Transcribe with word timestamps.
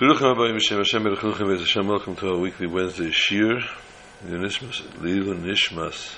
Baruch 0.00 0.20
Rabbi 0.20 0.52
Mishem 0.52 0.76
Hashem 0.76 1.02
Baruch 1.02 1.18
Hu 1.18 1.32
Hashem 1.32 1.88
Welcome 1.88 2.14
to 2.14 2.28
our 2.28 2.38
weekly 2.38 2.68
Wednesday 2.68 3.10
Shir. 3.10 3.58
Nishmas 4.24 4.80
Lilu 5.00 5.34
Nishmas 5.34 6.14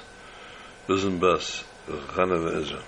Luzim 0.87 1.19
Bas 1.19 1.65
Chana 1.89 2.37
Ve'ezra 2.37 2.83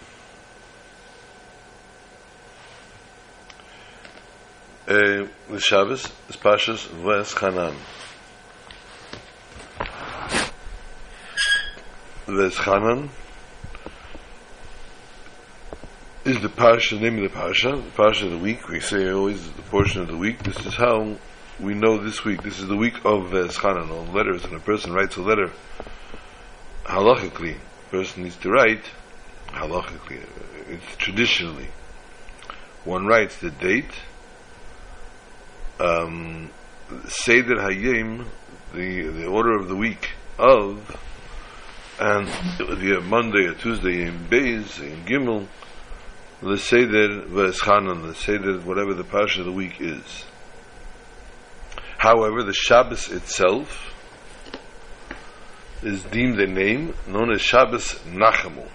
Uh, 4.86 5.28
the 5.48 5.60
Shabbos 5.60 6.12
is 6.28 6.36
Pashas 6.36 6.86
Ves 6.88 7.32
Chanan 7.32 7.74
Ves 12.26 12.54
Chanan 12.56 13.08
is 16.36 16.40
the 16.40 16.48
parsha, 16.48 16.98
name 16.98 17.22
of 17.22 17.30
the 17.30 17.38
parsha, 17.38 17.76
the 17.76 18.02
parsha 18.02 18.24
of 18.24 18.30
the 18.30 18.38
week. 18.38 18.66
We 18.66 18.80
say 18.80 19.10
always 19.10 19.52
the 19.52 19.62
portion 19.62 20.00
of 20.00 20.08
the 20.08 20.16
week. 20.16 20.42
This 20.42 20.64
is 20.64 20.74
how 20.74 21.16
we 21.60 21.74
know 21.74 22.02
this 22.02 22.24
week. 22.24 22.42
This 22.42 22.58
is 22.58 22.68
the 22.68 22.76
week 22.76 23.04
of 23.04 23.34
uh, 23.34 23.48
Schanan, 23.48 24.14
letters. 24.14 24.42
When 24.44 24.54
a 24.54 24.60
person 24.60 24.94
writes 24.94 25.16
a 25.16 25.22
letter, 25.22 25.50
halachically, 26.84 27.56
a 27.56 27.90
person 27.90 28.22
needs 28.22 28.36
to 28.36 28.50
write, 28.50 28.82
halachically, 29.48 30.24
it's 30.68 30.96
traditionally. 30.96 31.68
One 32.84 33.06
writes 33.06 33.36
the 33.36 33.50
date, 33.50 33.92
um, 35.80 36.50
Seder 37.08 37.56
Hayim, 37.56 38.24
the, 38.72 39.02
the 39.08 39.26
order 39.26 39.54
of 39.58 39.68
the 39.68 39.76
week 39.76 40.10
of, 40.38 40.96
and 42.00 42.26
the 42.58 43.02
Monday 43.06 43.48
or 43.48 43.54
Tuesday 43.54 44.02
in 44.02 44.28
Beis, 44.30 44.80
in 44.80 45.04
Gimel, 45.04 45.46
the 46.42 46.58
Seder 46.58 47.22
V'eschanan, 47.22 48.02
the 48.02 48.14
Seder, 48.14 48.58
whatever 48.60 48.94
the 48.94 49.04
Parsha 49.04 49.40
of 49.40 49.44
the 49.44 49.52
week 49.52 49.80
is. 49.80 50.24
However, 51.98 52.42
the 52.42 52.52
Shabbos 52.52 53.08
itself 53.10 53.94
is 55.84 56.02
deemed 56.04 56.40
a 56.40 56.48
name 56.48 56.94
known 57.06 57.32
as 57.32 57.40
Shabbos 57.40 57.94
Nachamu. 58.06 58.68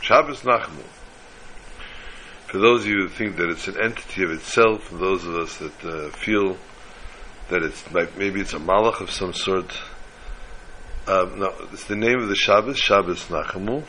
Shabbos 0.00 0.40
Nachamu. 0.42 0.84
For 2.48 2.58
those 2.58 2.80
of 2.80 2.88
you 2.88 3.02
who 3.02 3.08
think 3.08 3.36
that 3.36 3.48
it's 3.48 3.68
an 3.68 3.80
entity 3.80 4.24
of 4.24 4.32
itself, 4.32 4.90
and 4.90 5.00
those 5.00 5.24
of 5.24 5.36
us 5.36 5.56
that 5.58 5.84
uh, 5.84 6.10
feel 6.10 6.56
that 7.50 7.62
it's 7.62 7.92
like 7.92 8.16
maybe 8.18 8.40
it's 8.40 8.54
a 8.54 8.58
malach 8.58 9.00
of 9.00 9.10
some 9.10 9.32
sort, 9.32 9.72
uh, 11.06 11.28
no, 11.36 11.54
it's 11.72 11.84
the 11.84 11.96
name 11.96 12.18
of 12.18 12.28
the 12.28 12.34
Shabbos, 12.34 12.78
Shabbos 12.78 13.26
Nachamu 13.26 13.84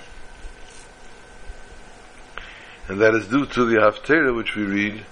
and 2.90 3.00
that 3.02 3.14
is 3.14 3.28
due 3.28 3.46
to 3.46 3.66
the 3.66 3.76
Haftarah 3.76 4.36
which 4.36 4.56
we 4.56 4.64
read, 4.64 5.06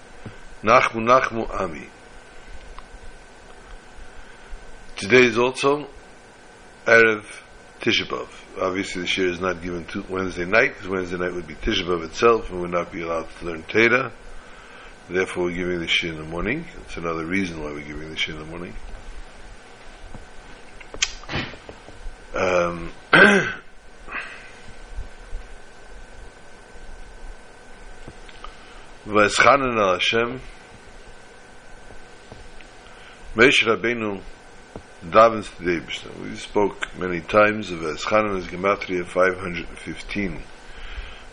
Nachmu 0.63 1.03
Nachmu 1.05 1.47
Ami. 1.61 1.87
Today 4.95 5.25
is 5.25 5.37
also 5.37 5.87
Erev 6.85 7.23
Tisha 7.79 8.07
B'Av. 8.07 8.27
Obviously 8.59 9.03
the 9.03 9.07
shir 9.07 9.27
is 9.27 9.39
not 9.39 9.61
given 9.61 9.85
to 9.85 10.03
Wednesday 10.09 10.45
night, 10.45 10.73
because 10.73 10.87
Wednesday 10.87 11.17
night 11.17 11.33
would 11.33 11.45
be 11.45 11.53
Tisha 11.53 11.83
B'Av 11.83 12.03
itself, 12.05 12.49
and 12.49 12.61
would 12.61 12.71
not 12.71 12.91
be 12.91 13.03
allowed 13.03 13.27
to 13.39 13.45
learn 13.45 13.61
Torah. 13.63 14.11
Therefore 15.07 15.45
we're 15.45 15.55
giving 15.55 15.79
the 15.79 15.87
shir 15.87 16.09
in 16.09 16.17
the 16.17 16.23
morning. 16.23 16.65
That's 16.75 16.97
another 16.97 17.25
reason 17.25 17.63
why 17.63 17.71
we're 17.71 17.85
giving 17.85 18.09
the 18.09 18.17
shir 18.17 18.33
in 18.33 18.39
the 18.39 18.45
morning. 18.45 18.73
Um, 22.33 22.91
V'eschanan 29.17 29.79
al 29.79 29.93
Hashem 29.93 30.39
Meish 33.35 33.63
Rabbeinu 33.65 34.21
davens 35.03 35.49
to 35.57 35.63
the 35.63 36.21
We 36.21 36.35
spoke 36.35 36.95
many 36.99 37.21
times 37.21 37.71
of 37.71 37.79
Eschanan 37.79 38.37
is 38.37 38.45
Gematria 38.45 39.03
515. 39.07 40.43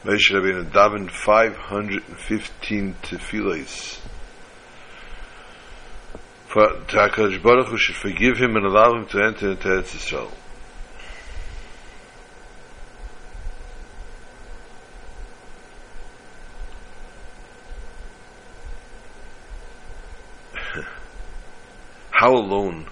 Meish 0.02 0.32
Rabbeinu 0.32 0.70
davened 0.70 1.10
515 1.10 2.94
tefillahs. 3.02 3.98
For 6.48 6.66
HaKadosh 6.86 7.42
Baruch 7.42 7.66
Hu 7.66 7.76
should 7.76 7.96
forgive 7.96 8.38
him 8.38 8.56
and 8.56 8.64
allow 8.64 8.96
him 8.96 9.06
to 9.08 9.22
enter 9.22 9.50
into 9.50 9.68
Eretz 9.68 9.94
Yisrael. 9.94 10.30
How 22.24 22.36
alone 22.36 22.86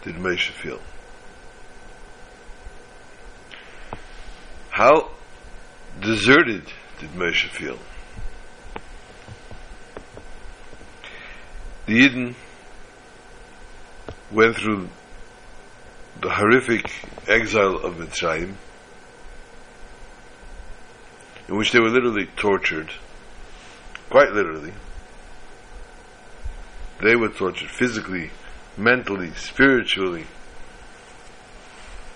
did 0.00 0.14
Moshe 0.14 0.48
feel? 0.48 0.80
How 4.70 5.10
deserted 6.00 6.62
did 6.98 7.10
Moshe 7.10 7.50
feel? 7.50 7.78
The 11.84 11.92
Eden 11.92 12.34
went 14.32 14.56
through 14.56 14.88
the 16.22 16.30
horrific 16.30 16.90
exile 17.28 17.76
of 17.76 17.96
Mitzrayim, 17.96 18.54
in 21.46 21.56
which 21.58 21.72
they 21.72 21.80
were 21.80 21.90
literally 21.90 22.24
tortured, 22.36 22.90
quite 24.08 24.32
literally. 24.32 24.72
They 27.02 27.16
were 27.16 27.28
tortured 27.28 27.68
physically, 27.68 28.30
mentally, 28.78 29.32
spiritually. 29.34 30.24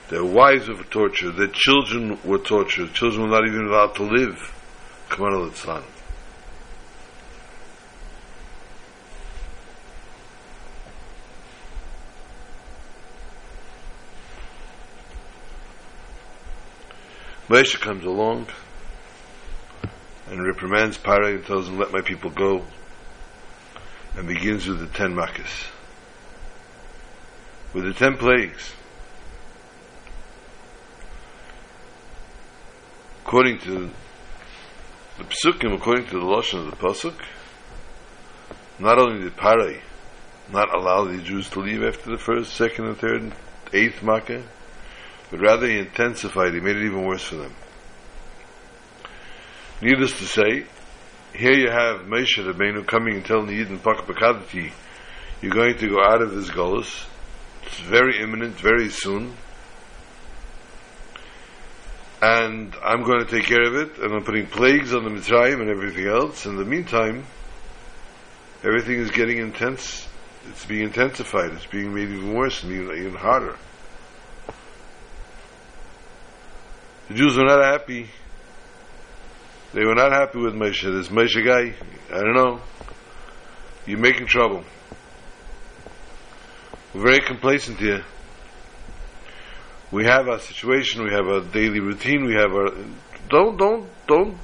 Their 0.08 0.24
wives 0.24 0.68
were 0.68 0.84
tortured, 0.84 1.32
their 1.32 1.48
children 1.48 2.18
were 2.22 2.38
tortured, 2.38 2.94
children 2.94 3.22
were 3.22 3.40
not 3.40 3.46
even 3.46 3.66
allowed 3.66 3.94
to 3.96 4.04
live. 4.04 4.38
Kamal 5.10 5.44
al 5.44 5.82
Moshe 17.48 17.78
comes 17.78 18.04
along 18.04 18.46
and 20.30 20.42
reprimands 20.42 20.96
Paro 20.96 21.34
and 21.34 21.44
tells 21.44 21.68
him, 21.68 21.78
Let 21.78 21.92
my 21.92 22.00
people 22.00 22.30
go, 22.30 22.64
and 24.16 24.26
begins 24.26 24.66
with 24.66 24.80
the 24.80 24.86
ten 24.86 25.14
makkahs 25.14 25.66
with 27.74 27.84
the 27.84 27.94
ten 27.94 28.16
plagues. 28.16 28.72
According 33.24 33.58
to 33.60 33.90
the 35.18 35.24
psukim, 35.24 35.74
according 35.74 36.06
to 36.06 36.18
the 36.18 36.24
lashon 36.24 36.66
of 36.66 36.70
the 36.70 36.76
pasuk, 36.76 37.14
not 38.78 38.98
only 38.98 39.22
did 39.22 39.36
Parai 39.36 39.80
not 40.52 40.74
allow 40.74 41.04
the 41.04 41.18
Jews 41.18 41.48
to 41.50 41.60
leave 41.60 41.82
after 41.82 42.10
the 42.10 42.18
first, 42.18 42.54
second, 42.54 42.86
and 42.86 42.96
third, 42.98 43.22
and 43.22 43.34
eighth 43.72 44.02
makkah, 44.02 44.42
but 45.30 45.40
rather 45.40 45.66
he 45.66 45.78
intensified, 45.78 46.52
he 46.52 46.60
made 46.60 46.76
it 46.76 46.84
even 46.84 47.06
worse 47.06 47.24
for 47.24 47.36
them. 47.36 47.54
Needless 49.80 50.18
to 50.18 50.24
say, 50.24 50.66
here 51.34 51.54
you 51.54 51.70
have 51.70 52.06
Moshe 52.06 52.36
Rabbeinu 52.36 52.86
coming 52.86 53.16
and 53.16 53.24
telling 53.24 53.46
the 53.46 53.64
Yidden 53.64 53.78
Pakapakadati, 53.78 54.70
you're 55.40 55.52
going 55.52 55.76
to 55.78 55.88
go 55.88 56.02
out 56.02 56.20
of 56.20 56.34
this 56.34 56.50
Golos, 56.50 57.06
it's 57.64 57.80
very 57.80 58.20
imminent, 58.20 58.54
very 58.54 58.88
soon. 58.88 59.34
And 62.20 62.74
I'm 62.84 63.02
going 63.02 63.18
to 63.18 63.26
take 63.26 63.46
care 63.46 63.62
of 63.62 63.74
it, 63.74 63.98
and 63.98 64.12
I'm 64.12 64.24
putting 64.24 64.46
plagues 64.46 64.94
on 64.94 65.02
the 65.02 65.10
Mitzrayim 65.10 65.60
and 65.60 65.68
everything 65.68 66.06
else. 66.06 66.46
In 66.46 66.56
the 66.56 66.64
meantime, 66.64 67.24
everything 68.62 69.00
is 69.00 69.10
getting 69.10 69.38
intense. 69.38 70.06
It's 70.50 70.64
being 70.64 70.84
intensified. 70.84 71.52
It's 71.52 71.66
being 71.66 71.92
made 71.92 72.10
even 72.10 72.34
worse 72.34 72.62
and 72.62 72.72
even, 72.72 72.96
even 72.96 73.14
harder. 73.14 73.56
The 77.08 77.14
Jews 77.14 77.36
were 77.36 77.44
not 77.44 77.64
happy. 77.64 78.08
They 79.74 79.84
were 79.84 79.94
not 79.94 80.12
happy 80.12 80.38
with 80.38 80.54
Moshe. 80.54 80.82
This 80.82 81.08
Moshe 81.08 81.44
guy, 81.44 81.74
I 82.14 82.20
don't 82.20 82.34
know. 82.34 82.60
You're 83.86 83.98
making 83.98 84.26
trouble. 84.26 84.64
Very 86.94 87.20
complacent 87.20 87.78
here. 87.78 88.04
We 89.90 90.04
have 90.04 90.28
our 90.28 90.38
situation, 90.38 91.04
we 91.04 91.10
have 91.12 91.26
our 91.26 91.40
daily 91.40 91.80
routine, 91.80 92.24
we 92.24 92.34
have 92.34 92.52
our 92.52 92.70
don't 93.28 93.56
don't 93.56 93.88
don't 94.06 94.38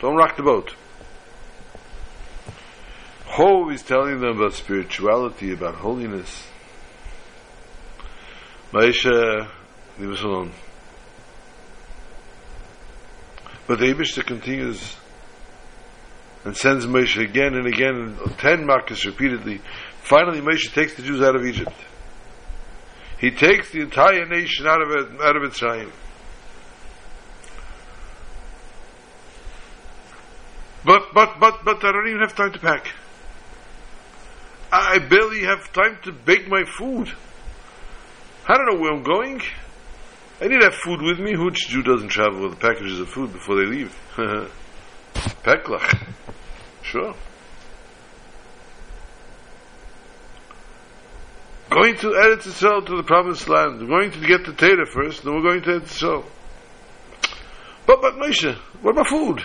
don't 0.00 0.16
rock 0.16 0.36
the 0.36 0.42
boat. 0.42 0.74
Ho 3.26 3.70
is 3.70 3.82
telling 3.82 4.20
them 4.20 4.36
about 4.36 4.52
spirituality, 4.54 5.52
about 5.52 5.76
holiness. 5.76 6.46
Maisha, 8.72 9.48
leave 9.98 10.10
us 10.10 10.22
alone. 10.22 10.52
But 13.66 13.78
the 13.78 13.86
Aibishter 13.86 14.24
continues 14.24 14.96
and 16.44 16.56
sends 16.56 16.86
Moshe 16.86 17.20
again 17.22 17.54
and 17.54 17.66
again, 17.66 18.18
ten 18.38 18.66
Makkahs 18.66 19.06
repeatedly. 19.06 19.60
Finally, 20.04 20.40
Moshe 20.40 20.72
takes 20.72 20.94
the 20.94 21.02
Jews 21.02 21.22
out 21.22 21.34
of 21.34 21.46
Egypt. 21.46 21.74
He 23.18 23.30
takes 23.30 23.70
the 23.70 23.80
entire 23.80 24.26
nation 24.26 24.66
out 24.66 24.82
of 24.82 25.20
out 25.20 25.36
of 25.36 25.42
Mitzrayim. 25.42 25.90
But, 30.84 31.14
but, 31.14 31.40
but, 31.40 31.64
but 31.64 31.82
I 31.82 31.92
don't 31.92 32.08
even 32.08 32.20
have 32.20 32.36
time 32.36 32.52
to 32.52 32.58
pack. 32.58 32.88
I 34.70 34.98
barely 34.98 35.44
have 35.44 35.72
time 35.72 35.98
to 36.02 36.12
bake 36.12 36.48
my 36.48 36.64
food. 36.64 37.10
I 38.46 38.58
don't 38.58 38.66
know 38.66 38.80
where 38.80 38.92
I'm 38.92 39.02
going. 39.02 39.40
I 40.42 40.48
need 40.48 40.58
to 40.58 40.64
have 40.64 40.74
food 40.74 41.00
with 41.00 41.18
me. 41.18 41.36
Which 41.36 41.68
Jew 41.68 41.82
doesn't 41.82 42.08
travel 42.08 42.42
with 42.42 42.60
packages 42.60 43.00
of 43.00 43.08
food 43.08 43.32
before 43.32 43.56
they 43.56 43.64
leave? 43.64 43.96
Peklach. 45.14 46.06
Sure. 46.82 47.14
Going 51.70 51.96
to 51.96 52.08
Eretz 52.08 52.42
Yisrael 52.42 52.86
to 52.86 52.96
the 52.96 53.02
promised 53.02 53.48
land. 53.48 53.80
We're 53.80 53.86
going 53.86 54.10
to 54.12 54.26
get 54.26 54.44
the 54.44 54.52
Torah 54.52 54.86
first, 54.86 55.24
then 55.24 55.34
we're 55.34 55.42
going 55.42 55.62
to 55.62 55.70
Eretz 55.70 55.98
Yisrael. 55.98 56.24
But, 57.86 58.00
but 58.00 58.14
Moshe, 58.14 58.54
what 58.82 58.92
about 58.92 59.08
food? 59.08 59.42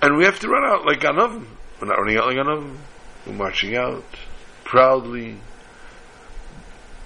And 0.00 0.16
we 0.16 0.24
have 0.24 0.38
to 0.40 0.48
run 0.48 0.64
out 0.64 0.86
like 0.86 1.00
Ganovim. 1.00 1.46
We're 1.80 1.88
not 1.88 1.98
running 1.98 2.16
out 2.18 2.26
like 2.26 2.36
Ganovim. 2.36 2.76
We're 3.26 3.32
marching 3.32 3.76
out 3.76 4.04
proudly. 4.64 5.36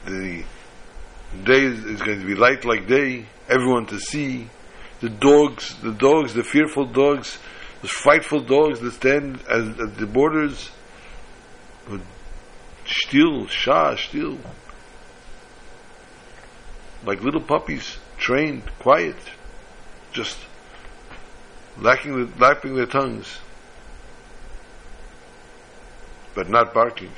The 0.05 0.45
day 1.45 1.65
is 1.65 2.03
going 2.03 2.21
to 2.21 2.27
be 2.27 2.35
light 2.35 2.65
like 2.65 2.87
day. 2.87 3.27
Everyone 3.49 3.87
to 3.87 3.99
see. 3.99 4.49
The 5.01 5.09
dogs, 5.09 5.75
the 5.83 5.93
dogs, 5.93 6.35
the 6.35 6.45
fearful 6.45 6.87
dogs, 6.87 7.39
the 7.83 7.89
frightful 7.89 8.41
dogs 8.41 8.81
that 8.81 8.93
stand 8.93 9.41
at, 9.51 9.81
at 9.81 9.97
the 9.99 10.07
borders 10.07 10.71
would 11.91 12.01
steal, 12.87 13.47
shah, 13.49 13.97
steal. 13.97 14.39
Like 17.05 17.21
little 17.23 17.41
puppies, 17.41 17.99
trained, 18.17 18.63
quiet, 18.79 19.17
just 20.13 20.39
lacking 21.79 22.27
the, 22.27 22.39
lapping 22.39 22.77
their 22.77 22.87
tongues, 22.87 23.39
but 26.37 26.49
not 26.49 26.73
barking. 26.73 27.11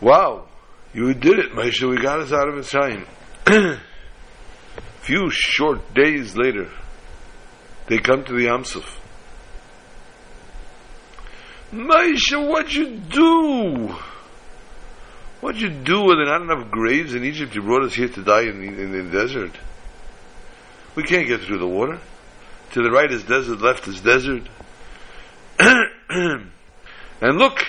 Wow, 0.00 0.48
you 0.92 1.14
did 1.14 1.38
it, 1.38 1.52
Moshe. 1.52 1.88
We 1.88 2.02
got 2.02 2.18
us 2.18 2.32
out 2.32 2.48
of 2.48 2.56
Mitzrayim. 2.56 3.06
Few 5.02 5.30
short 5.30 5.94
days 5.94 6.36
later, 6.36 6.70
they 7.88 7.98
come 7.98 8.24
to 8.24 8.32
the 8.32 8.46
Yamsuf. 8.46 8.86
Moshe, 11.72 12.48
what'd 12.48 12.72
you 12.72 12.98
do? 12.98 13.96
What'd 15.40 15.60
you 15.60 15.70
do 15.70 16.06
there 16.14 16.26
not 16.26 16.42
enough 16.42 16.70
graves 16.70 17.14
in 17.16 17.24
Egypt? 17.24 17.52
You 17.56 17.62
brought 17.62 17.82
us 17.82 17.94
here 17.94 18.08
to 18.08 18.22
die 18.22 18.42
in 18.42 18.60
the, 18.60 18.80
in 18.80 18.92
the 18.92 19.10
desert. 19.10 19.50
We 20.94 21.02
can't 21.02 21.26
get 21.26 21.40
through 21.40 21.58
the 21.58 21.66
water. 21.66 21.98
To 22.72 22.82
the 22.82 22.90
right 22.90 23.10
is 23.10 23.24
desert, 23.24 23.60
left 23.60 23.88
is 23.88 24.00
desert. 24.00 24.48
and 25.58 26.48
look, 27.20 27.66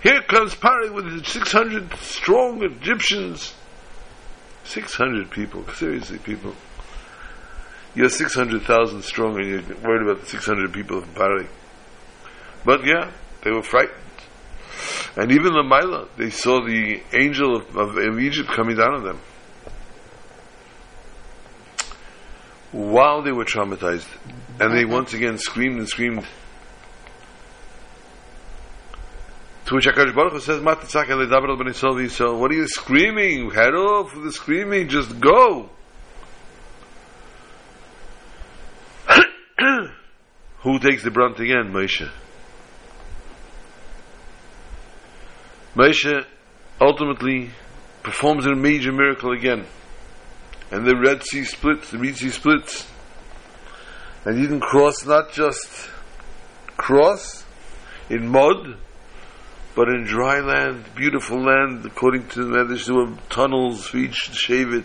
here 0.00 0.22
comes 0.22 0.54
Pari 0.54 0.90
with 0.90 1.06
his 1.06 1.26
600 1.26 1.92
strong 1.96 2.62
Egyptians. 2.62 3.52
600 4.62 5.30
people, 5.32 5.66
seriously, 5.74 6.18
people. 6.18 6.54
You're 7.98 8.08
600,000 8.08 9.02
strong 9.02 9.40
and 9.40 9.44
you're 9.44 9.76
worried 9.78 10.08
about 10.08 10.20
the 10.20 10.26
600 10.28 10.72
people 10.72 10.98
of 10.98 11.14
Pari. 11.16 11.48
But 12.64 12.84
yeah, 12.86 13.10
they 13.42 13.50
were 13.50 13.64
frightened. 13.64 13.98
And 15.16 15.32
even 15.32 15.52
the 15.52 15.64
Mila, 15.64 16.06
they 16.16 16.30
saw 16.30 16.64
the 16.64 17.02
angel 17.12 17.56
of, 17.56 17.76
of, 17.76 17.96
of 17.96 18.20
Egypt 18.20 18.50
coming 18.50 18.76
down 18.76 18.94
on 18.94 19.02
them. 19.02 19.20
While 22.70 23.22
they 23.22 23.32
were 23.32 23.44
traumatized. 23.44 24.06
And 24.60 24.78
they 24.78 24.84
once 24.84 25.12
again 25.12 25.36
screamed 25.36 25.78
and 25.80 25.88
screamed. 25.88 26.24
To 29.66 29.74
which 29.74 29.86
HaKadosh 29.86 30.14
Baruch 30.14 30.34
Hu 30.34 30.40
says, 30.40 30.62
what 30.62 32.52
are 32.52 32.54
you 32.54 32.68
screaming? 32.68 33.50
Head 33.50 33.74
off 33.74 34.14
with 34.14 34.22
the 34.22 34.32
screaming, 34.32 34.88
just 34.88 35.18
go. 35.18 35.70
Who 40.68 40.78
takes 40.78 41.02
the 41.02 41.10
brunt 41.10 41.40
again? 41.40 41.72
Moshe. 41.72 42.06
Moshe 45.74 46.26
ultimately 46.78 47.48
performs 48.02 48.44
a 48.44 48.54
major 48.54 48.92
miracle 48.92 49.32
again. 49.32 49.64
And 50.70 50.86
the 50.86 50.94
Red 50.94 51.22
Sea 51.22 51.44
splits, 51.44 51.90
the 51.90 51.96
Red 51.96 52.16
Sea 52.16 52.28
splits. 52.28 52.86
And 54.26 54.38
you 54.38 54.46
can 54.46 54.60
cross 54.60 55.06
not 55.06 55.32
just 55.32 55.88
cross 56.76 57.46
in 58.10 58.28
mud, 58.28 58.76
but 59.74 59.88
in 59.88 60.04
dry 60.04 60.40
land, 60.40 60.84
beautiful 60.94 61.42
land, 61.42 61.86
according 61.86 62.28
to 62.28 62.44
the 62.44 62.50
Medrash, 62.50 62.84
there 62.84 62.94
were 62.94 63.16
tunnels 63.30 63.86
for 63.86 63.96
each 63.96 64.32
Shevet. 64.32 64.84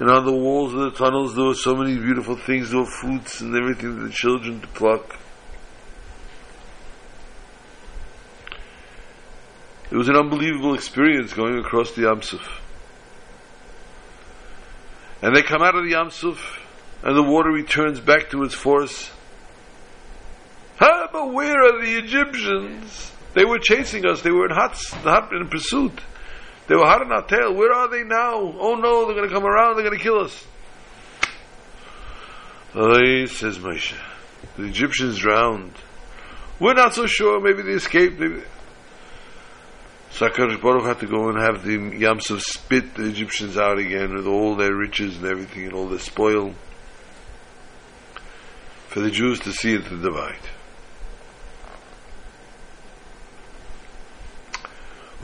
And 0.00 0.10
on 0.10 0.24
the 0.24 0.32
walls 0.32 0.74
of 0.74 0.80
the 0.80 0.90
tunnels 0.90 1.34
there 1.34 1.44
were 1.44 1.54
so 1.54 1.76
many 1.76 1.96
beautiful 1.96 2.36
things, 2.36 2.70
there 2.70 2.80
were 2.80 2.86
fruits 2.86 3.40
and 3.40 3.54
everything 3.54 3.96
for 3.96 4.04
the 4.04 4.12
children 4.12 4.60
to 4.60 4.66
pluck. 4.68 5.18
It 9.90 9.96
was 9.96 10.08
an 10.08 10.16
unbelievable 10.16 10.74
experience 10.74 11.32
going 11.32 11.58
across 11.58 11.92
the 11.92 12.02
Yamsuf. 12.02 12.44
And 15.22 15.36
they 15.36 15.42
come 15.42 15.62
out 15.62 15.76
of 15.76 15.84
the 15.84 15.92
Yamsuf, 15.92 16.38
and 17.04 17.16
the 17.16 17.22
water 17.22 17.50
returns 17.50 18.00
back 18.00 18.30
to 18.30 18.42
its 18.42 18.54
force. 18.54 19.10
Ah, 20.80 21.08
but 21.12 21.32
where 21.32 21.62
are 21.62 21.80
the 21.80 21.96
Egyptians? 21.96 23.12
They 23.34 23.44
were 23.44 23.58
chasing 23.58 24.04
us. 24.04 24.22
They 24.22 24.32
were 24.32 24.46
in 24.46 24.54
hot, 24.54 25.32
in 25.32 25.48
pursuit. 25.48 26.00
They 26.66 26.74
were 26.74 26.86
on 26.86 27.12
our 27.12 27.26
tail. 27.26 27.54
Where 27.54 27.72
are 27.72 27.88
they 27.88 28.04
now? 28.04 28.54
Oh 28.58 28.74
no, 28.76 29.06
they're 29.06 29.14
going 29.14 29.28
to 29.28 29.34
come 29.34 29.44
around. 29.44 29.76
They're 29.76 29.84
going 29.84 29.98
to 29.98 30.02
kill 30.02 30.20
us. 30.20 30.46
Oh, 32.74 33.26
says 33.26 33.58
Moshe. 33.58 33.94
The 34.56 34.64
Egyptians 34.64 35.18
drowned. 35.18 35.74
We're 36.58 36.74
not 36.74 36.94
so 36.94 37.06
sure. 37.06 37.40
Maybe 37.40 37.62
they 37.62 37.72
escaped. 37.72 38.18
Maybe. 38.18 38.42
So 40.10 40.28
Baruch 40.28 40.84
had 40.84 41.00
to 41.00 41.06
go 41.06 41.28
and 41.28 41.38
have 41.38 41.64
the 41.64 41.76
Yamsuf 41.76 42.40
spit 42.40 42.94
the 42.94 43.08
Egyptians 43.08 43.56
out 43.56 43.78
again 43.78 44.14
with 44.14 44.26
all 44.26 44.54
their 44.54 44.72
riches 44.72 45.16
and 45.16 45.26
everything 45.26 45.64
and 45.64 45.72
all 45.74 45.88
their 45.88 45.98
spoil 45.98 46.54
for 48.86 49.00
the 49.00 49.10
Jews 49.10 49.40
to 49.40 49.52
see 49.52 49.74
it 49.74 49.84
to 49.86 49.96
divide. 50.00 50.38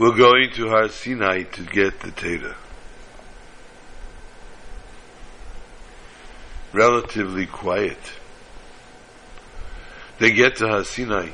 We're 0.01 0.17
going 0.17 0.49
to 0.53 0.67
Har 0.67 0.89
Sinai 0.89 1.43
to 1.43 1.61
get 1.61 1.99
the 1.99 2.09
Torah. 2.09 2.55
Relatively 6.73 7.45
quiet. 7.45 7.99
They 10.17 10.31
get 10.31 10.55
to 10.55 10.67
Har 10.69 10.85
Sinai 10.85 11.29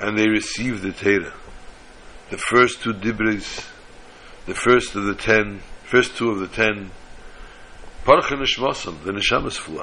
and 0.00 0.18
they 0.18 0.28
receive 0.28 0.82
the 0.82 0.90
Torah 0.90 1.32
the 2.30 2.38
first 2.38 2.82
two 2.82 2.92
dibris, 2.92 3.64
the 4.46 4.54
first 4.56 4.96
of 4.96 5.04
the 5.04 5.14
ten, 5.14 5.60
first 5.84 6.16
two 6.16 6.30
of 6.30 6.40
the 6.40 6.48
ten, 6.48 6.90
Parcha 8.04 8.34
Nishmasam, 8.34 9.00
the 9.04 9.12
Neshamas 9.12 9.56
flew 9.56 9.80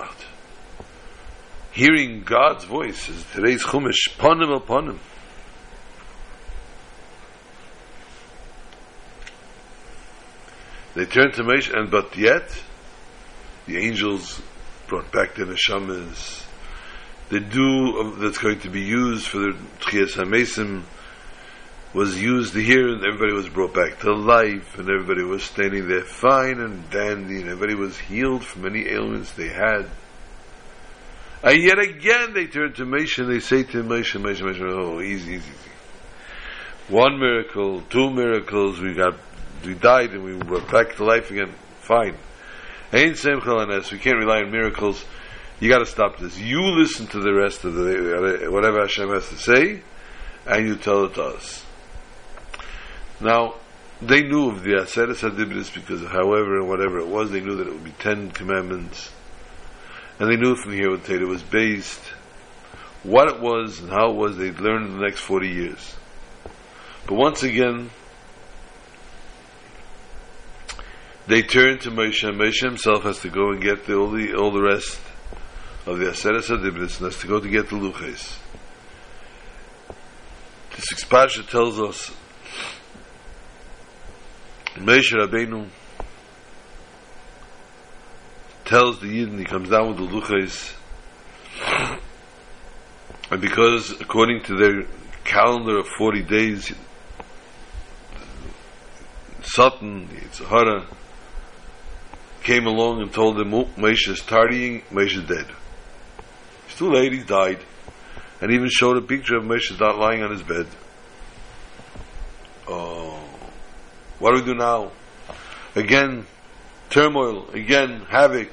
Hearing 1.72 2.24
God's 2.24 2.66
voice 2.66 3.08
is 3.08 3.24
today's 3.34 3.64
Chumash, 3.64 4.10
Panim 4.18 4.52
el 4.52 4.60
Panim. 4.60 5.00
They 10.94 11.06
turn 11.06 11.32
to 11.34 11.44
Moshe, 11.44 11.74
and 11.74 11.90
but 11.90 12.18
yet, 12.18 12.52
the 13.66 13.78
angels 13.78 14.42
brought 14.88 15.12
back 15.12 15.36
the 15.36 15.44
Neshamas. 15.44 16.46
The 17.30 17.40
dew 17.40 18.16
that's 18.18 18.40
going 18.40 18.60
to 18.62 18.70
be 18.70 18.82
used 18.82 19.28
for 19.28 19.40
the 19.40 19.58
Tchias 19.80 20.16
HaMesim, 20.16 20.84
was 21.94 22.22
used 22.22 22.56
here 22.56 22.88
and 22.88 23.04
everybody 23.04 23.34
was 23.34 23.50
brought 23.50 23.74
back 23.74 24.00
to 24.00 24.14
life 24.14 24.78
and 24.78 24.90
everybody 24.90 25.24
was 25.24 25.44
standing 25.44 25.88
there 25.88 26.04
fine 26.04 26.60
and 26.60 26.90
dandy 26.90 27.42
and 27.42 27.50
everybody 27.50 27.76
was 27.76 27.98
healed 27.98 28.46
from 28.46 28.66
any 28.66 28.88
ailments 28.88 29.34
they 29.34 29.50
had. 29.50 29.90
And 31.44 31.62
yet 31.62 31.80
again 31.80 32.34
they 32.34 32.48
turn 32.48 32.74
to 32.74 32.86
Moshe 32.86 33.18
and 33.18 33.30
they 33.30 33.40
say 33.40 33.64
to 33.64 33.84
Moshe, 33.84 34.20
Moshe, 34.22 34.42
Moshe, 34.42 34.62
oh, 34.62 35.02
easy, 35.02 35.34
easy, 35.34 35.52
easy. 35.52 35.72
One 36.88 37.20
miracle, 37.20 37.82
two 37.90 38.10
miracles, 38.10 38.80
we 38.80 38.94
got 38.94 39.16
we 39.66 39.74
died 39.74 40.12
and 40.12 40.24
we 40.24 40.36
were 40.36 40.62
back 40.62 40.96
to 40.96 41.04
life 41.04 41.32
again, 41.32 41.54
fine. 41.80 42.18
Ain't 42.94 43.16
simchel 43.16 43.92
We 43.92 44.00
can't 44.00 44.18
rely 44.18 44.42
on 44.42 44.52
miracles. 44.52 45.04
You 45.60 45.70
got 45.70 45.80
to 45.80 45.86
stop 45.86 46.18
this. 46.18 46.38
You 46.38 46.62
listen 46.62 47.08
to 47.08 47.20
the 47.20 47.34
rest 47.34 47.64
of 47.64 47.76
the 47.76 48.48
whatever 48.50 48.82
Hashem 48.82 49.10
has 49.10 49.30
to 49.30 49.38
say, 49.38 49.82
and 50.46 50.68
you 50.68 50.76
tell 50.76 51.06
it 51.06 51.14
to 51.16 51.24
us. 51.24 51.64
Now, 53.20 53.56
they 54.02 54.24
knew 54.24 54.50
of 54.50 54.64
the 54.64 54.72
Aseret 54.72 55.14
Adibris 55.22 55.74
because, 55.74 56.02
however 56.02 56.60
and 56.60 56.68
whatever 56.68 56.98
it 56.98 57.08
was, 57.08 57.30
they 57.30 57.40
knew 57.40 57.56
that 57.58 57.68
it 57.68 57.74
would 57.74 57.84
be 57.84 57.92
Ten 57.92 58.32
Commandments, 58.32 59.12
and 60.20 60.30
they 60.30 60.36
knew 60.36 60.56
from 60.56 60.74
here 60.74 60.90
what 60.90 61.08
it 61.08 61.28
was 61.28 61.44
based, 61.44 62.02
what 63.04 63.28
it 63.28 63.40
was 63.40 63.80
and 63.80 63.92
how 63.92 64.10
it 64.10 64.16
was. 64.16 64.38
They'd 64.38 64.60
learned 64.60 64.88
in 64.88 64.98
the 64.98 65.06
next 65.06 65.20
forty 65.20 65.50
years. 65.50 65.96
But 67.06 67.14
once 67.14 67.44
again, 67.44 67.92
they 71.28 71.42
turn 71.42 71.80
to 71.80 71.92
Moshe. 71.92 72.24
Moshe 72.24 72.62
himself 72.62 73.04
has 73.04 73.20
to 73.20 73.30
go 73.30 73.52
and 73.52 73.62
get 73.62 73.86
the, 73.86 73.96
all 73.96 74.10
the 74.10 74.34
all 74.36 74.52
the 74.52 74.62
rest 74.62 75.00
of 75.86 76.00
the 76.00 76.06
Aseret 76.06 76.50
Adibris, 76.50 76.98
and 76.98 77.12
has 77.12 77.18
to 77.20 77.28
go 77.28 77.40
to 77.40 77.50
get 77.50 77.70
the 77.70 77.76
Luches. 77.76 78.38
The 80.76 80.82
sixth 80.82 81.10
parsha 81.10 81.48
tells 81.48 81.80
us 81.80 82.12
Moshe 84.76 85.12
Rabbeinu 85.14 85.68
tells 88.66 89.00
the 89.00 89.08
Yidden, 89.08 89.38
he 89.38 89.44
comes 89.44 89.70
down 89.70 89.90
with 89.90 89.98
the 89.98 90.08
Luches, 90.08 90.74
and 93.30 93.42
because 93.42 93.92
according 94.00 94.44
to 94.44 94.56
their 94.56 94.84
calendar 95.26 95.80
of 95.80 95.88
40 95.98 96.24
days, 96.24 96.74
Satan, 99.44 100.08
Yitzhara, 100.08 100.86
came 102.44 102.66
along 102.66 103.02
and 103.02 103.14
told 103.14 103.38
them, 103.38 103.54
oh, 103.54 103.66
Moshe 103.78 104.10
is 104.10 104.22
tardying, 104.22 104.84
Moshe 104.86 105.18
is 105.18 105.28
dead. 105.28 105.48
He's 106.68 106.78
too 106.78 106.92
late, 106.92 107.14
he 107.14 107.20
died. 107.20 107.60
And 108.42 108.52
even 108.52 108.70
showed 108.70 108.98
a 108.98 109.02
picture 109.02 109.38
of 109.38 109.44
Moshe 109.44 109.80
not 109.80 109.98
lying 109.98 110.24
on 110.24 110.32
his 110.32 110.42
bed. 110.42 110.68
Oh, 112.68 113.20
what 114.20 114.32
do 114.32 114.42
we 114.42 114.46
do 114.46 114.56
now? 114.56 114.92
Again, 115.76 116.26
turmoil, 116.90 117.50
again, 117.52 118.06
havoc. 118.10 118.50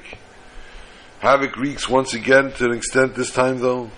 Havoc 1.19 1.57
wreaks 1.57 1.89
once 1.89 2.13
again 2.13 2.51
to 2.53 2.65
an 2.65 2.73
extent 2.73 3.15
this 3.15 3.31
time 3.31 3.59
though, 3.59 3.91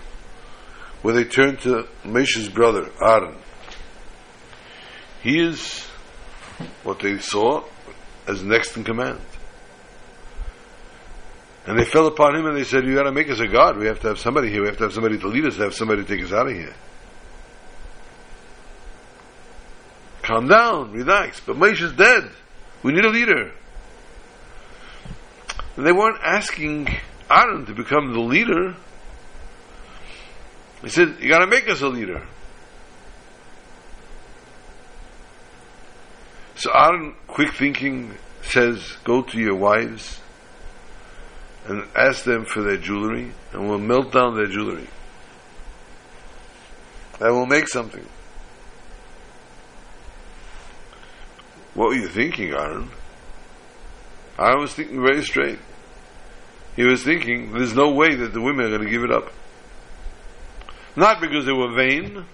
where 1.01 1.13
they 1.13 1.24
turn 1.24 1.57
to 1.57 1.88
Moshe's 2.03 2.50
brother, 2.50 2.89
Aaron. 3.01 3.38
He 5.21 5.39
is 5.39 5.86
what 6.83 7.00
they 7.00 7.19
saw 7.19 7.63
as 8.27 8.43
next 8.43 8.75
in 8.75 8.83
command. 8.83 9.19
And 11.65 11.77
they 11.77 11.86
fell 11.86 12.08
upon 12.08 12.36
him 12.36 12.46
and 12.48 12.58
they 12.58 12.63
said, 12.63 12.86
You 12.86 12.96
got 12.96 13.03
to 13.03 13.12
make 13.12 13.30
us 13.30 13.39
a 13.39 13.48
God. 13.48 13.77
We 13.77 13.86
have 13.86 14.00
to 14.01 14.08
have 14.10 14.20
somebody 14.20 14.50
here. 14.50 14.62
We 14.62 14.68
have 14.68 14.77
to 14.77 14.84
have 14.84 14.94
somebody 14.94 15.20
to 15.20 15.27
lead 15.27 15.46
us, 15.46 15.58
to 15.58 15.63
have 15.63 15.75
somebody 15.75 16.03
to 16.03 16.08
take 16.08 16.24
us 16.25 16.32
out 16.32 16.48
of 16.48 16.53
here. 16.53 16.74
Calm 20.24 20.48
down, 20.48 20.91
relax. 20.91 21.39
But 21.39 21.58
Moshe 21.58 21.82
is 21.82 21.94
dead. 21.94 22.30
We 22.84 22.94
need 22.94 23.06
a 23.06 23.10
leader. 23.10 23.51
And 25.77 25.86
they 25.86 25.91
weren't 25.91 26.20
asking 26.24 26.88
Aaron 27.30 27.65
to 27.68 27.74
become 27.74 28.12
the 28.12 28.20
leader. 28.20 28.75
They 30.82 30.89
said, 30.89 31.18
You 31.20 31.30
got 31.30 31.39
to 31.39 31.48
make 31.48 31.70
us 31.70 31.82
a 31.82 31.88
leader. 31.88 32.25
So 36.56 36.72
Aaron, 36.74 37.15
quick 37.27 37.53
thinking, 37.53 38.15
says, 38.41 38.98
Go 39.03 39.22
to 39.22 39.39
your 39.39 39.56
wives 39.56 40.20
and 41.68 41.88
ask 41.96 42.24
them 42.24 42.46
for 42.46 42.62
their 42.62 42.77
jewelry, 42.77 43.32
and 43.53 43.70
we'll 43.70 43.77
melt 43.77 44.12
down 44.12 44.36
their 44.36 44.48
jewelry. 44.48 44.88
And 47.20 47.36
we'll 47.36 47.46
make 47.46 47.68
something. 47.68 48.06
What 51.74 51.89
were 51.89 51.96
you 51.96 52.08
thinking, 52.08 52.51
Aaron? 52.51 52.89
Aaron 54.39 54.62
was 54.62 54.74
thinking 54.74 55.01
very 55.01 55.24
straight. 55.24 55.60
He 56.75 56.84
was 56.84 57.03
thinking, 57.03 57.53
there's 57.53 57.75
no 57.75 57.91
way 57.91 58.15
that 58.15 58.34
the 58.34 58.41
women 58.41 58.65
are 58.65 58.70
going 58.70 58.84
to 58.84 58.89
give 58.89 59.03
it 59.03 59.12
up. 59.12 59.32
Not 60.96 61.22
because 61.22 61.46
they 61.46 61.53
were 61.53 61.74
vain, 61.74 62.25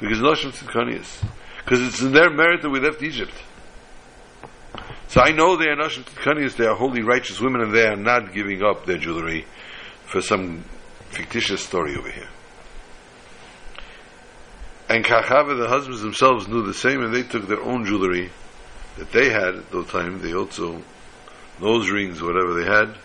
because 0.00 0.18
Noshim 0.18 0.52
Tzidkanias. 0.52 1.24
Because 1.64 1.80
it's 1.80 2.00
in 2.00 2.12
their 2.12 2.30
merit 2.30 2.62
that 2.62 2.70
we 2.70 2.80
left 2.80 3.02
Egypt. 3.02 3.32
So 5.08 5.20
I 5.20 5.32
know 5.32 5.56
they 5.56 5.66
are 5.66 5.76
Nashim 5.76 6.04
Tzidkanias, 6.04 6.56
they 6.56 6.66
are 6.66 6.74
holy, 6.74 7.02
righteous 7.02 7.40
women, 7.40 7.60
and 7.60 7.72
they 7.72 7.86
are 7.86 7.96
not 7.96 8.32
giving 8.32 8.62
up 8.62 8.86
their 8.86 8.98
jewelry 8.98 9.44
for 10.06 10.20
some 10.20 10.64
fictitious 11.10 11.64
story 11.64 11.96
over 11.96 12.10
here. 12.10 12.28
And 14.88 15.04
Kachava, 15.04 15.56
the 15.56 15.68
husbands 15.68 16.02
themselves, 16.02 16.48
knew 16.48 16.62
the 16.62 16.74
same, 16.74 17.02
and 17.02 17.14
they 17.14 17.22
took 17.22 17.48
their 17.48 17.62
own 17.62 17.84
jewelry 17.84 18.30
that 18.98 19.12
they 19.12 19.30
had 19.30 19.56
at 19.56 19.70
the 19.70 19.84
time. 19.84 20.20
They 20.20 20.34
also, 20.34 20.82
nose 21.60 21.90
rings, 21.90 22.20
whatever 22.20 22.54
they 22.54 22.66
had, 22.66 22.96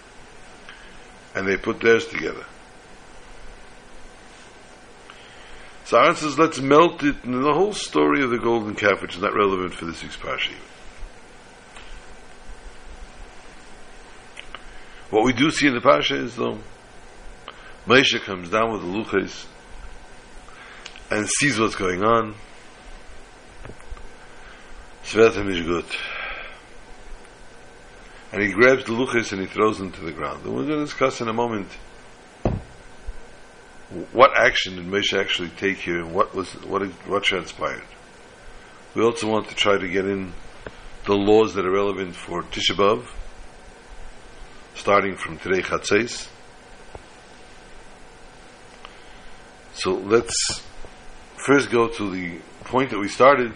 and 1.35 1.47
they 1.47 1.57
put 1.57 1.79
theirs 1.79 2.05
together. 2.07 2.45
So 5.85 5.97
Aaron 5.97 6.15
says, 6.15 6.37
let's 6.37 6.59
melt 6.59 7.01
it, 7.03 7.23
and 7.23 7.43
the 7.43 7.53
whole 7.53 7.73
story 7.73 8.23
of 8.23 8.29
the 8.29 8.37
golden 8.37 8.75
calf, 8.75 9.01
which 9.01 9.15
is 9.15 9.21
not 9.21 9.33
relevant 9.33 9.73
for 9.73 9.85
this 9.85 10.03
week's 10.03 10.17
parsha. 10.17 10.53
What 15.09 15.23
we 15.23 15.33
do 15.33 15.49
see 15.49 15.67
in 15.67 15.73
the 15.73 15.81
Pasha 15.81 16.15
is 16.15 16.35
though, 16.35 16.59
Moshe 17.87 18.19
comes 18.21 18.49
down 18.49 18.71
with 18.71 18.81
the 18.81 18.87
Luchos 18.87 19.47
and 21.09 21.27
sees 21.27 21.59
what's 21.59 21.75
going 21.75 22.03
on. 22.03 22.35
Svetim 25.03 25.49
is 25.49 25.65
good. 25.65 25.85
And 28.31 28.43
he 28.43 28.51
grabs 28.51 28.85
the 28.85 28.91
Luchos 28.91 29.31
and 29.31 29.41
he 29.41 29.47
throws 29.47 29.79
them 29.79 29.91
to 29.93 30.01
the 30.01 30.11
ground. 30.11 30.45
And 30.45 30.55
we're 30.55 30.67
going 30.67 30.77
to 30.77 30.85
discuss 30.85 31.19
in 31.19 31.27
a 31.27 31.33
moment 31.33 31.69
what 34.11 34.37
action 34.37 34.75
did 34.75 34.85
Moshe 34.85 35.19
actually 35.19 35.49
take 35.49 35.77
here 35.77 35.97
and 35.97 36.13
what 36.13 36.35
was 36.35 36.53
what 36.65 36.83
what 37.07 37.23
transpired. 37.23 37.83
We 38.93 39.01
also 39.01 39.27
want 39.27 39.49
to 39.49 39.55
try 39.55 39.79
to 39.79 39.87
get 39.87 40.05
in 40.05 40.33
the 41.05 41.15
laws 41.15 41.55
that 41.55 41.65
are 41.65 41.71
relevant 41.71 42.15
for 42.15 42.43
Tisha 42.43 42.75
B'Av 42.75 43.07
starting 44.79 45.17
from 45.17 45.37
today 45.37 45.61
Chatzais. 45.61 46.29
So 49.73 49.93
let's 49.93 50.63
first 51.35 51.69
go 51.69 51.89
to 51.89 52.09
the 52.09 52.39
point 52.63 52.91
that 52.91 52.99
we 52.99 53.09
started. 53.09 53.51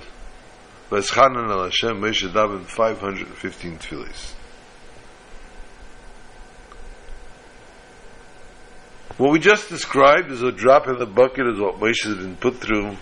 V'eschanan 0.89 1.49
al 1.49 1.63
Hashem 1.63 2.01
Moshe 2.01 2.29
Daven 2.29 2.65
515 2.65 3.77
tefillis. 3.77 4.33
What 9.17 9.31
we 9.31 9.39
just 9.39 9.69
described 9.69 10.29
is 10.29 10.41
a 10.41 10.51
drop 10.51 10.87
in 10.87 10.99
the 10.99 11.05
bucket 11.05 11.47
is 11.47 11.57
what 11.57 11.79
Moshe 11.79 12.03
has 12.03 12.17
been 12.17 12.35
put 12.35 12.57
through 12.57 12.97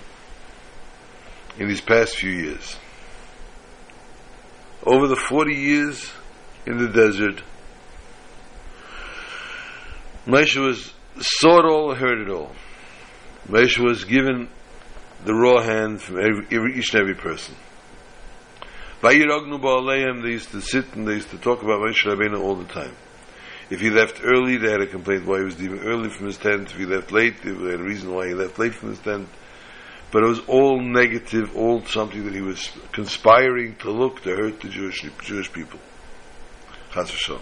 in 1.57 1.67
these 1.67 1.81
past 1.81 2.17
few 2.17 2.31
years. 2.31 2.77
Over 4.85 5.07
the 5.07 5.15
40 5.15 5.55
years 5.55 6.11
in 6.67 6.77
the 6.77 6.87
desert, 6.87 7.41
Moshe 10.25 10.57
was 10.57 10.93
saw 11.19 11.59
it 11.59 11.65
all, 11.65 11.95
heard 11.95 12.19
it 12.19 12.29
all. 12.29 12.51
Moshe 13.47 13.79
was 13.79 14.05
given 14.05 14.49
the 15.25 15.33
raw 15.33 15.61
hand 15.61 16.01
from 16.01 16.19
every, 16.19 16.45
every, 16.51 16.77
each 16.77 16.93
and 16.93 17.01
every 17.01 17.15
person. 17.15 17.55
Ba'aleim, 19.01 20.21
they 20.21 20.29
used 20.29 20.51
to 20.51 20.61
sit 20.61 20.93
and 20.93 21.07
they 21.07 21.15
used 21.15 21.31
to 21.31 21.37
talk 21.37 21.63
about 21.63 21.79
Moshe 21.79 22.03
Rabbeinu 22.05 22.39
all 22.39 22.55
the 22.55 22.65
time. 22.65 22.95
If 23.71 23.79
he 23.79 23.89
left 23.89 24.21
early, 24.23 24.57
they 24.57 24.69
had 24.69 24.81
a 24.81 24.87
complaint 24.87 25.25
why 25.25 25.39
he 25.39 25.45
was 25.45 25.59
leaving 25.59 25.79
early 25.79 26.09
from 26.09 26.27
his 26.27 26.37
tent. 26.37 26.71
If 26.71 26.77
he 26.77 26.85
left 26.85 27.11
late, 27.11 27.41
they 27.41 27.49
had 27.49 27.79
a 27.79 27.83
reason 27.83 28.13
why 28.13 28.27
he 28.27 28.33
left 28.33 28.59
late 28.59 28.75
from 28.75 28.89
his 28.89 28.99
tent. 28.99 29.27
But 30.11 30.23
it 30.23 30.27
was 30.27 30.41
all 30.41 30.81
negative, 30.81 31.55
all 31.55 31.83
something 31.85 32.25
that 32.25 32.33
he 32.33 32.41
was 32.41 32.69
conspiring 32.91 33.77
to 33.77 33.91
look 33.91 34.21
to 34.23 34.35
hurt 34.35 34.59
the 34.59 34.67
Jewish 34.67 35.01
Jewish 35.23 35.51
people. 35.51 35.79
V'shalom. 36.91 37.39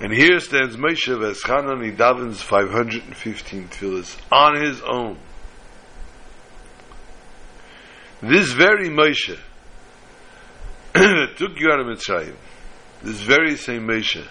And 0.00 0.14
here 0.14 0.40
stands 0.40 0.76
Moshe 0.76 1.08
Veschanan, 1.08 1.84
he 1.84 1.92
davens 1.92 2.36
515 2.36 3.68
tefillahs 3.68 4.16
on 4.32 4.62
his 4.62 4.80
own. 4.80 5.18
This 8.22 8.52
very 8.52 8.88
Moshe 8.88 9.38
took 11.36 11.60
you 11.60 11.70
out 11.70 11.80
of 11.80 11.86
Mitzrayim, 11.86 12.34
this 13.02 13.20
very 13.20 13.56
same 13.56 13.86
Moshe 13.86 14.26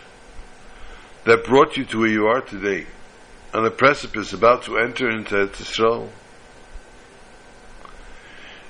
that 1.25 1.45
brought 1.45 1.77
you 1.77 1.85
to 1.85 1.99
where 1.99 2.09
you 2.09 2.25
are 2.25 2.41
today, 2.41 2.87
on 3.53 3.63
the 3.63 3.71
precipice 3.71 4.33
about 4.33 4.63
to 4.63 4.77
enter 4.77 5.09
into 5.09 5.35
Eretz 5.35 6.09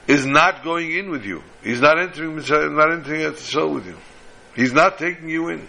is 0.07 0.25
not 0.25 0.63
going 0.63 0.91
in 0.91 1.11
with 1.11 1.23
you. 1.23 1.43
He's 1.63 1.79
not 1.79 1.99
entering 1.99 2.35
not 2.35 2.91
entering 2.91 3.21
Eretz 3.21 3.73
with 3.73 3.85
you. 3.85 3.97
He's 4.55 4.73
not 4.73 4.97
taking 4.97 5.29
you 5.29 5.49
in. 5.49 5.67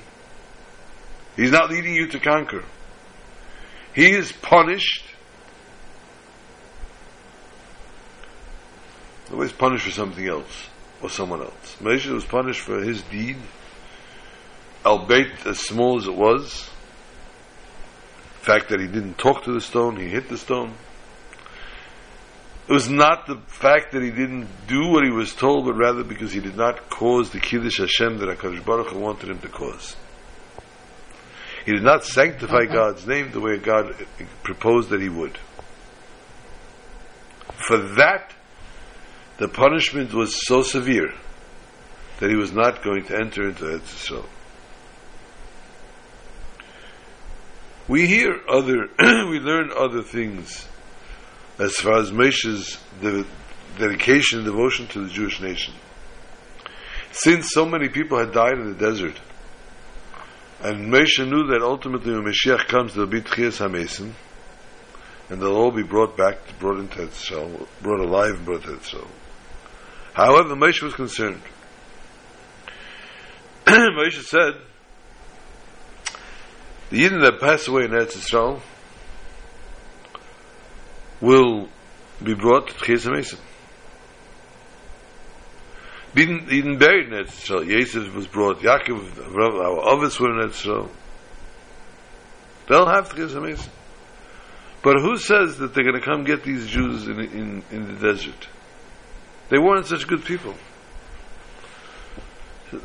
He's 1.41 1.53
not 1.53 1.71
leading 1.71 1.95
you 1.95 2.07
to 2.09 2.21
conquer. 2.21 2.63
He 3.95 4.11
is 4.11 4.31
punished. 4.31 5.07
Nobody's 9.31 9.53
punished 9.53 9.87
for 9.87 9.91
something 9.91 10.29
else 10.29 10.69
or 11.01 11.09
someone 11.09 11.41
else. 11.41 11.77
Moshe 11.81 12.13
was 12.13 12.27
punished 12.27 12.61
for 12.61 12.83
his 12.83 13.01
deed, 13.05 13.39
albeit 14.85 15.47
as 15.47 15.59
small 15.59 15.97
as 15.97 16.07
it 16.07 16.15
was. 16.15 16.69
The 18.41 18.45
fact 18.45 18.69
that 18.69 18.81
he 18.81 18.87
didn't 18.87 19.17
talk 19.17 19.45
to 19.45 19.53
the 19.55 19.63
stone, 19.63 19.97
he 19.97 20.09
hit 20.09 20.29
the 20.29 20.37
stone. 20.37 20.75
It 22.69 22.73
was 22.73 22.91
not 22.91 23.27
the 23.27 23.39
fact 23.47 23.93
that 23.93 24.03
he 24.03 24.11
didn't 24.11 24.47
do 24.69 24.89
what 24.89 25.05
he 25.05 25.11
was 25.11 25.35
told, 25.35 25.65
but 25.65 25.73
rather 25.73 26.05
because 26.05 26.35
he 26.35 26.41
did 26.41 26.57
not 26.59 26.91
cause 26.91 27.31
the 27.31 27.41
Kiddush 27.41 27.79
Hashem 27.79 28.19
that 28.19 28.29
HaKadosh 28.29 28.63
Baruch 28.63 28.89
Hu 28.89 28.99
wanted 28.99 29.31
him 29.31 29.39
to 29.39 29.49
cause. 29.49 29.97
He 31.71 31.77
did 31.77 31.85
not 31.85 32.05
sanctify 32.05 32.65
God's 32.65 33.07
name 33.07 33.31
the 33.31 33.39
way 33.39 33.57
God 33.57 33.95
proposed 34.43 34.91
that 34.91 35.01
he 35.01 35.09
would. 35.09 35.39
For 37.69 37.79
that, 37.95 38.35
the 39.39 39.47
punishment 39.47 40.13
was 40.13 40.45
so 40.49 40.63
severe 40.63 41.13
that 42.19 42.29
he 42.29 42.35
was 42.35 42.51
not 42.51 42.83
going 42.83 43.05
to 43.05 43.15
enter 43.15 43.49
into 43.49 43.67
Eretz 43.67 43.83
Yisrael. 43.83 44.27
We 47.87 48.09
hear 48.09 48.41
other, 48.49 48.89
we 48.99 49.39
learn 49.39 49.71
other 49.71 50.03
things 50.03 50.67
as 51.61 51.77
far 51.77 51.99
as 51.99 52.11
Moshe's 52.11 52.79
the 53.01 53.25
dedication 53.79 54.41
and 54.41 54.47
devotion 54.47 54.89
to 54.89 55.07
the 55.07 55.09
Jewish 55.09 55.41
nation. 55.41 55.75
Since 57.13 57.53
so 57.53 57.65
many 57.65 57.89
people 57.89 58.19
had 58.19 58.33
died 58.33 58.55
in 58.55 58.73
the 58.73 58.77
desert, 58.77 59.21
and 60.63 60.93
Moshe 60.93 61.27
knew 61.27 61.47
that 61.49 61.63
ultimately 61.63 62.13
when 62.13 62.25
Mashiach 62.25 62.67
comes, 62.67 62.95
there'll 62.95 63.09
be 63.09 63.23
Tchias 63.23 63.67
HaMesim, 63.67 64.13
and 65.31 65.41
they'll 65.41 65.57
all 65.57 65.71
be 65.71 65.83
brought 65.83 66.17
back, 66.17 66.37
brought 66.59 66.79
into 66.79 66.99
Etzal, 67.07 67.67
brought 67.81 68.01
alive 68.01 68.35
and 68.37 68.45
brought 68.45 68.63
to 68.65 68.77
Etzal. 68.77 69.09
However, 70.13 70.55
Moshe 70.55 70.83
was 70.83 70.95
concerned. 70.95 71.41
Moshe 73.67 74.23
said, 74.23 74.61
the 76.91 77.05
Yidden 77.05 77.23
that 77.23 77.41
pass 77.41 77.67
away 77.69 77.85
in 77.85 77.93
Eretz 77.93 78.17
Yisrael, 78.17 78.61
will 81.21 81.69
be 82.23 82.35
brought 82.35 82.69
to 82.69 82.75
Tchias 82.75 83.07
HaMesim. 83.07 83.39
Even 86.17 86.79
buried 86.79 87.13
in 87.13 87.25
Yisrael. 87.25 87.67
Yosef 87.67 88.15
was 88.15 88.27
brought, 88.27 88.61
Yaakov, 88.61 89.37
our 89.37 89.89
others 89.89 90.19
were 90.19 90.31
in 90.31 90.49
Eretz 90.49 90.65
Yisrael. 90.65 90.89
They'll 92.69 92.87
have 92.87 93.13
Tchias 93.13 93.31
HaMesim. 93.31 93.69
But 94.83 95.01
who 95.01 95.17
says 95.19 95.59
that 95.59 95.75
they're 95.75 95.85
going 95.85 96.01
to 96.01 96.05
come 96.05 96.25
get 96.25 96.43
these 96.43 96.67
Jews 96.67 97.07
in, 97.07 97.21
in, 97.21 97.63
in 97.71 97.87
the 97.87 98.01
desert? 98.01 98.49
They 99.51 99.59
weren't 99.59 99.87
such 99.87 100.07
good 100.07 100.25
people. 100.25 100.55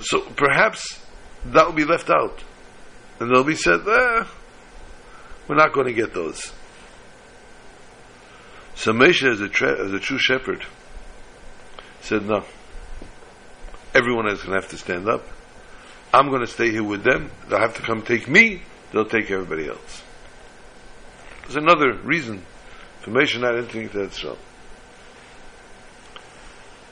So 0.02 0.22
perhaps 0.22 1.00
that 1.46 1.66
will 1.66 1.74
be 1.74 1.86
left 1.86 2.10
out. 2.10 2.44
And 3.20 3.32
they'll 3.32 3.44
be 3.44 3.56
said, 3.56 3.82
eh, 3.88 4.26
we're 5.48 5.56
not 5.56 5.74
going 5.74 5.88
to 5.88 5.94
get 5.94 6.14
those. 6.14 6.52
So 8.74 8.92
Moshe, 8.92 9.24
as 9.24 9.40
a, 9.40 9.84
as 9.84 9.94
a 9.94 10.00
true 10.00 10.20
shepherd, 10.20 10.66
said, 12.02 12.26
No. 12.26 12.44
Everyone 13.96 14.28
is 14.28 14.40
going 14.44 14.56
to 14.56 14.62
have 14.62 14.70
to 14.72 14.78
stand 14.78 15.08
up. 15.08 15.24
I'm 16.14 16.30
going 16.30 16.42
to 16.42 16.48
stay 16.48 16.70
here 16.70 16.84
with 16.84 17.04
them. 17.04 17.32
They'll 17.48 17.60
have 17.60 17.76
to 17.78 17.82
come 17.82 18.02
take 18.02 18.28
me. 18.28 18.62
They'll 18.92 19.06
take 19.06 19.32
everybody 19.32 19.70
else. 19.70 20.04
There's 21.44 21.56
another 21.56 21.94
reason 22.04 22.44
for 23.02 23.12
Moshe 23.12 23.40
not 23.40 23.58
entering 23.58 23.88
that 23.90 24.14
cell. 24.14 24.38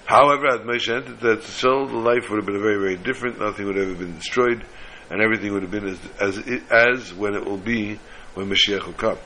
However, 0.05 0.47
had 0.49 0.61
Moshe 0.61 0.89
entered 0.89 1.19
that 1.21 1.43
cell, 1.43 1.87
the 1.87 1.97
life 1.97 2.29
would 2.29 2.37
have 2.37 2.45
been 2.45 2.61
very, 2.61 2.79
very 2.79 2.97
different. 2.97 3.39
Nothing 3.39 3.65
would 3.65 3.75
have 3.75 3.89
ever 3.89 3.97
been 3.97 4.15
destroyed, 4.15 4.63
and 5.09 5.21
everything 5.21 5.53
would 5.53 5.63
have 5.63 5.71
been 5.71 5.87
as 5.87 5.99
as, 6.19 6.37
as 6.69 7.13
when 7.13 7.35
it 7.35 7.43
will 7.45 7.57
be 7.57 7.99
when 8.33 8.49
Mashiach 8.49 8.85
will 8.85 8.93
come. 8.93 9.17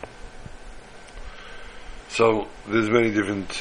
So 2.10 2.48
there's 2.68 2.90
many 2.90 3.12
different 3.12 3.52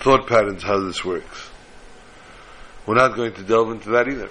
thought 0.00 0.26
patterns 0.26 0.62
how 0.62 0.80
this 0.80 1.04
works. 1.04 1.51
We're 2.86 2.96
not 2.96 3.14
going 3.14 3.32
to 3.34 3.42
delve 3.42 3.70
into 3.70 3.90
that 3.90 4.08
either. 4.08 4.28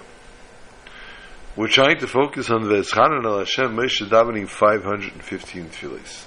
We're 1.56 1.68
trying 1.68 1.98
to 1.98 2.06
focus 2.06 2.50
on 2.50 2.62
the 2.62 2.76
Eschanan 2.76 3.24
al 3.24 3.38
Hashem 3.38 3.76
Moshe 3.76 4.06
davening 4.08 4.48
515 4.48 5.66
tefillahs. 5.66 6.24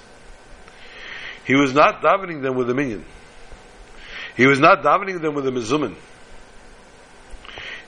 He 1.44 1.54
was 1.54 1.72
not 1.72 2.00
davening 2.02 2.42
them 2.42 2.56
with 2.56 2.70
a 2.70 2.74
minyan. 2.74 3.04
He 4.36 4.46
was 4.46 4.60
not 4.60 4.82
davening 4.82 5.20
them 5.20 5.34
with 5.34 5.46
a 5.46 5.50
mezumin. 5.50 5.96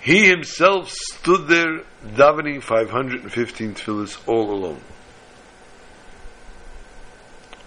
He 0.00 0.26
himself 0.26 0.90
stood 0.90 1.48
there 1.48 1.82
davening 2.04 2.62
515 2.62 3.74
tefillahs 3.74 4.18
all 4.28 4.52
alone. 4.52 4.80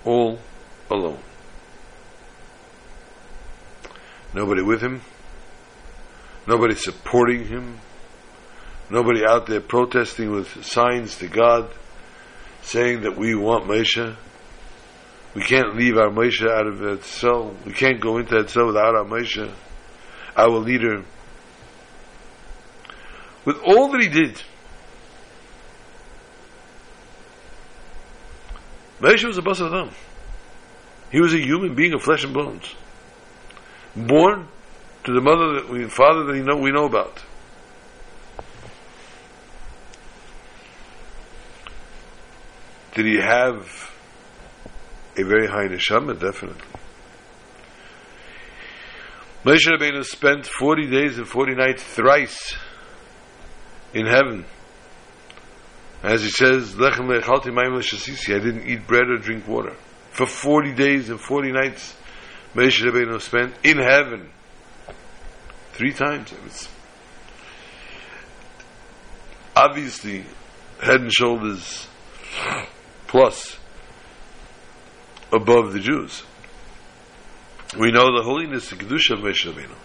All 0.04 0.40
alone. 0.90 1.20
Nobody 4.34 4.62
with 4.62 4.82
him. 4.82 5.02
Nobody 6.52 6.76
supporting 6.76 7.46
him. 7.46 7.80
Nobody 8.90 9.22
out 9.26 9.46
there 9.46 9.62
protesting 9.62 10.32
with 10.32 10.66
signs 10.66 11.16
to 11.20 11.28
God, 11.30 11.72
saying 12.62 13.04
that 13.04 13.18
we 13.18 13.36
want 13.36 13.68
Moshe. 13.68 14.18
We 15.34 15.44
can't 15.44 15.78
leave 15.78 15.96
our 15.96 16.10
Moshe 16.10 16.46
out 16.46 16.68
of 16.68 16.80
that 16.80 17.06
cell. 17.06 17.56
We 17.66 17.72
can't 17.72 18.02
go 18.02 18.18
into 18.18 18.36
that 18.36 18.50
cell 18.50 18.66
without 18.66 18.96
our 18.96 19.06
Moshe, 19.06 19.50
our 20.36 20.60
leader. 20.60 21.06
With 23.46 23.56
all 23.66 23.90
that 23.94 24.02
he 24.02 24.10
did, 24.10 24.44
Moshe 29.00 29.24
was 29.26 29.38
a 29.38 29.42
boss 29.42 29.62
of 29.62 29.72
them. 29.72 29.92
He 31.14 31.22
was 31.22 31.34
a 31.34 31.40
human 31.40 31.76
being 31.76 31.94
of 31.94 32.02
flesh 32.02 32.26
and 32.26 32.34
bones, 32.34 32.76
born 33.96 34.50
to 35.04 35.14
the 35.14 35.22
mother 35.22 35.54
that 35.54 35.70
we, 35.70 35.86
father 35.86 36.26
that 36.26 36.36
he 36.36 36.42
know, 36.42 36.58
we 36.58 36.72
know 36.72 36.86
about. 36.86 37.24
Did 42.94 43.06
he 43.06 43.18
have 43.22 43.92
a 45.18 45.24
very 45.24 45.48
high 45.48 45.68
neshama? 45.68 46.20
Definitely. 46.20 46.62
Moshe 49.46 49.66
Rabbeinu 49.66 50.04
spent 50.04 50.46
40 50.46 50.90
days 50.90 51.18
and 51.18 51.28
40 51.28 51.56
nights 51.56 51.84
thrice 51.84 52.56
in 53.94 54.06
heaven. 54.06 54.46
As 56.04 56.22
he 56.22 56.30
says, 56.30 56.76
I 56.80 56.90
didn't 58.40 58.68
eat 58.68 58.86
bread 58.88 59.10
or 59.10 59.18
drink 59.18 59.48
water 59.48 59.76
for 60.12 60.26
40 60.26 60.74
days 60.74 61.10
and 61.10 61.20
40 61.20 61.52
nights 61.54 61.96
Moshe 62.54 62.82
Rabbeinu 62.82 63.20
spent 63.22 63.56
in 63.64 63.78
heaven 63.78 64.30
three 65.74 65.94
times. 65.94 66.70
Obviously 69.56 70.26
head 70.82 71.02
and 71.02 71.12
shoulders 71.12 71.88
plus 73.08 73.58
above 75.32 75.74
the 75.74 75.80
Jews. 75.80 76.24
We 77.78 77.92
know 77.92 78.18
the 78.18 78.24
holiness 78.24 78.72
and 78.72 78.82
kedusha 78.82 79.14
of 79.14 79.20
Moshe 79.20 79.52
Rabbeinu. 79.52 79.76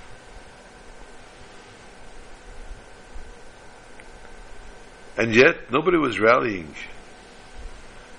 And 5.19 5.35
yet, 5.35 5.73
nobody 5.73 5.97
was 5.97 6.21
rallying 6.21 6.75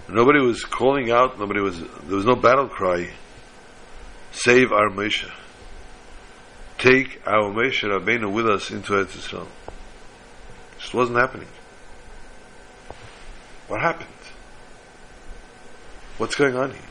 Nobody 0.10 0.40
was 0.40 0.64
calling 0.64 1.12
out, 1.12 1.38
nobody 1.38 1.60
was, 1.60 1.80
there 1.80 2.16
was 2.16 2.26
no 2.26 2.36
battle 2.36 2.70
cry, 2.70 3.12
save 4.32 4.72
our 4.72 4.90
Moshe. 4.90 5.30
Take 6.78 7.22
our 7.26 7.52
Moshe 7.52 7.84
Rabbeinu 7.84 8.32
with 8.32 8.48
us 8.48 8.72
into 8.72 8.94
Eretz 8.94 9.18
Yisrael. 9.18 9.48
Just 10.80 10.94
wasn't 10.94 11.18
happening. 11.18 11.48
What 13.68 13.82
happened? 13.82 14.10
What's 16.18 16.36
going 16.36 16.56
on 16.56 16.72
here? 16.72 16.82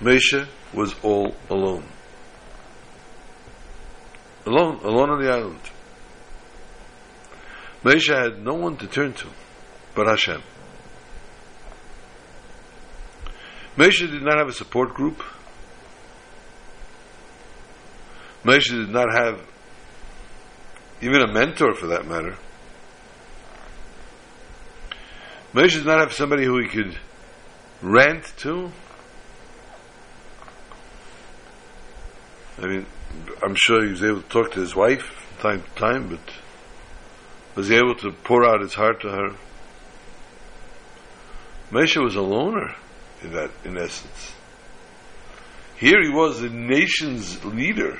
Moshe 0.00 0.46
was 0.74 0.94
all 1.02 1.34
alone. 1.48 1.84
Alone, 4.44 4.80
alone 4.84 5.10
on 5.10 5.22
the 5.22 5.32
island. 5.32 5.60
Moshe 7.82 8.14
had 8.14 8.44
no 8.44 8.54
one 8.54 8.76
to 8.76 8.86
turn 8.86 9.12
to 9.14 9.28
but 9.96 10.06
Hashem. 10.06 10.42
Moshe 13.76 14.10
did 14.10 14.22
not 14.22 14.38
have 14.38 14.48
a 14.48 14.52
support 14.52 14.94
group. 14.94 15.22
Moshe 18.46 18.68
did 18.68 18.90
not 18.90 19.12
have 19.12 19.40
even 21.02 21.20
a 21.20 21.32
mentor 21.32 21.74
for 21.74 21.88
that 21.88 22.06
matter. 22.06 22.36
Moshe 25.52 25.72
did 25.72 25.84
not 25.84 25.98
have 25.98 26.12
somebody 26.12 26.44
who 26.44 26.60
he 26.60 26.68
could 26.68 26.96
rant 27.82 28.32
to. 28.36 28.70
I 32.58 32.66
mean, 32.66 32.86
I'm 33.42 33.56
sure 33.56 33.84
he 33.84 33.90
was 33.90 34.04
able 34.04 34.22
to 34.22 34.28
talk 34.28 34.52
to 34.52 34.60
his 34.60 34.76
wife 34.76 35.02
from 35.02 35.38
time 35.42 35.62
to 35.62 35.80
time, 35.80 36.08
but 36.08 36.34
was 37.56 37.66
he 37.66 37.74
able 37.74 37.96
to 37.96 38.12
pour 38.12 38.44
out 38.44 38.60
his 38.60 38.74
heart 38.74 39.00
to 39.00 39.08
her? 39.08 39.30
Moshe 41.72 42.00
was 42.00 42.14
a 42.14 42.22
loner 42.22 42.76
in 43.24 43.32
that, 43.32 43.50
in 43.64 43.76
essence. 43.76 44.32
Here 45.76 46.00
he 46.00 46.10
was 46.10 46.40
the 46.40 46.48
nation's 46.48 47.44
leader. 47.44 47.98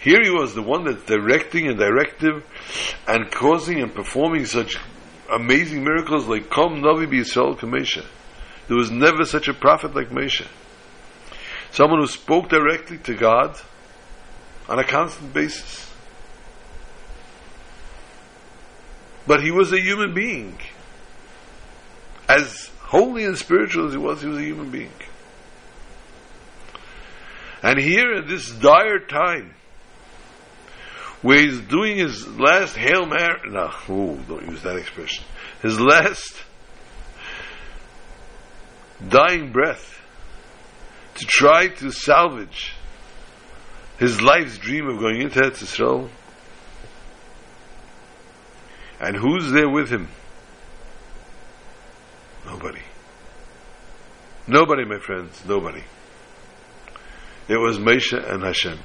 Here 0.00 0.22
he 0.22 0.30
was 0.30 0.54
the 0.54 0.62
one 0.62 0.84
that's 0.84 1.04
directing 1.04 1.68
and 1.68 1.78
directive 1.78 2.42
and 3.06 3.30
causing 3.30 3.82
and 3.82 3.94
performing 3.94 4.46
such 4.46 4.78
amazing 5.30 5.84
miracles 5.84 6.26
like 6.26 6.48
Kom 6.48 6.80
Navi 6.80 7.06
B'Yisrael 7.06 7.58
Kamesha. 7.58 8.04
There 8.66 8.78
was 8.78 8.90
never 8.90 9.24
such 9.24 9.48
a 9.48 9.54
prophet 9.54 9.94
like 9.94 10.08
Moshe. 10.08 10.46
Someone 11.70 12.00
who 12.00 12.06
spoke 12.06 12.48
directly 12.48 12.98
to 12.98 13.14
God 13.14 13.58
on 14.68 14.78
a 14.78 14.84
constant 14.84 15.34
basis. 15.34 15.86
But 19.26 19.42
he 19.42 19.50
was 19.50 19.70
a 19.72 19.80
human 19.80 20.14
being. 20.14 20.58
As 22.26 22.70
holy 22.80 23.24
and 23.24 23.36
spiritual 23.36 23.86
as 23.86 23.92
he 23.92 23.98
was, 23.98 24.22
he 24.22 24.28
was 24.28 24.38
a 24.38 24.42
human 24.44 24.70
being. 24.70 24.92
And 27.62 27.78
here 27.78 28.14
at 28.14 28.26
this 28.26 28.50
dire 28.50 29.00
time, 29.00 29.54
where 31.22 31.38
he's 31.38 31.60
doing 31.60 31.98
his 31.98 32.26
last 32.38 32.76
Hail 32.76 33.06
Mary, 33.06 33.40
no, 33.48 33.70
ooh, 33.88 34.18
don't 34.28 34.48
use 34.50 34.62
that 34.62 34.76
expression, 34.76 35.24
his 35.62 35.78
last 35.80 36.34
dying 39.06 39.52
breath 39.52 40.00
to 41.16 41.26
try 41.26 41.68
to 41.68 41.90
salvage 41.90 42.72
his 43.98 44.22
life's 44.22 44.56
dream 44.56 44.88
of 44.88 44.98
going 44.98 45.20
into 45.20 45.40
Eretz 45.40 45.62
Yisrael. 45.62 46.08
And 48.98 49.16
who's 49.16 49.50
there 49.50 49.68
with 49.68 49.90
him? 49.90 50.08
Nobody. 52.46 52.80
Nobody, 54.46 54.84
my 54.84 54.98
friends, 54.98 55.42
nobody. 55.46 55.84
It 57.48 57.56
was 57.56 57.78
Moshe 57.78 58.12
and 58.12 58.42
Hashem. 58.42 58.78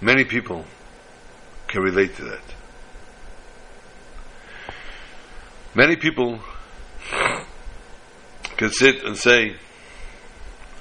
Many 0.00 0.24
people 0.24 0.64
can 1.68 1.82
relate 1.82 2.16
to 2.16 2.24
that. 2.24 2.42
Many 5.74 5.96
people 5.96 6.40
can 8.56 8.70
sit 8.70 9.04
and 9.04 9.16
say, 9.16 9.56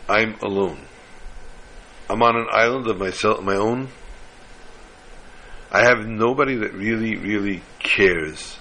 I'm 0.08 0.36
alone. 0.42 0.80
I'm 2.10 2.22
on 2.22 2.36
an 2.36 2.48
island 2.52 2.88
of 2.88 2.98
myself, 2.98 3.42
my 3.42 3.56
own. 3.56 3.90
I 5.72 5.84
have 5.84 6.06
nobody 6.06 6.56
that 6.56 6.74
really, 6.74 7.16
really 7.16 7.62
cares 7.80 8.58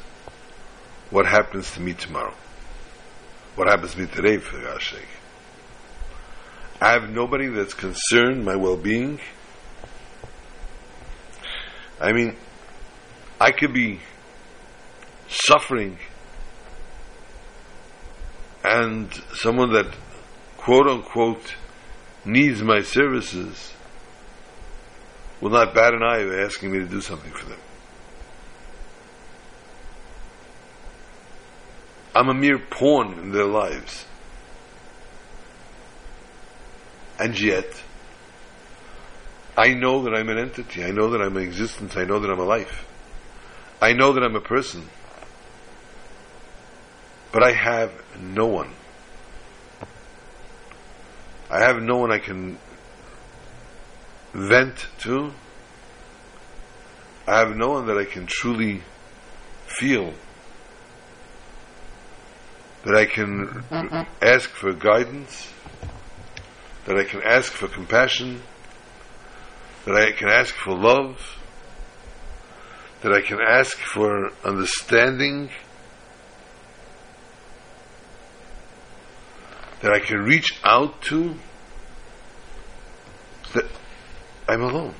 what 1.10 1.26
happens 1.26 1.70
to 1.72 1.80
me 1.80 1.92
tomorrow. 1.92 2.34
What 3.54 3.68
happens 3.68 3.92
to 3.92 4.00
me 4.00 4.06
today, 4.06 4.38
for 4.38 4.60
God's 4.60 4.86
sake. 4.86 5.08
I 6.80 6.92
have 6.92 7.10
nobody 7.10 7.48
that's 7.48 7.74
concerned 7.74 8.44
my 8.44 8.56
well-being. 8.56 9.20
I 12.00 12.12
mean, 12.12 12.36
I 13.40 13.50
could 13.50 13.72
be 13.72 14.00
suffering 15.28 15.98
and 18.64 19.12
someone 19.34 19.72
that 19.72 19.94
quote 20.56 20.86
unquote 20.86 21.54
needs 22.24 22.62
my 22.62 22.80
services 22.80 23.74
will 25.40 25.50
not 25.50 25.74
bat 25.74 25.92
an 25.92 26.02
eye 26.02 26.42
asking 26.44 26.72
me 26.72 26.78
to 26.78 26.86
do 26.86 27.00
something 27.00 27.30
for 27.30 27.44
them. 27.44 27.58
I'm 32.14 32.28
a 32.28 32.34
mere 32.34 32.58
pawn 32.58 33.18
in 33.18 33.32
their 33.32 33.46
lives. 33.46 34.06
And 37.18 37.38
yet, 37.38 37.66
I 39.56 39.74
know 39.74 40.02
that 40.02 40.14
I'm 40.14 40.28
an 40.28 40.38
entity. 40.38 40.84
I 40.84 40.90
know 40.90 41.10
that 41.10 41.20
I'm 41.20 41.36
an 41.36 41.42
existence. 41.42 41.96
I 41.96 42.04
know 42.04 42.18
that 42.18 42.30
I'm 42.30 42.40
a 42.40 42.44
life. 42.44 42.86
I 43.80 43.92
know 43.92 44.12
that 44.12 44.22
I'm 44.22 44.34
a 44.34 44.40
person. 44.40 44.88
But 47.32 47.42
I 47.42 47.52
have 47.52 47.92
no 48.20 48.46
one. 48.46 48.70
I 51.50 51.60
have 51.60 51.80
no 51.82 51.98
one 51.98 52.10
I 52.10 52.18
can 52.18 52.58
vent 54.32 54.86
to. 55.00 55.32
I 57.26 57.38
have 57.38 57.56
no 57.56 57.70
one 57.70 57.86
that 57.86 57.96
I 57.96 58.04
can 58.04 58.26
truly 58.26 58.82
feel. 59.66 60.12
That 62.84 62.96
I 62.96 63.06
can 63.06 63.64
ask 64.20 64.50
for 64.50 64.72
guidance. 64.72 65.48
That 66.86 66.98
I 66.98 67.04
can 67.04 67.22
ask 67.22 67.52
for 67.52 67.68
compassion. 67.68 68.42
That 69.84 69.96
I 69.96 70.12
can 70.12 70.28
ask 70.28 70.54
for 70.54 70.74
love. 70.74 71.38
That 73.02 73.12
I 73.12 73.20
can 73.20 73.38
ask 73.40 73.76
for 73.76 74.32
understanding. 74.44 75.50
That 79.82 79.92
I 79.92 80.00
can 80.00 80.24
reach 80.24 80.58
out 80.64 81.02
to. 81.02 81.34
That 83.52 83.66
I'm 84.48 84.62
alone. 84.62 84.94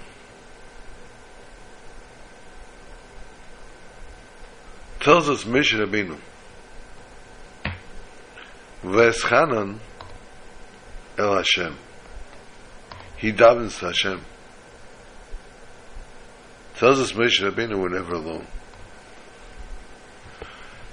Tells 5.01 5.29
us 5.29 5.45
Moshe 5.45 5.73
Rabbeinu. 5.73 6.19
Veschanan 8.83 9.79
El 11.17 11.37
Hashem. 11.37 11.77
He 13.17 13.33
davens 13.33 13.79
Hashem. 13.81 14.21
Tells 16.85 17.01
us 17.01 17.13
Moshe 17.13 17.41
Rabbeinu 17.41 17.81
we're 17.81 17.89
never 17.89 18.17
alone. 18.17 18.47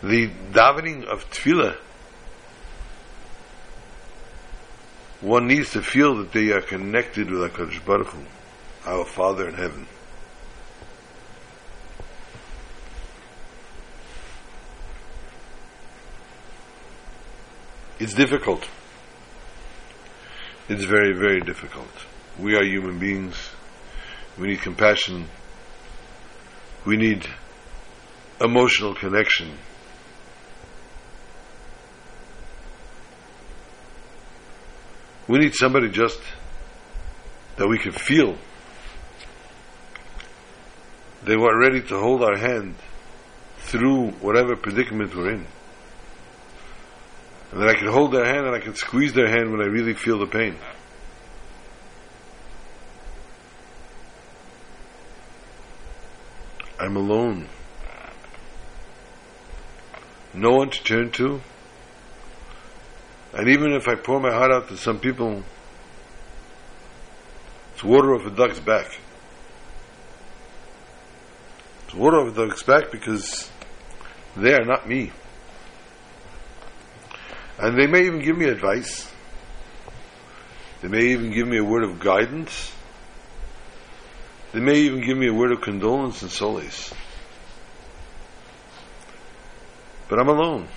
The 0.01 0.29
davening 0.53 1.03
of 1.03 1.29
tefillah, 1.29 1.75
one 5.19 5.47
needs 5.47 5.73
to 5.73 5.81
feel 5.81 6.15
that 6.19 6.31
they 6.31 6.51
are 6.53 6.61
connected 6.61 7.29
with 7.29 7.41
HaKadosh 7.51 7.83
Baruch 7.83 8.07
Hu, 8.07 8.23
our 8.85 9.03
Father 9.03 9.49
in 9.49 9.55
heaven. 9.55 9.85
It's 17.99 18.13
difficult. 18.13 18.65
It's 20.69 20.85
very, 20.85 21.11
very 21.11 21.41
difficult. 21.41 21.91
We 22.39 22.55
are 22.55 22.63
human 22.63 22.97
beings. 22.97 23.35
We 24.39 24.47
need 24.47 24.61
compassion. 24.61 25.25
We 26.85 26.97
need 26.97 27.27
emotional 28.39 28.95
connection. 28.95 29.51
We 35.27 35.37
need 35.37 35.53
somebody 35.53 35.89
just 35.89 36.19
that 37.57 37.67
we 37.67 37.77
can 37.77 37.91
feel. 37.91 38.35
They 41.23 41.37
were 41.37 41.57
ready 41.57 41.81
to 41.81 41.99
hold 41.99 42.23
our 42.23 42.35
hand 42.35 42.75
through 43.59 44.11
whatever 44.13 44.55
predicament 44.55 45.15
we're 45.15 45.33
in. 45.33 45.47
And 47.51 47.61
that 47.61 47.69
I 47.69 47.75
can 47.75 47.87
hold 47.87 48.11
their 48.13 48.25
hand 48.25 48.47
and 48.47 48.55
I 48.55 48.59
can 48.59 48.75
squeeze 48.75 49.13
their 49.13 49.27
hand 49.27 49.51
when 49.51 49.61
I 49.61 49.65
really 49.65 49.93
feel 49.93 50.17
the 50.17 50.25
pain. 50.25 50.55
I'm 56.81 56.97
alone. 56.97 57.47
No 60.33 60.49
one 60.53 60.71
to 60.71 60.83
turn 60.83 61.11
to. 61.11 61.39
And 63.33 63.49
even 63.49 63.73
if 63.73 63.87
I 63.87 63.93
pour 63.93 64.19
my 64.19 64.31
heart 64.31 64.49
out 64.49 64.67
to 64.69 64.77
some 64.77 64.99
people, 64.99 65.43
it's 67.73 67.83
water 67.83 68.15
off 68.15 68.25
a 68.25 68.31
duck's 68.31 68.59
back. 68.59 68.99
It's 71.85 71.93
water 71.93 72.17
off 72.17 72.35
a 72.35 72.47
duck's 72.47 72.63
back 72.63 72.91
because 72.91 73.47
they 74.35 74.55
are 74.55 74.65
not 74.65 74.89
me. 74.89 75.11
And 77.59 77.77
they 77.77 77.85
may 77.85 78.07
even 78.07 78.23
give 78.23 78.39
me 78.39 78.45
advice. 78.45 79.07
They 80.81 80.87
may 80.87 81.09
even 81.09 81.31
give 81.31 81.47
me 81.47 81.57
a 81.57 81.63
word 81.63 81.83
of 81.83 81.99
guidance. 81.99 82.71
They 84.53 84.59
may 84.59 84.75
even 84.79 85.01
give 85.01 85.17
me 85.17 85.27
a 85.27 85.33
word 85.33 85.51
of 85.51 85.61
condolence 85.61 86.21
and 86.21 86.31
solace. 86.31 86.93
But 90.09 90.19
I'm 90.19 90.27
alone. 90.27 90.67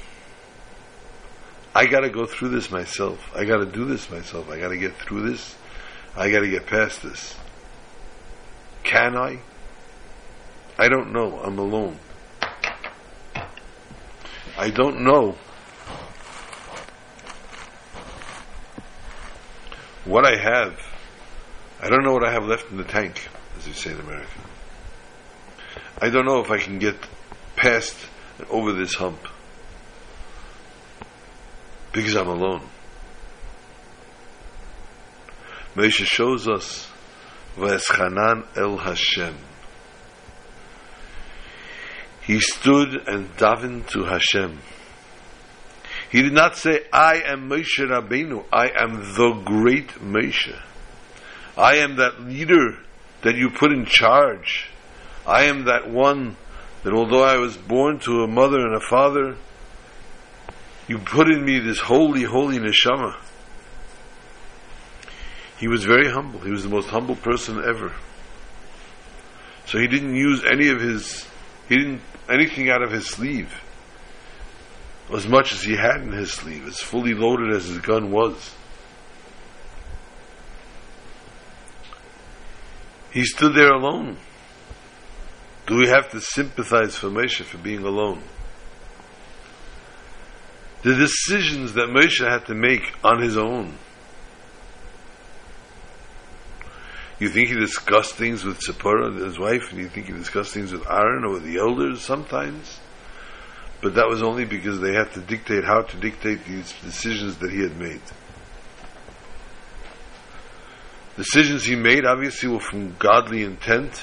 I 1.75 1.87
got 1.87 2.01
to 2.01 2.11
go 2.11 2.25
through 2.25 2.51
this 2.51 2.71
myself. 2.71 3.33
I 3.35 3.45
got 3.45 3.57
to 3.59 3.67
do 3.67 3.85
this 3.85 4.09
myself. 4.09 4.49
I 4.49 4.61
got 4.61 4.69
to 4.69 4.77
get 4.77 4.95
through 4.95 5.29
this. 5.29 5.57
I 6.17 6.31
got 6.31 6.41
to 6.41 6.49
get 6.49 6.67
past 6.67 7.03
this. 7.03 7.35
Can 8.85 9.17
I? 9.17 9.41
I 10.79 10.89
don't 10.89 11.13
know. 11.13 11.41
I'm 11.41 11.59
alone. 11.59 11.99
I 14.57 14.71
don't 14.71 15.01
know 15.01 15.37
what 20.05 20.25
I 20.25 20.37
have. 20.37 20.79
I 21.81 21.89
don't 21.89 22.05
know 22.05 22.13
what 22.13 22.25
I 22.25 22.33
have 22.33 22.45
left 22.45 22.71
in 22.71 22.77
the 22.77 22.85
tank, 22.85 23.29
as 23.69 23.77
say 23.77 23.93
in 23.93 24.01
America. 24.01 24.41
I 25.99 26.11
don't 26.11 26.27
know 26.27 26.41
if 26.41 26.51
I 26.51 26.59
can 26.59 26.79
get 26.79 26.97
past 27.57 27.97
and 28.39 28.47
over 28.49 28.73
this 28.73 28.95
hump 28.95 29.19
because 31.93 32.15
I'm 32.17 32.29
alone. 32.29 32.63
Moshe 35.75 36.05
shows 36.05 36.49
us 36.49 36.91
V'eschanan 37.57 38.47
el 38.57 38.77
Hashem. 38.77 39.37
He 42.23 42.41
stood 42.41 43.07
and 43.07 43.37
davened 43.37 43.89
to 43.91 44.05
Hashem. 44.05 44.59
He 46.11 46.23
did 46.23 46.33
not 46.33 46.57
say, 46.57 46.85
I 46.93 47.23
am 47.27 47.49
Moshe 47.51 47.81
Rabbeinu. 47.81 48.45
I 48.53 48.71
am 48.77 49.15
the 49.15 49.43
great 49.45 49.89
Moshe. 50.01 50.59
I 51.57 51.77
am 51.77 51.97
that 51.97 52.21
leader 52.23 52.79
that 53.25 53.37
you 53.37 53.51
put 53.51 53.73
in 53.73 53.87
charge. 53.87 54.69
I 55.27 55.45
am 55.45 55.65
that 55.65 55.91
one 55.91 56.37
that 56.85 56.93
although 56.93 57.25
I 57.25 57.39
was 57.39 57.57
born 57.57 57.99
to 58.01 58.23
a 58.23 58.29
mother 58.29 58.61
and 58.61 58.75
a 58.75 58.81
father, 58.81 59.37
you 60.87 60.99
put 60.99 61.29
in 61.29 61.43
me 61.43 61.59
this 61.59 61.81
holy, 61.81 62.23
holy 62.23 62.59
neshama. 62.59 63.17
He 65.59 65.67
was 65.67 65.85
very 65.85 66.11
humble. 66.11 66.41
He 66.41 66.51
was 66.51 66.63
the 66.63 66.69
most 66.69 66.89
humble 66.89 67.17
person 67.17 67.63
ever. 67.65 67.93
So 69.67 69.79
he 69.79 69.87
didn't 69.87 70.15
use 70.15 70.45
any 70.45 70.69
of 70.69 70.81
his, 70.81 71.27
he 71.69 71.79
didn't, 71.79 72.03
anything 72.29 72.69
out 72.69 72.83
of 72.83 72.93
his 72.93 73.07
sleeve. 73.07 73.53
As 75.15 75.27
much 75.27 75.53
as 75.53 75.63
he 75.63 75.77
had 75.77 76.03
in 76.03 76.13
his 76.13 76.33
sleeve, 76.33 76.67
as 76.67 76.81
fully 76.81 77.15
loaded 77.15 77.55
as 77.55 77.67
his 77.67 77.79
gun 77.79 78.11
was. 78.11 78.55
He 83.15 83.25
stood 83.25 83.55
there 83.55 83.73
alone. 83.73 84.19
Do 85.69 85.77
we 85.77 85.89
have 85.89 86.11
to 86.11 86.21
sympathize 86.21 86.97
for 86.97 87.09
Moshe 87.09 87.45
for 87.45 87.59
being 87.59 87.85
alone? 87.85 88.23
The 90.83 90.97
decisions 90.97 91.75
that 91.75 91.89
Moshe 91.89 92.29
had 92.29 92.45
to 92.47 92.55
make 92.55 92.83
on 93.05 93.23
his 93.23 93.39
own. 93.39 93.79
You 97.21 97.29
think 97.29 97.49
he 97.49 97.55
discussed 97.55 98.17
things 98.17 98.45
with 98.45 98.61
Zipporah, 98.61 99.13
his 99.13 99.39
wife, 99.39 99.71
and 99.71 99.79
you 99.79 99.89
think 99.89 100.07
he 100.07 100.13
discussed 100.13 100.53
things 100.53 100.73
with 100.73 100.85
Aaron 100.91 101.25
or 101.25 101.35
with 101.35 101.45
the 101.45 101.59
elders 101.59 102.03
sometimes? 102.03 102.81
But 103.81 103.95
that 103.95 104.09
was 104.09 104.25
only 104.25 104.45
because 104.45 104.81
they 104.81 104.93
had 104.93 105.13
to 105.13 105.21
dictate 105.21 105.65
how 105.65 105.83
to 105.83 105.97
dictate 105.99 106.45
these 106.47 106.75
decisions 106.83 107.39
that 107.39 107.53
he 107.53 107.61
had 107.63 107.79
made. 107.79 108.03
Decisions 111.17 111.65
he 111.65 111.77
made 111.77 112.05
obviously 112.05 112.49
were 112.49 112.61
from 112.61 112.97
godly 112.99 113.45
intent. 113.45 114.03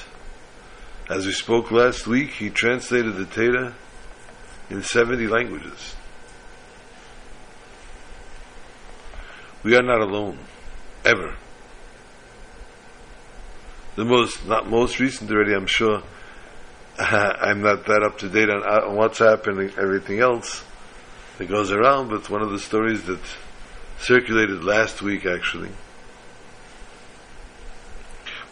As 1.10 1.26
we 1.26 1.32
spoke 1.32 1.70
last 1.70 2.06
week, 2.06 2.30
he 2.30 2.48
translated 2.48 3.16
the 3.16 3.26
Torah 3.26 3.74
in 4.70 4.82
70 4.82 5.26
languages. 5.26 5.94
We 9.62 9.76
are 9.76 9.82
not 9.82 10.00
alone, 10.00 10.38
ever. 11.04 11.36
The 13.96 14.04
most, 14.06 14.46
not 14.46 14.68
most 14.68 14.98
recent 14.98 15.30
already, 15.30 15.54
I'm 15.54 15.66
sure. 15.66 16.02
I'm 16.98 17.60
not 17.60 17.84
that 17.86 18.02
up 18.02 18.18
to 18.18 18.28
date 18.28 18.48
on, 18.48 18.62
on 18.62 18.96
WhatsApp 18.96 19.46
and 19.48 19.70
everything 19.78 20.20
else 20.20 20.64
that 21.36 21.46
goes 21.46 21.70
around, 21.70 22.08
but 22.08 22.30
one 22.30 22.40
of 22.40 22.50
the 22.50 22.58
stories 22.58 23.02
that 23.04 23.20
circulated 23.98 24.64
last 24.64 25.02
week 25.02 25.26
actually 25.26 25.70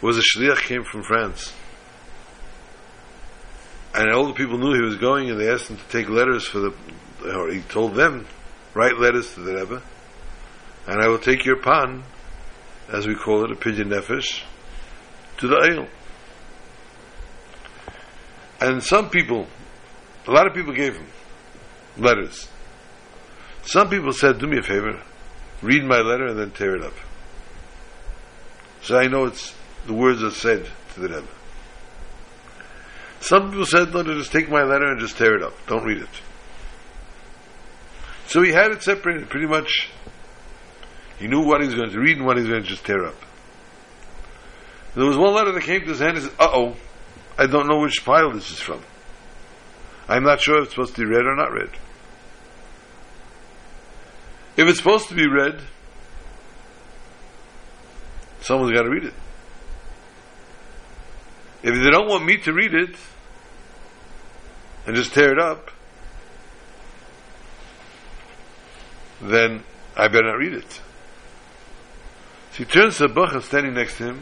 was 0.01 0.17
a 0.17 0.21
shliach 0.21 0.63
came 0.63 0.83
from 0.83 1.03
France. 1.03 1.53
And 3.93 4.11
all 4.11 4.27
the 4.27 4.33
people 4.33 4.57
knew 4.57 4.73
he 4.73 4.81
was 4.81 4.95
going, 4.95 5.29
and 5.29 5.39
they 5.39 5.49
asked 5.49 5.67
him 5.67 5.77
to 5.77 5.87
take 5.89 6.09
letters 6.09 6.47
for 6.47 6.59
the. 6.59 6.73
Or 7.25 7.51
he 7.51 7.61
told 7.61 7.95
them, 7.95 8.25
write 8.73 8.97
letters 8.97 9.33
to 9.35 9.41
the 9.41 9.53
Rebbe, 9.53 9.81
and 10.87 11.01
I 11.01 11.07
will 11.07 11.19
take 11.19 11.45
your 11.45 11.61
pan, 11.61 12.03
as 12.91 13.05
we 13.05 13.15
call 13.15 13.43
it, 13.43 13.51
a 13.51 13.55
pidyon 13.55 13.89
nefesh, 13.89 14.41
to 15.37 15.47
the 15.47 15.55
Ohel. 15.55 15.87
And 18.59 18.81
some 18.81 19.09
people, 19.09 19.47
a 20.27 20.31
lot 20.31 20.47
of 20.47 20.53
people 20.53 20.73
gave 20.73 20.95
him 20.95 21.07
letters. 21.97 22.47
Some 23.63 23.89
people 23.89 24.13
said, 24.13 24.39
do 24.39 24.47
me 24.47 24.57
a 24.57 24.63
favor, 24.63 25.01
read 25.61 25.83
my 25.83 25.99
letter 25.99 26.27
and 26.27 26.39
then 26.39 26.51
tear 26.51 26.75
it 26.75 26.83
up. 26.83 26.93
So 28.83 28.97
I 28.97 29.07
know 29.07 29.25
it's 29.25 29.53
the 29.85 29.93
words 29.93 30.23
are 30.23 30.31
said 30.31 30.67
to 30.93 30.99
the 30.99 31.07
Rebbe. 31.07 31.27
Some 33.21 33.49
people 33.49 33.65
said, 33.65 33.93
no, 33.93 34.03
just 34.03 34.31
take 34.31 34.49
my 34.49 34.63
letter 34.63 34.91
and 34.91 34.99
just 34.99 35.17
tear 35.17 35.35
it 35.35 35.43
up. 35.43 35.53
Don't 35.67 35.83
read 35.83 36.01
it. 36.01 36.09
So 38.27 38.41
he 38.41 38.51
had 38.51 38.71
it 38.71 38.81
separated 38.81 39.29
pretty 39.29 39.45
much. 39.47 39.89
He 41.19 41.27
knew 41.27 41.45
what 41.45 41.61
he 41.61 41.67
was 41.67 41.75
going 41.75 41.91
to 41.91 41.99
read 41.99 42.17
and 42.17 42.25
what 42.25 42.37
he 42.37 42.41
was 42.41 42.49
going 42.49 42.63
to 42.63 42.67
just 42.69 42.83
tear 42.83 43.05
up. 43.05 43.15
There 44.95 45.05
was 45.05 45.17
one 45.17 45.33
letter 45.33 45.51
that 45.51 45.63
came 45.63 45.81
to 45.81 45.87
his 45.87 45.99
hand 45.99 46.17
and 46.17 46.25
said, 46.25 46.35
uh-oh, 46.39 46.75
I 47.37 47.45
don't 47.45 47.67
know 47.67 47.79
which 47.79 48.03
pile 48.03 48.31
this 48.31 48.49
is 48.51 48.59
from. 48.59 48.81
I'm 50.07 50.23
not 50.23 50.41
sure 50.41 50.57
if 50.57 50.65
it's 50.65 50.73
supposed 50.73 50.95
to 50.95 51.01
be 51.01 51.07
read 51.07 51.25
or 51.25 51.35
not 51.35 51.51
read. 51.51 51.69
If 54.57 54.67
it's 54.67 54.79
supposed 54.79 55.07
to 55.09 55.15
be 55.15 55.27
read, 55.27 55.61
someone's 58.41 58.73
got 58.73 58.83
to 58.83 58.89
read 58.89 59.05
it. 59.05 59.13
If 61.63 61.75
they 61.75 61.89
don't 61.91 62.07
want 62.07 62.25
me 62.25 62.37
to 62.37 62.53
read 62.53 62.73
it 62.73 62.95
and 64.87 64.95
just 64.95 65.13
tear 65.13 65.31
it 65.31 65.39
up, 65.39 65.69
then 69.21 69.63
I 69.95 70.07
better 70.07 70.27
not 70.27 70.37
read 70.37 70.53
it. 70.53 70.71
So 72.51 72.57
he 72.57 72.65
turns 72.65 72.97
to 72.97 73.05
a 73.05 73.07
bacha 73.07 73.41
standing 73.41 73.75
next 73.75 73.97
to 73.97 74.05
him, 74.05 74.21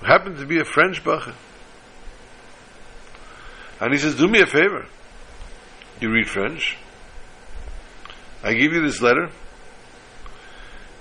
who 0.00 0.06
happens 0.06 0.38
to 0.40 0.46
be 0.46 0.60
a 0.60 0.64
French 0.64 1.02
bacha. 1.02 1.34
And 3.80 3.92
he 3.92 3.98
says, 3.98 4.16
Do 4.16 4.28
me 4.28 4.40
a 4.40 4.46
favor. 4.46 4.86
You 6.00 6.12
read 6.12 6.28
French. 6.28 6.76
I 8.42 8.52
give 8.52 8.72
you 8.72 8.82
this 8.82 9.00
letter. 9.00 9.30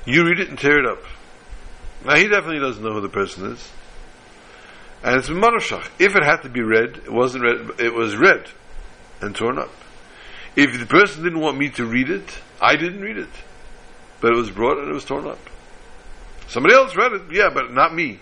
You 0.06 0.26
read 0.26 0.40
it 0.40 0.50
and 0.50 0.58
tear 0.58 0.80
it 0.80 0.86
up. 0.86 1.04
Now, 2.06 2.16
he 2.16 2.28
definitely 2.28 2.60
doesn't 2.60 2.84
know 2.84 2.94
who 2.94 3.02
the 3.02 3.10
person 3.10 3.52
is. 3.52 3.72
And 5.08 5.16
it's 5.16 5.30
Maroshach. 5.30 5.88
If 6.00 6.18
it 6.18 6.24
had 6.26 6.42
to 6.42 6.50
be 6.50 6.62
read, 6.62 6.98
it 6.98 7.14
wasn't 7.14 7.46
read, 7.46 7.80
it 7.80 7.94
was 7.94 8.18
read 8.18 8.46
and 9.22 9.34
torn 9.34 9.58
up. 9.58 9.72
If 10.54 10.78
the 10.78 10.86
person 10.86 11.24
didn't 11.24 11.40
want 11.40 11.58
me 11.58 11.70
to 11.70 11.86
read 11.86 12.10
it, 12.10 12.42
I 12.62 12.76
didn't 12.76 13.00
read 13.00 13.18
it. 13.18 13.30
But 14.20 14.34
it 14.34 14.36
was 14.36 14.52
brought 14.52 14.80
and 14.80 14.90
it 14.90 14.94
was 14.94 15.06
torn 15.06 15.26
up. 15.26 15.40
Somebody 16.50 16.76
else 16.76 16.94
read 16.98 17.14
it, 17.14 17.22
yeah, 17.32 17.50
but 17.54 17.72
not 17.72 17.96
me. 17.96 18.20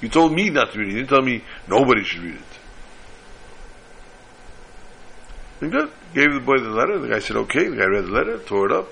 You 0.00 0.08
told 0.08 0.32
me 0.32 0.50
not 0.50 0.72
to 0.72 0.80
read 0.80 0.88
it. 0.88 0.90
You 0.94 0.96
didn't 0.96 1.10
tell 1.10 1.22
me 1.22 1.44
nobody 1.68 2.02
should 2.02 2.24
read 2.24 2.34
it. 2.34 2.58
And 5.60 5.70
good. 5.70 5.92
Gave 6.12 6.34
the 6.34 6.40
boy 6.40 6.58
the 6.58 6.70
letter. 6.70 6.98
The 6.98 7.08
guy 7.08 7.20
said, 7.20 7.36
okay. 7.36 7.68
The 7.68 7.76
guy 7.76 7.84
read 7.84 8.04
the 8.04 8.10
letter, 8.10 8.38
tore 8.38 8.66
it 8.66 8.72
up. 8.72 8.88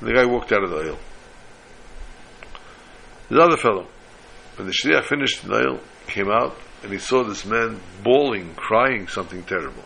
And 0.00 0.10
the 0.10 0.12
guy 0.12 0.26
walked 0.26 0.52
out 0.52 0.62
of 0.62 0.68
the 0.68 0.76
aisle. 0.76 0.98
The 3.30 3.40
other 3.40 3.56
fellow, 3.56 3.86
when 4.56 4.66
the 4.66 4.74
shliach 4.74 5.04
finished 5.04 5.42
the 5.48 5.54
aisle, 5.54 5.80
came 6.06 6.30
out 6.30 6.56
and 6.82 6.92
he 6.92 6.98
saw 6.98 7.24
this 7.24 7.44
man 7.44 7.80
bawling, 8.02 8.54
crying 8.54 9.08
something 9.08 9.42
terrible. 9.44 9.84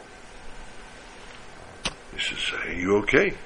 He 2.14 2.20
says, 2.20 2.52
Are 2.64 2.72
you 2.72 2.98
okay? 2.98 3.36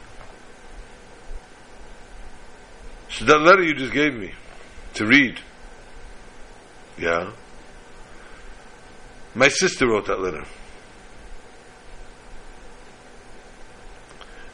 So 3.10 3.26
that 3.26 3.40
letter 3.40 3.62
you 3.62 3.74
just 3.74 3.92
gave 3.92 4.14
me 4.14 4.32
to 4.94 5.06
read. 5.06 5.38
Yeah. 6.98 7.32
My 9.34 9.48
sister 9.48 9.86
wrote 9.86 10.06
that 10.06 10.20
letter. 10.20 10.44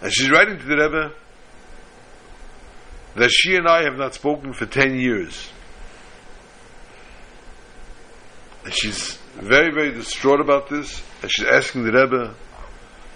And 0.00 0.12
she's 0.12 0.30
writing 0.30 0.58
to 0.58 0.64
the 0.64 0.76
Rebbe 0.76 1.12
that 3.16 3.30
she 3.30 3.56
and 3.56 3.66
I 3.66 3.82
have 3.82 3.96
not 3.96 4.14
spoken 4.14 4.52
for 4.52 4.66
10 4.66 4.98
years. 4.98 5.50
And 8.68 8.74
she's 8.74 9.16
very, 9.34 9.72
very 9.72 9.92
distraught 9.92 10.42
about 10.42 10.68
this, 10.68 11.02
and 11.22 11.32
she's 11.32 11.46
asking 11.46 11.84
the 11.84 11.90
Rebbe 11.90 12.34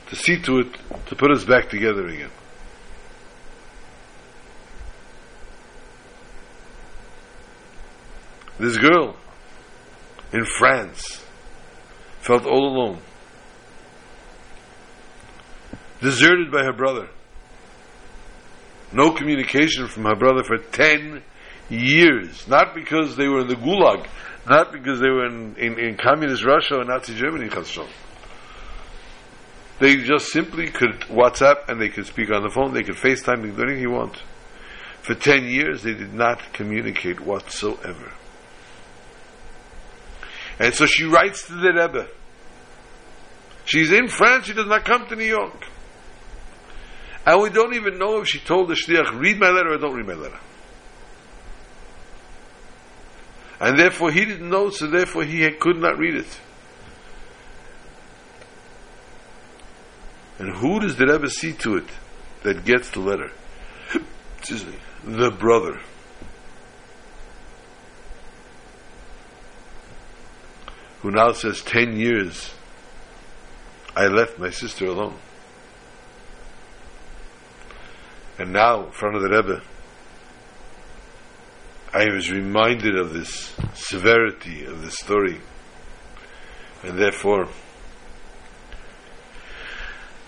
to 0.07 0.17
see 0.17 0.41
to 0.41 0.61
it 0.61 0.79
to 1.09 1.15
put 1.15 1.31
us 1.31 1.45
back 1.45 1.69
together 1.69 2.07
again. 2.07 2.31
This 8.59 8.79
girl 8.79 9.15
in 10.33 10.47
France 10.47 11.23
felt 12.23 12.47
all 12.47 12.69
alone, 12.69 13.03
deserted 16.01 16.51
by 16.51 16.65
her 16.65 16.73
brother. 16.73 17.11
No 18.91 19.11
communication 19.11 19.87
from 19.87 20.05
her 20.05 20.17
brother 20.17 20.45
for 20.45 20.57
10 20.57 21.23
years. 21.73 22.47
Not 22.47 22.75
because 22.75 23.17
they 23.17 23.29
were 23.29 23.41
in 23.41 23.49
the 23.49 23.57
Gulag, 23.57 24.07
not 24.49 24.73
because 24.73 25.01
they 25.01 25.09
were 25.09 25.27
in, 25.27 25.57
in, 25.57 25.79
in 25.79 25.97
communist 25.97 26.45
Russia 26.45 26.77
or 26.77 26.85
Nazi 26.85 27.15
Germany, 27.15 27.49
They 29.79 29.97
just 29.97 30.33
simply 30.33 30.69
could 30.69 31.01
WhatsApp 31.03 31.69
and 31.69 31.81
they 31.81 31.89
could 31.89 32.07
speak 32.07 32.31
on 32.31 32.43
the 32.43 32.51
phone, 32.51 32.75
they 32.75 32.83
could 32.83 32.97
FaceTime, 32.97 33.43
they 33.43 33.49
could 33.49 33.57
do 33.57 33.63
anything 33.63 33.83
you 33.83 33.91
want. 33.91 34.23
For 35.03 35.15
10 35.15 35.47
years, 35.47 35.83
they 35.83 35.95
did 35.95 36.15
not 36.15 36.53
communicate 36.53 37.21
whatsoever. 37.21 38.13
And 40.59 40.73
so 40.75 40.87
she 40.87 41.05
writes 41.05 41.47
to 41.47 41.55
the 41.55 41.73
Rebbe. 41.73 42.09
She's 43.65 43.91
in 43.91 44.09
France, 44.09 44.47
she 44.47 44.53
does 44.53 44.67
not 44.67 44.85
come 44.85 45.07
to 45.07 45.17
New 45.17 45.25
York. 45.25 45.67
And 47.25 47.41
we 47.41 47.51
don't 47.51 47.75
even 47.75 47.99
know 47.99 48.21
if 48.21 48.29
she 48.29 48.41
told 48.41 48.69
the 48.69 48.75
shliach, 48.75 49.19
read 49.19 49.39
my 49.39 49.51
letter 49.51 49.73
or 49.73 49.79
don't 49.79 49.95
read 49.95 50.07
my 50.07 50.15
letter. 50.15 50.39
And 53.63 53.79
therefore 53.79 54.11
he 54.11 54.25
didn't 54.25 54.51
know, 54.51 54.71
so 54.71 54.89
therefore 54.89 55.23
he 55.23 55.49
could 55.53 55.77
not 55.77 55.97
read 55.97 56.17
it. 56.17 56.41
And 60.41 60.57
who 60.57 60.81
does 60.81 60.97
the 60.97 61.07
Rebbe 61.07 61.31
see 61.31 61.53
to 61.53 61.77
it 61.77 61.87
that 62.43 62.65
gets 62.65 62.91
the 62.91 62.99
letter? 62.99 63.31
Excuse 64.39 64.67
me. 64.67 64.75
The 65.05 65.31
brother. 65.31 65.79
Who 71.03 71.13
now 71.13 71.31
says, 71.31 71.63
ten 71.63 71.97
years 71.97 72.53
I 73.95 74.09
left 74.09 74.41
my 74.41 74.51
sister 74.51 74.87
alone. 74.87 75.19
And 78.41 78.53
now, 78.53 78.87
in 78.87 78.91
front 78.91 79.15
of 79.15 79.23
the 79.23 79.29
Rebbe, 79.29 79.63
I 81.95 82.09
was 82.09 82.31
reminded 82.31 82.97
of 82.97 83.13
this 83.13 83.55
severity 83.75 84.65
of 84.65 84.83
the 84.83 84.91
story. 84.91 85.41
And 86.83 86.99
therefore, 86.99 87.49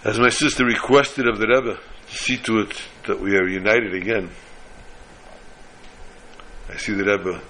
as 0.04 0.18
my 0.18 0.28
sister 0.28 0.64
requested 0.64 1.26
of 1.26 1.38
the 1.38 1.46
Rebbe 1.46 1.78
to 2.10 2.16
see 2.16 2.36
to 2.36 2.60
it 2.60 2.82
that 3.06 3.18
we 3.18 3.36
are 3.36 3.48
united 3.48 3.94
again, 3.94 4.30
I 6.68 6.76
see 6.76 6.92
the 6.92 7.04
Rebbe 7.04 7.40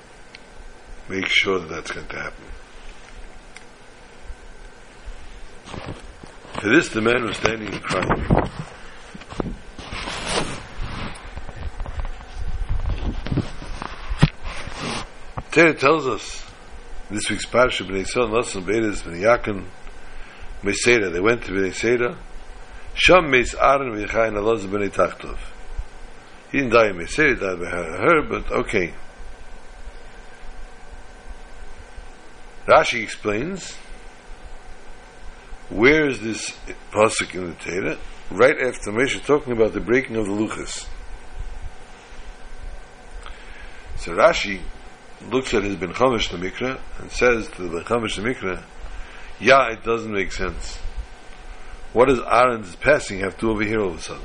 make 1.08 1.26
sure 1.26 1.58
that 1.58 1.68
that's 1.68 1.90
going 1.90 2.06
to 2.06 2.16
happen. 2.16 2.44
For 6.60 6.68
this, 6.68 6.88
the 6.88 7.00
man 7.00 7.24
was 7.24 7.36
standing 7.36 7.72
and 7.72 7.82
crying. 7.82 8.44
Torah 15.54 15.72
tells 15.72 16.04
us 16.08 16.44
this 17.08 17.30
week's 17.30 17.46
parsha 17.46 17.86
b'nei 17.86 18.04
son 18.04 18.30
lasan 18.30 18.64
beiris 18.64 19.04
b'nei 19.04 19.20
yakin 19.20 19.64
meseira 20.64 21.12
they 21.12 21.20
went 21.20 21.44
to 21.44 21.52
b'nei 21.52 21.70
seira. 21.70 22.16
Sham 22.94 23.30
meis 23.30 23.54
aaron 23.54 23.92
v'yichayin 23.92 24.34
alaz 24.34 24.66
b'nei 24.66 24.90
tachtov 24.90 25.38
he 26.50 26.58
didn't 26.58 26.72
die 26.72 26.88
in 26.88 26.96
meseira 26.96 27.34
he 27.34 27.40
died 27.40 27.60
by 27.60 27.66
her, 27.66 28.22
but 28.22 28.50
okay. 28.50 28.94
Rashi 32.66 33.04
explains 33.04 33.74
where 35.70 36.08
is 36.08 36.18
this 36.18 36.50
pasuk 36.90 37.32
in 37.32 37.50
the 37.50 37.54
Torah? 37.54 37.98
Right 38.32 38.60
after 38.60 38.90
Moshe 38.90 39.24
talking 39.24 39.52
about 39.52 39.72
the 39.72 39.80
breaking 39.80 40.16
of 40.16 40.26
the 40.26 40.32
luchos. 40.32 40.88
So 43.98 44.14
Rashi 44.14 44.60
looks 45.30 45.54
at 45.54 45.62
his 45.62 45.76
Ben 45.76 45.92
Chamish 45.92 46.30
the 46.30 46.36
Mikra 46.36 46.78
and 46.98 47.10
says 47.10 47.48
to 47.48 47.62
the 47.62 47.68
Ben 47.68 47.84
Chamish 47.84 48.16
the 48.16 48.22
Mikra, 48.22 48.62
yeah, 49.40 49.72
it 49.72 49.82
doesn't 49.84 50.12
make 50.12 50.32
sense. 50.32 50.78
What 51.92 52.08
does 52.08 52.20
Aaron's 52.20 52.76
passing 52.76 53.20
have 53.20 53.38
to 53.38 53.50
over 53.50 53.62
here 53.62 53.80
all 53.80 53.90
of 53.90 53.98
a 53.98 54.02
sudden? 54.02 54.24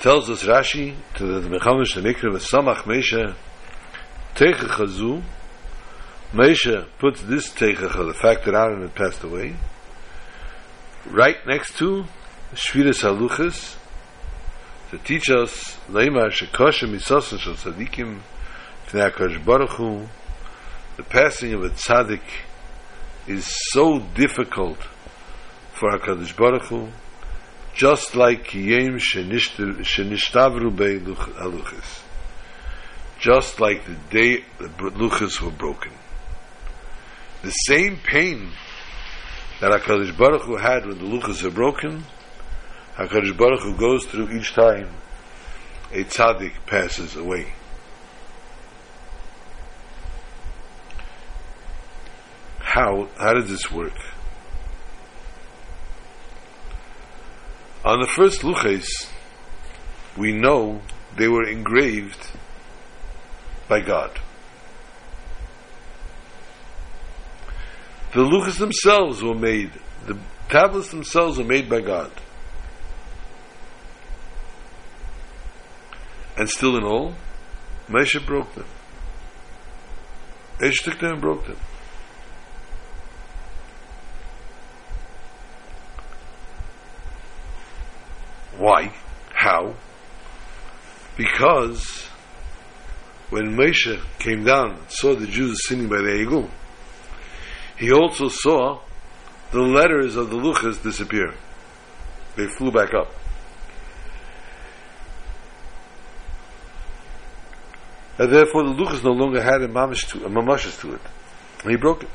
Tells 0.00 0.28
us 0.28 0.42
Rashi 0.44 0.96
to 1.16 1.40
the 1.40 1.48
Ben 1.48 1.60
Chamish 1.60 1.94
the 1.94 2.02
Mikra, 2.02 2.36
V'samach 2.36 2.82
Meisha 2.82 3.34
Teicha 4.34 4.68
Chazu 4.68 5.22
Meisha 6.32 6.86
puts 6.98 7.22
this 7.22 7.50
Teicha, 7.50 8.06
the 8.06 8.12
fact 8.12 8.44
that 8.44 8.54
Aaron 8.54 8.82
had 8.82 8.94
passed 8.94 9.22
away, 9.22 9.56
right 11.06 11.36
next 11.46 11.78
to 11.78 12.04
Shviras 12.52 13.02
Haluchas, 13.02 13.76
to 14.90 14.98
teach 14.98 15.30
us 15.30 15.78
leima 15.88 16.30
shekoshem 16.30 16.94
misosan 16.94 17.38
shel 17.38 17.54
tzadikim 17.54 18.20
tnei 18.88 19.10
HaKadosh 19.10 19.44
Baruch 19.44 19.70
Hu 19.70 20.06
the 20.96 21.02
passing 21.02 21.54
of 21.54 21.64
a 21.64 21.70
tzaddik 21.70 22.22
is 23.26 23.44
so 23.72 23.98
difficult 24.14 24.78
for 25.72 25.90
HaKadosh 25.90 26.36
Baruch 26.36 26.66
Hu 26.66 26.88
just 27.74 28.14
like 28.14 28.54
yem 28.54 28.98
shenishtabru 28.98 30.76
bei 30.76 30.98
haluchas 30.98 32.02
just 33.18 33.60
like 33.60 33.84
the 33.86 33.94
day 34.10 34.44
the 34.58 34.68
luchos 34.68 35.40
were 35.40 35.50
broken. 35.50 35.92
The 37.42 37.50
same 37.50 37.96
pain 37.96 38.50
that 39.60 39.70
HaKadosh 39.72 40.16
Baruch 40.16 40.42
Hu 40.42 40.56
had 40.56 40.86
when 40.86 40.98
the 40.98 41.04
luchos 41.04 41.42
were 41.42 41.50
broken 41.50 42.04
HaKadosh 42.96 43.36
Baruch 43.36 43.60
Hu 43.60 43.76
goes 43.76 44.06
through 44.06 44.30
each 44.30 44.54
time 44.54 44.88
a 45.92 46.04
tzaddik 46.04 46.52
passes 46.66 47.14
away. 47.14 47.52
How, 52.58 53.08
how 53.18 53.34
does 53.34 53.48
this 53.48 53.70
work? 53.70 53.98
On 57.84 58.00
the 58.00 58.08
first 58.08 58.40
luches, 58.40 58.88
we 60.16 60.32
know 60.32 60.80
they 61.16 61.28
were 61.28 61.44
engraved 61.44 62.30
by 63.68 63.80
God. 63.80 64.18
The 68.12 68.22
luchos 68.22 68.58
themselves 68.58 69.22
were 69.22 69.34
made, 69.34 69.72
the 70.06 70.18
tablets 70.48 70.90
themselves 70.90 71.38
were 71.38 71.44
made 71.44 71.68
by 71.68 71.80
God. 71.80 72.10
And 76.46 76.50
still 76.52 76.76
in 76.76 76.84
all, 76.84 77.12
Moshe 77.88 78.24
broke 78.24 78.54
them. 78.54 78.66
Moshe 80.60 80.84
took 80.84 81.00
them 81.00 81.14
and 81.14 81.20
broke 81.20 81.44
them. 81.44 81.56
Why? 88.56 88.92
How? 89.34 89.74
Because 91.16 92.06
when 93.30 93.56
Moshe 93.56 94.00
came 94.20 94.44
down 94.44 94.74
and 94.74 94.88
saw 94.88 95.16
the 95.16 95.26
Jews 95.26 95.66
sitting 95.66 95.88
by 95.88 95.96
the 95.96 96.24
Egel, 96.24 96.48
he 97.76 97.90
also 97.90 98.28
saw 98.28 98.82
the 99.50 99.62
letters 99.62 100.14
of 100.14 100.30
the 100.30 100.36
Luchos 100.36 100.80
disappear. 100.80 101.34
They 102.36 102.46
flew 102.46 102.70
back 102.70 102.94
up. 102.94 103.08
And 108.18 108.32
therefore 108.32 108.64
the 108.64 108.70
luchos 108.70 109.04
no 109.04 109.12
longer 109.12 109.42
had 109.42 109.62
a 109.62 109.68
mamish 109.68 110.08
to 110.10 110.24
a 110.24 110.28
mamashis 110.28 110.80
to 110.80 110.94
it. 110.94 111.00
And 111.62 111.70
he 111.70 111.76
broke 111.76 112.02
it. 112.02 112.10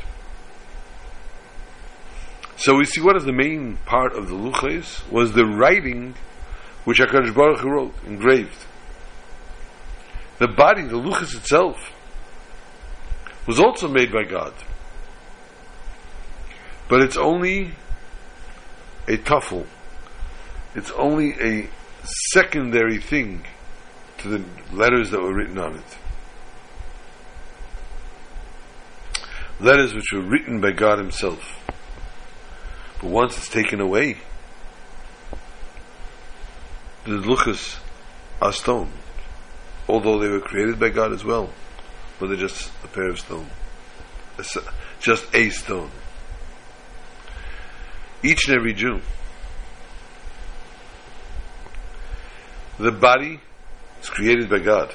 So 2.57 2.75
we 2.75 2.85
see 2.85 3.01
what 3.01 3.17
is 3.17 3.25
the 3.25 3.33
main 3.33 3.77
part 3.85 4.13
of 4.13 4.27
the 4.27 4.35
luchos 4.35 5.09
was 5.11 5.33
the 5.33 5.45
writing 5.45 6.15
which 6.85 6.99
Hakadosh 6.99 7.33
Baruch 7.33 7.63
wrote, 7.63 7.93
engraved. 8.05 8.65
The 10.39 10.47
body, 10.47 10.83
the 10.83 10.95
luchos 10.95 11.35
itself, 11.35 11.91
was 13.47 13.59
also 13.59 13.87
made 13.87 14.11
by 14.11 14.23
God, 14.23 14.53
but 16.87 17.01
it's 17.01 17.17
only 17.17 17.71
a 19.07 19.17
tuffle. 19.17 19.65
It's 20.73 20.91
only 20.91 21.33
a 21.39 21.69
secondary 22.33 22.97
thing 22.99 23.45
to 24.21 24.27
the 24.27 24.43
letters 24.71 25.09
that 25.11 25.21
were 25.21 25.33
written 25.33 25.57
on 25.57 25.77
it. 25.77 25.97
Letters 29.59 29.93
which 29.93 30.11
were 30.13 30.21
written 30.21 30.61
by 30.61 30.71
God 30.71 30.97
Himself. 30.99 31.59
But 32.99 33.09
once 33.09 33.37
it's 33.37 33.49
taken 33.49 33.81
away, 33.81 34.17
the 37.05 37.11
luchos 37.11 37.77
are 38.41 38.53
stone, 38.53 38.91
although 39.87 40.19
they 40.19 40.29
were 40.29 40.39
created 40.39 40.79
by 40.79 40.89
God 40.89 41.11
as 41.13 41.23
well, 41.23 41.49
but 42.19 42.27
they're 42.27 42.37
just 42.37 42.71
a 42.83 42.87
pair 42.87 43.09
of 43.09 43.19
stone, 43.19 43.47
just 44.99 45.25
a 45.33 45.49
stone. 45.49 45.89
Each 48.23 48.47
and 48.47 48.55
every 48.55 48.73
Jew. 48.73 49.01
The 52.79 52.91
body 52.91 53.39
is 54.01 54.09
created 54.09 54.49
by 54.49 54.59
God. 54.59 54.93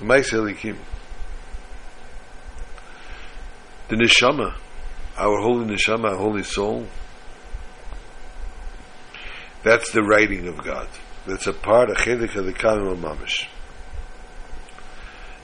The 0.00 0.76
neshama, 3.90 4.56
our 5.16 5.40
holy 5.40 5.66
neshama, 5.66 6.10
our 6.10 6.16
holy 6.16 6.42
soul, 6.42 6.86
that's 9.62 9.92
the 9.92 10.02
writing 10.02 10.48
of 10.48 10.62
God. 10.62 10.88
That's 11.26 11.46
a 11.46 11.52
part, 11.52 11.90
of 11.90 11.96
chelik 11.96 12.36
of 12.36 12.44
the 12.44 12.52
kalim 12.52 13.00
mamish. 13.00 13.46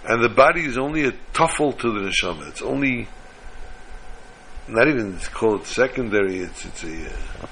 And 0.05 0.23
the 0.23 0.29
body 0.29 0.65
is 0.65 0.77
only 0.77 1.05
a 1.05 1.13
tuffle 1.33 1.79
to 1.79 1.93
the 1.93 2.11
neshama. 2.11 2.49
It's 2.49 2.63
only 2.63 3.09
not 4.69 4.89
even 4.89 5.15
it's 5.15 5.29
called 5.29 5.67
secondary. 5.67 6.41
It's 6.41 6.65
it's 6.65 6.85
a 6.85 6.89
uh, 6.89 7.47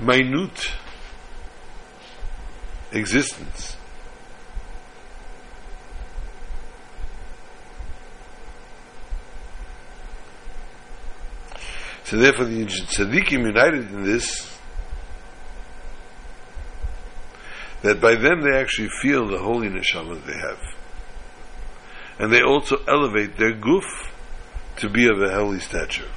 minute 0.00 0.70
existence. 2.92 3.76
So 12.04 12.18
therefore 12.18 12.44
the 12.44 12.66
tzaddikim 12.66 13.46
united 13.46 13.90
in 13.90 14.02
this 14.04 14.52
that 17.82 18.00
by 18.00 18.14
them 18.14 18.42
they 18.42 18.56
actually 18.56 18.90
feel 19.00 19.26
the 19.26 19.38
holy 19.38 19.68
neshama 19.68 20.24
they 20.24 20.34
have. 20.34 20.60
And 22.18 22.32
they 22.32 22.42
also 22.42 22.76
elevate 22.86 23.38
their 23.38 23.52
goof 23.52 23.84
to 24.76 24.88
be 24.88 25.08
of 25.08 25.20
a 25.20 25.32
holy 25.34 25.58
stature. 25.58 26.08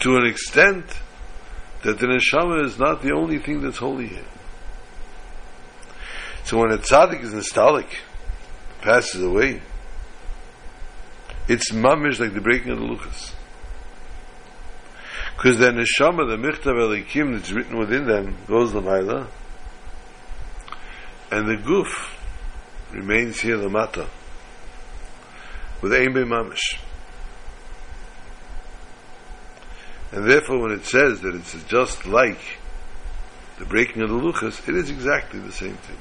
To 0.00 0.16
an 0.16 0.26
extent 0.26 0.86
that 1.82 1.98
the 1.98 2.06
neshama 2.06 2.64
is 2.64 2.78
not 2.78 3.02
the 3.02 3.12
only 3.12 3.38
thing 3.38 3.62
that's 3.62 3.78
holy 3.78 4.08
here. 4.08 4.24
So 6.44 6.58
when 6.58 6.72
a 6.72 6.78
tzaddik 6.78 7.22
is 7.22 7.32
nostalgic, 7.32 7.98
passes 8.80 9.22
away, 9.22 9.60
it's 11.48 11.70
mamish 11.72 12.18
like 12.18 12.32
the 12.32 12.40
breaking 12.40 12.72
of 12.72 12.78
the 12.78 12.84
luchos. 12.84 13.32
Because 15.36 15.58
the 15.58 15.66
neshama, 15.66 16.28
the 16.28 16.36
michtav 16.36 16.74
Elokim 16.74 17.34
that's 17.34 17.52
written 17.52 17.78
within 17.78 18.06
them, 18.06 18.36
goes 18.46 18.72
lamaila, 18.72 19.26
and 21.30 21.48
the 21.48 21.56
goof 21.56 22.18
remains 22.92 23.40
here 23.40 23.56
lamata, 23.56 24.08
with 25.82 25.92
ein 25.92 26.12
mamish. 26.12 26.78
And 30.12 30.28
therefore, 30.28 30.60
when 30.60 30.72
it 30.72 30.84
says 30.84 31.20
that 31.20 31.34
it's 31.34 31.54
just 31.64 32.04
like 32.06 32.40
the 33.58 33.64
breaking 33.64 34.02
of 34.02 34.08
the 34.08 34.16
luchos, 34.16 34.68
it 34.68 34.74
is 34.74 34.90
exactly 34.90 35.38
the 35.38 35.52
same 35.52 35.76
thing. 35.76 35.96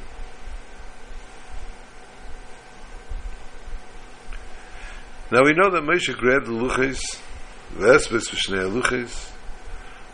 Now 5.31 5.43
we 5.43 5.53
know 5.53 5.69
that 5.69 5.83
Moshe 5.83 6.15
grabbed 6.17 6.47
the 6.47 6.51
luchos, 6.51 6.99
Vesbes 7.75 8.29
v'shnei 8.29 8.81
luchos, 8.81 9.29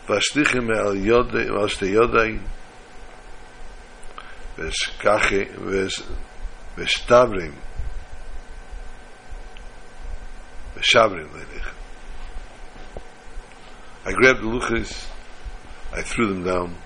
v'ashtichim 0.06 0.76
al 0.76 0.94
yodai, 0.94 1.48
al 1.48 1.68
shte 1.68 1.88
yodai, 1.90 2.38
v'shkache, 4.58 5.96
v'shtavrim, 6.76 7.54
v'shavrim 10.76 11.30
leilech. 11.30 11.75
I 14.06 14.12
grabbed 14.12 14.40
the 14.40 14.46
luchos, 14.46 15.04
I 15.92 16.02
threw 16.02 16.28
them 16.28 16.44
down, 16.44 16.76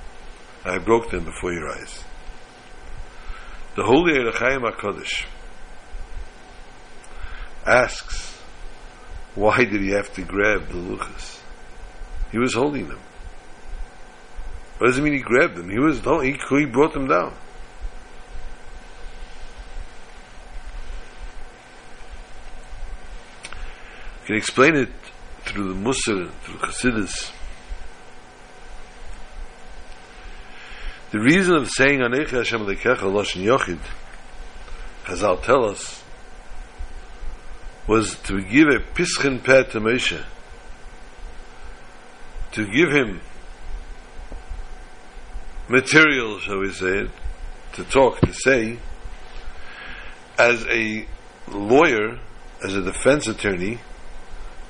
and 0.64 0.74
I 0.74 0.78
broke 0.78 1.10
them 1.10 1.26
before 1.26 1.52
your 1.52 1.68
eyes. 1.70 2.02
The 3.76 3.82
Holy 3.84 4.18
Ohr 4.18 4.32
HaChaim 4.32 4.62
HaKadosh 4.72 5.26
asks, 7.66 8.40
why 9.34 9.58
did 9.64 9.82
he 9.82 9.90
have 9.90 10.12
to 10.14 10.22
grab 10.22 10.68
the 10.68 10.78
luchos? 10.78 11.40
He 12.32 12.38
was 12.38 12.54
holding 12.54 12.88
them. 12.88 13.00
What 14.78 14.86
does 14.86 14.96
it 14.96 15.02
mean 15.02 15.12
he 15.12 15.20
grabbed 15.20 15.56
them? 15.56 15.68
He 15.68 15.78
was 15.78 16.00
he, 16.00 16.38
he 16.58 16.64
brought 16.64 16.94
them 16.94 17.06
down. 17.06 17.34
Can 24.24 24.36
you 24.36 24.36
can 24.36 24.36
explain 24.36 24.74
it 24.74 24.88
through 25.44 25.74
the 25.74 25.80
Musar, 25.80 26.30
through 26.42 26.56
Chassidus. 26.56 27.32
The 31.10 31.20
reason 31.20 31.56
of 31.56 31.68
saying 31.68 32.00
Anecha 32.00 32.38
Hashem 32.38 32.60
Lekecha 32.60 32.98
Lashon 32.98 33.44
Yochid, 33.44 33.80
Chazal 35.04 35.42
tell 35.42 35.64
us, 35.64 36.04
was 37.86 38.14
to 38.20 38.40
give 38.40 38.68
a 38.68 38.78
pischin 38.78 39.42
peh 39.42 39.64
to 39.64 39.80
Moshe, 39.80 40.22
to 42.52 42.66
give 42.66 42.90
him 42.90 43.20
material, 45.68 46.38
shall 46.38 46.58
we 46.60 46.70
say 46.70 47.08
to 47.72 47.84
talk, 47.84 48.20
to 48.20 48.32
say, 48.32 48.78
as 50.38 50.64
a 50.68 51.06
lawyer, 51.48 52.18
as 52.64 52.74
a 52.74 52.82
defense 52.82 53.26
attorney, 53.26 53.78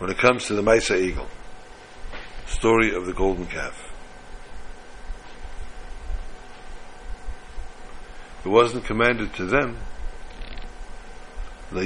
when 0.01 0.11
it 0.11 0.17
comes 0.17 0.47
to 0.47 0.55
the 0.55 0.63
Maisa 0.63 0.97
Egel, 0.99 1.27
story 2.47 2.95
of 2.95 3.05
the 3.05 3.13
golden 3.13 3.45
calf. 3.47 3.93
It 8.43 8.49
wasn't 8.49 8.87
commanded 8.87 9.35
to 9.35 9.45
them, 9.45 9.77
but 11.71 11.83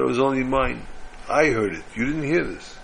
it 0.00 0.06
was 0.06 0.18
only 0.18 0.42
mine. 0.42 0.86
I 1.28 1.50
heard 1.50 1.74
it. 1.74 1.84
You 1.94 2.06
didn't 2.06 2.24
hear 2.24 2.44
this. 2.44 2.78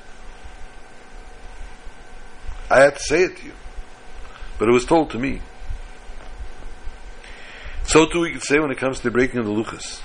I 2.70 2.80
had 2.80 2.96
to 2.96 3.02
say 3.02 3.22
it 3.22 3.38
to 3.38 3.46
you. 3.46 3.52
But 4.58 4.68
it 4.68 4.72
was 4.72 4.84
told 4.84 5.08
to 5.12 5.18
me. 5.18 5.40
So 7.84 8.04
too 8.04 8.20
we 8.20 8.32
could 8.32 8.42
say 8.42 8.58
when 8.58 8.70
it 8.70 8.76
comes 8.76 8.98
to 8.98 9.04
the 9.04 9.10
breaking 9.10 9.40
of 9.40 9.46
the 9.46 9.52
luchos. 9.52 10.02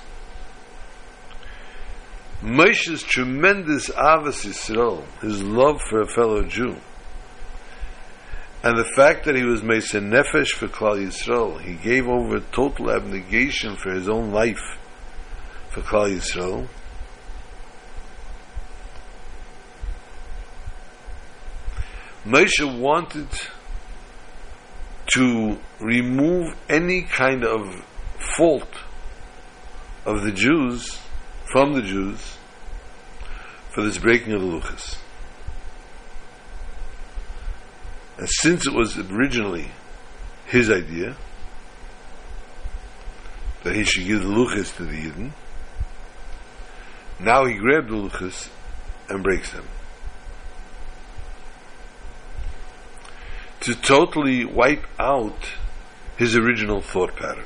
Moshe's 2.45 3.01
tremendous 3.01 3.89
avos 3.89 4.45
Yisrael, 4.45 5.03
his 5.19 5.41
love 5.41 5.81
for 5.89 6.01
a 6.01 6.07
fellow 6.07 6.43
Jew, 6.43 6.77
and 8.61 8.77
the 8.77 8.87
fact 8.95 9.25
that 9.25 9.35
he 9.35 9.43
was 9.43 9.63
Mesa 9.63 9.99
Nefesh 9.99 10.49
for 10.49 10.67
Klal 10.67 11.03
Yisrael, 11.03 11.59
he 11.59 11.73
gave 11.73 12.07
over 12.07 12.39
total 12.51 12.91
abnegation 12.91 13.75
for 13.75 13.91
his 13.91 14.07
own 14.07 14.31
life 14.31 14.61
for 15.71 15.81
Klal 15.81 16.15
Yisrael. 16.15 16.67
Moshe 22.27 22.79
wanted 22.79 23.27
to 25.15 25.57
remove 25.79 26.55
any 26.69 27.01
kind 27.01 27.43
of 27.43 27.83
fault 28.37 28.69
of 30.05 30.21
the 30.21 30.31
Jews 30.31 30.99
from 31.51 31.73
the 31.73 31.81
Jews 31.81 32.37
for 33.73 33.83
this 33.83 33.97
breaking 33.97 34.33
of 34.33 34.41
the 34.41 34.47
Luchos. 34.47 34.97
And 38.17 38.29
since 38.29 38.65
it 38.65 38.73
was 38.73 38.97
originally 38.97 39.71
his 40.45 40.69
idea 40.69 41.17
that 43.63 43.75
he 43.75 43.83
should 43.83 44.05
give 44.05 44.21
the 44.21 44.29
luchos 44.29 44.75
to 44.77 44.85
the 44.85 44.93
Yidden, 44.93 45.31
now 47.19 47.45
he 47.45 47.55
grabbed 47.55 47.89
the 47.89 47.95
luchos 47.95 48.49
and 49.09 49.23
breaks 49.23 49.51
them. 49.51 49.65
To 53.61 53.75
totally 53.75 54.45
wipe 54.45 54.85
out 54.99 55.49
his 56.17 56.37
original 56.37 56.81
thought 56.81 57.15
pattern. 57.15 57.45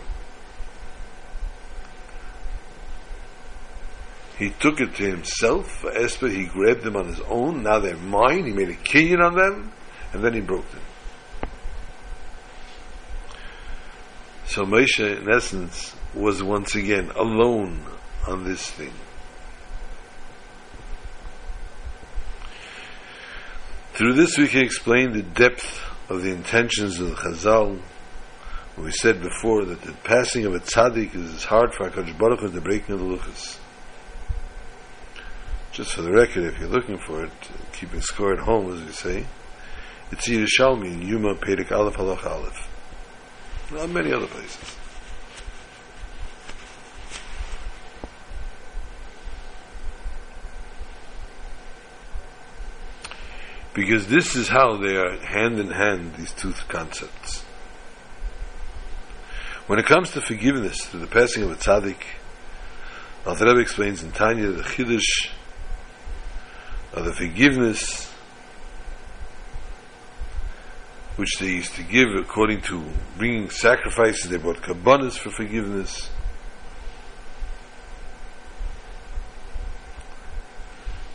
He 4.39 4.51
took 4.51 4.79
it 4.79 4.95
to 4.95 5.03
himself. 5.03 5.69
For 5.81 5.91
Esper, 5.91 6.29
he 6.29 6.45
grabbed 6.45 6.83
them 6.83 6.95
on 6.95 7.07
his 7.07 7.19
own. 7.27 7.61
Now 7.61 7.79
they're 7.79 7.97
mine. 7.97 8.45
He 8.45 8.53
made 8.53 8.69
a 8.69 8.73
kinyan 8.73 9.19
on 9.19 9.35
them, 9.35 9.71
and 10.13 10.23
then 10.23 10.33
he 10.33 10.39
broke 10.39 10.69
them. 10.71 10.81
So 14.45 14.65
Moshe, 14.65 15.21
in 15.21 15.29
essence, 15.29 15.93
was 16.15 16.41
once 16.41 16.73
again 16.75 17.11
alone 17.11 17.85
on 18.27 18.45
this 18.45 18.71
thing. 18.71 18.93
Through 23.93 24.13
this 24.13 24.37
we 24.37 24.47
can 24.47 24.61
explain 24.61 25.11
the 25.11 25.21
depth 25.21 25.83
of 26.07 26.23
the 26.23 26.31
intentions 26.31 27.01
of 27.01 27.09
the 27.09 27.15
Chazal. 27.15 27.81
We 28.77 28.91
said 28.91 29.21
before 29.21 29.65
that 29.65 29.81
the 29.81 29.91
passing 29.91 30.45
of 30.45 30.55
a 30.55 30.59
tzaddik 30.59 31.13
is 31.13 31.43
hard 31.43 31.73
for 31.73 31.89
HaKadosh 31.89 32.17
Baruch 32.17 32.43
as 32.43 32.53
the 32.53 32.61
breaking 32.61 32.95
of 32.95 33.01
the 33.01 33.05
luchos. 33.05 33.59
Just 35.71 35.93
for 35.93 36.01
the 36.01 36.11
record, 36.11 36.45
if 36.45 36.59
you're 36.59 36.69
looking 36.69 36.97
for 36.97 37.23
it, 37.23 37.31
keeping 37.73 38.01
score 38.01 38.33
at 38.33 38.39
home, 38.39 38.73
as 38.73 38.81
we 38.81 38.91
say, 38.91 39.25
it's 40.11 40.27
Yerushalmi 40.27 40.93
in 40.93 41.01
Yuma 41.07 41.35
Perek 41.35 41.71
Aleph 41.71 41.95
Halach 41.95 42.25
Aleph. 42.25 42.67
Not 43.71 43.89
many 43.89 44.11
other 44.11 44.25
places. 44.25 44.75
Because 53.75 54.07
this 54.07 54.35
is 54.35 54.49
how 54.49 54.77
they 54.77 54.95
are 54.95 55.17
hand 55.19 55.59
in 55.59 55.69
hand, 55.69 56.15
these 56.15 56.33
two 56.33 56.53
concepts. 56.67 57.43
When 59.67 59.77
it 59.77 59.85
comes 59.85 60.09
to 60.11 60.21
forgiveness 60.21 60.83
through 60.85 61.01
the 61.01 61.07
passing 61.07 61.43
of 61.43 61.51
a 61.51 61.55
tzaddik, 61.55 62.01
Alter 63.27 63.45
Rebbe 63.45 63.59
explains 63.59 64.01
in 64.01 64.11
Tanya 64.11 64.49
the 64.51 64.63
Chiddush 64.63 65.29
of 66.93 67.05
the 67.05 67.13
forgiveness 67.13 68.11
which 71.19 71.37
they 71.39 71.47
used 71.47 71.75
to 71.75 71.83
give 71.83 72.07
according 72.17 72.61
to 72.61 72.81
bringing 73.17 73.49
sacrifices. 73.49 74.29
They 74.29 74.37
brought 74.37 74.61
kabbanas 74.61 75.17
for 75.17 75.29
forgiveness. 75.31 76.09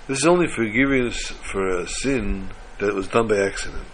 This 0.06 0.18
is 0.18 0.26
only 0.26 0.46
forgiveness 0.46 1.30
for 1.30 1.66
a 1.66 1.88
sin 1.88 2.50
that 2.78 2.94
was 2.94 3.08
done 3.08 3.28
by 3.28 3.38
accident. 3.38 3.86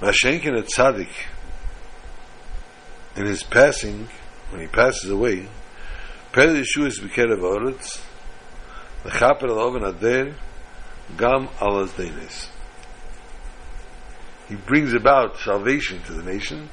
Mashenkin 0.00 0.58
at 0.58 0.68
tzaddik, 0.68 1.10
in 3.16 3.26
his 3.26 3.42
passing, 3.42 4.08
when 4.50 4.62
he 4.62 4.68
passes 4.68 5.10
away, 5.10 5.48
Pel 6.32 6.54
Yeshua 6.54 6.86
is 6.86 7.00
Bikerev 7.00 7.40
Oretz, 7.40 8.00
the 9.04 9.10
Chaper 9.10 9.48
al 9.48 9.60
Oven 9.60 9.84
Ader, 9.84 10.34
Gam 11.16 11.48
Alas 11.60 11.92
Denes. 11.96 12.48
He 14.48 14.56
brings 14.56 14.94
about 14.94 15.38
salvation 15.38 16.02
to 16.04 16.12
the 16.12 16.22
nation, 16.22 16.70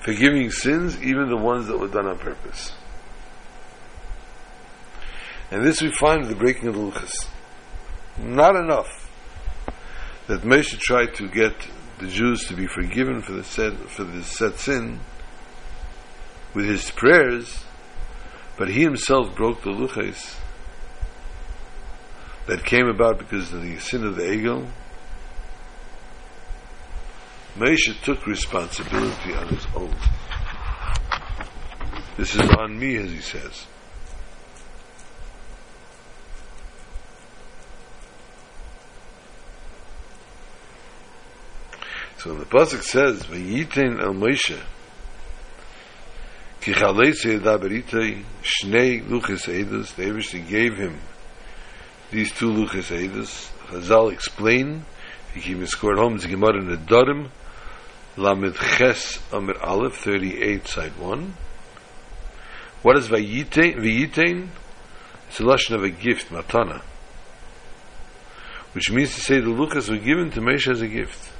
forgiving 0.00 0.50
sins, 0.50 1.00
even 1.02 1.28
the 1.28 1.36
ones 1.36 1.66
that 1.66 1.78
were 1.78 1.88
done 1.88 2.06
on 2.06 2.18
purpose. 2.18 2.72
And 5.50 5.64
this 5.64 5.80
we 5.80 5.90
find 5.90 6.22
in 6.22 6.28
the 6.28 6.36
breaking 6.36 6.68
of 6.68 6.74
the 6.74 6.80
Luchos. 6.80 7.26
Not 8.18 8.56
enough 8.56 9.10
that 10.26 10.42
Moshe 10.42 10.78
tried 10.78 11.14
to 11.14 11.28
get 11.28 11.54
the 11.98 12.06
Jews 12.06 12.44
to 12.48 12.54
be 12.54 12.66
forgiven 12.66 13.22
for 13.22 13.32
the 13.32 13.44
said 13.44 13.74
for 13.88 14.04
the 14.04 14.22
sin 14.22 15.00
with 16.54 16.66
his 16.66 16.90
prayers, 16.90 17.64
but 18.58 18.68
he 18.68 18.82
himself 18.82 19.34
broke 19.36 19.62
the 19.62 19.70
luchos 19.70 20.36
that 22.46 22.64
came 22.64 22.88
about 22.88 23.18
because 23.18 23.52
of 23.52 23.62
the 23.62 23.78
sin 23.78 24.04
of 24.04 24.16
the 24.16 24.32
ego. 24.32 24.66
Moshe 27.56 28.02
took 28.02 28.26
responsibility 28.26 29.32
on 29.34 29.48
his 29.48 29.66
own. 29.76 29.94
This 32.16 32.34
is 32.34 32.50
on 32.50 32.78
me, 32.78 32.96
as 32.96 33.10
he 33.10 33.20
says. 33.20 33.66
So 42.18 42.34
the 42.34 42.44
pasuk 42.44 42.82
says, 42.82 43.24
"V'yitein 43.26 44.02
el 44.02 44.14
Moshe 44.14 44.60
ki 46.68 46.74
chalei 46.74 47.40
daberitei 47.40 48.24
shnei 48.42 49.02
luchas 49.08 49.48
edus." 49.48 49.94
The 49.94 50.04
Eibush 50.04 50.48
gave 50.48 50.76
him 50.76 50.98
these 52.10 52.32
two 52.32 52.50
luchas 52.50 52.90
edus. 52.90 53.50
Chazal 53.68 54.12
explain. 54.12 54.84
He 55.34 55.40
came 55.40 55.60
and 55.60 55.68
scored 55.68 55.98
home. 55.98 56.16
A 56.16 56.18
Gemara 56.26 56.58
in 56.58 56.68
the 56.68 56.76
Dorim, 56.76 57.30
Lamed 58.16 58.54
Ches 58.54 59.18
Amir 59.32 59.56
Aleph, 59.62 59.96
thirty-eight, 59.96 60.66
side 60.66 60.98
one. 60.98 61.34
What 62.82 62.96
is 62.96 63.08
v'yitein? 63.08 63.76
V'yitein? 63.76 64.48
It's 65.28 65.40
a 65.40 65.42
lashon 65.42 65.74
of 65.74 65.84
a 65.84 65.90
gift, 65.90 66.30
matana, 66.30 66.80
which 68.72 68.90
means 68.90 69.14
to 69.14 69.20
say 69.20 69.40
the 69.40 69.46
luchas 69.48 69.90
were 69.90 69.98
given 69.98 70.30
to 70.30 70.40
Moshe 70.40 70.70
as 70.70 70.80
a 70.80 70.88
gift. 70.88 71.30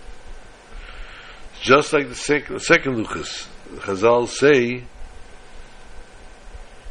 Just 1.61 1.93
like 1.93 2.09
the, 2.09 2.15
sec- 2.15 2.49
the 2.49 2.61
second 2.61 3.05
Luchas, 3.05 3.49
Chazal 3.79 4.29
say, 4.29 4.85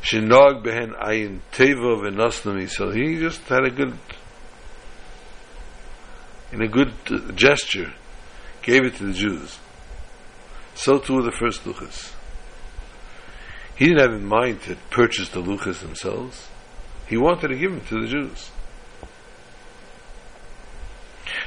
Shinog 0.02 0.64
behen 0.64 0.94
ayin 0.94 1.42
teva 1.52 1.98
v'nosnami. 2.02 2.70
So 2.70 2.92
he 2.92 3.20
just 3.20 3.42
had 3.44 3.66
a 3.66 3.72
good, 3.72 3.98
in 6.52 6.62
a 6.62 6.68
good 6.68 6.94
gesture, 7.36 7.94
gave 8.62 8.86
it 8.86 8.96
to 8.96 9.06
the 9.06 9.14
Jews. 9.14 9.60
So 10.76 11.00
too 11.00 11.22
the 11.24 11.32
first 11.32 11.64
Luchos. 11.64 12.14
He 13.76 13.88
didn't 13.88 14.02
have 14.02 14.14
in 14.14 14.26
mind 14.26 14.62
to 14.64 14.76
purchase 14.90 15.30
the 15.30 15.42
Luchos 15.42 15.80
themselves. 15.80 16.48
He 17.08 17.18
wanted 17.18 17.50
to 17.50 17.56
give 17.56 17.72
them 17.72 17.86
to 17.88 18.02
the 18.02 18.08
Jews. 18.08 18.52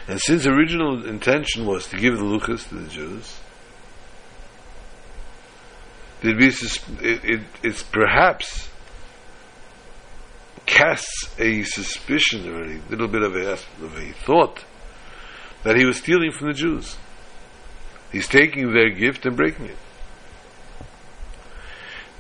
And 0.09 0.21
since 0.21 0.45
the 0.45 0.51
original 0.51 1.07
intention 1.07 1.67
was 1.67 1.87
to 1.89 1.97
give 1.97 2.17
the 2.17 2.25
luchos 2.25 2.69
to 2.69 2.75
the 2.75 2.89
Jews, 2.89 3.39
it, 6.23 6.41
it, 7.03 7.25
it 7.25 7.41
it's 7.63 7.83
perhaps 7.83 8.69
casts 10.67 11.35
a 11.39 11.63
suspicion 11.65 12.49
or 12.49 12.63
a 12.65 12.81
little 12.89 13.09
bit 13.09 13.23
of 13.23 13.35
a, 13.35 13.53
of 13.53 13.97
a 13.97 14.13
thought 14.13 14.65
that 15.65 15.77
he 15.77 15.85
was 15.85 15.99
stealing 15.99 16.33
from 16.33 16.49
the 16.49 16.55
Jews. 16.55 16.97
He's 18.13 18.29
taking 18.29 18.73
their 18.73 18.91
gift 18.91 19.27
and 19.27 19.37
breaking 19.37 19.67
it. 19.67 19.77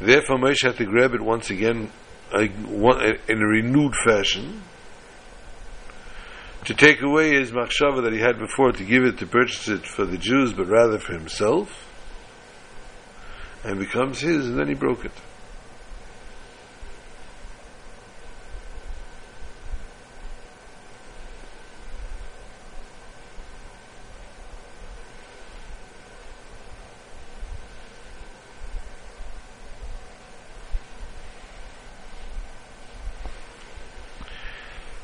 Therefore, 0.00 0.38
Moshe 0.38 0.62
had 0.62 0.76
to 0.76 0.84
grab 0.84 1.14
it 1.14 1.20
once 1.20 1.50
again 1.50 1.90
in 2.32 3.42
a 3.42 3.46
renewed 3.46 3.94
fashion 4.04 4.62
to 6.64 6.74
take 6.74 7.02
away 7.02 7.34
his 7.34 7.50
machshava 7.52 8.02
that 8.02 8.12
he 8.12 8.20
had 8.20 8.38
before 8.38 8.72
to 8.72 8.84
give 8.84 9.04
it 9.04 9.18
to 9.18 9.26
purchase 9.26 9.68
it 9.68 9.86
for 9.86 10.04
the 10.04 10.18
Jews, 10.18 10.52
but 10.52 10.66
rather 10.66 10.98
for 10.98 11.12
himself, 11.12 11.89
and 13.64 13.78
becomes 13.78 14.20
his, 14.20 14.46
and 14.46 14.58
then 14.58 14.68
he 14.68 14.74
broke 14.74 15.04
it. 15.04 15.12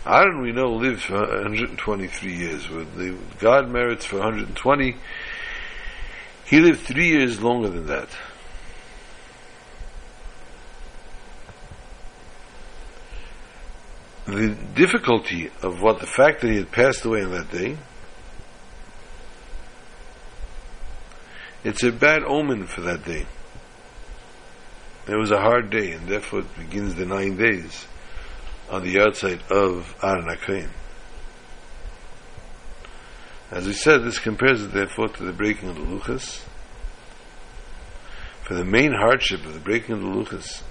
Aaron, 0.06 0.40
we 0.40 0.52
know, 0.52 0.72
lived 0.72 1.02
for 1.02 1.18
123 1.18 2.32
years. 2.32 2.68
The 2.68 3.18
God 3.38 3.68
merits 3.68 4.04
for 4.04 4.18
120. 4.18 4.96
He 6.46 6.60
lived 6.60 6.80
three 6.80 7.08
years 7.08 7.42
longer 7.42 7.68
than 7.68 7.86
that. 7.88 8.08
The 14.26 14.56
difficulty 14.74 15.50
of 15.62 15.80
what 15.80 16.00
the 16.00 16.06
fact 16.06 16.40
that 16.40 16.50
he 16.50 16.56
had 16.56 16.72
passed 16.72 17.04
away 17.04 17.22
on 17.22 17.30
that 17.30 17.50
day, 17.50 17.76
it's 21.62 21.84
a 21.84 21.92
bad 21.92 22.24
omen 22.24 22.66
for 22.66 22.80
that 22.82 23.04
day. 23.04 23.26
It 25.06 25.16
was 25.16 25.30
a 25.30 25.40
hard 25.40 25.70
day, 25.70 25.92
and 25.92 26.08
therefore 26.08 26.40
it 26.40 26.56
begins 26.56 26.96
the 26.96 27.06
nine 27.06 27.36
days 27.36 27.86
on 28.68 28.82
the 28.82 29.00
outside 29.00 29.40
of 29.48 29.94
Aaron 30.02 30.26
Akrein. 30.26 30.70
As 33.52 33.66
we 33.66 33.72
said, 33.72 34.02
this 34.02 34.18
compares 34.18 34.66
therefore 34.66 35.08
to 35.08 35.24
the 35.24 35.32
breaking 35.32 35.68
of 35.68 35.76
the 35.76 35.82
Luchos. 35.82 36.42
for 38.46 38.54
the 38.54 38.64
main 38.64 38.92
hardship 38.92 39.44
of 39.44 39.54
the 39.54 39.60
breaking 39.60 39.96
of 39.96 40.00
the 40.00 40.06
luchos 40.06 40.62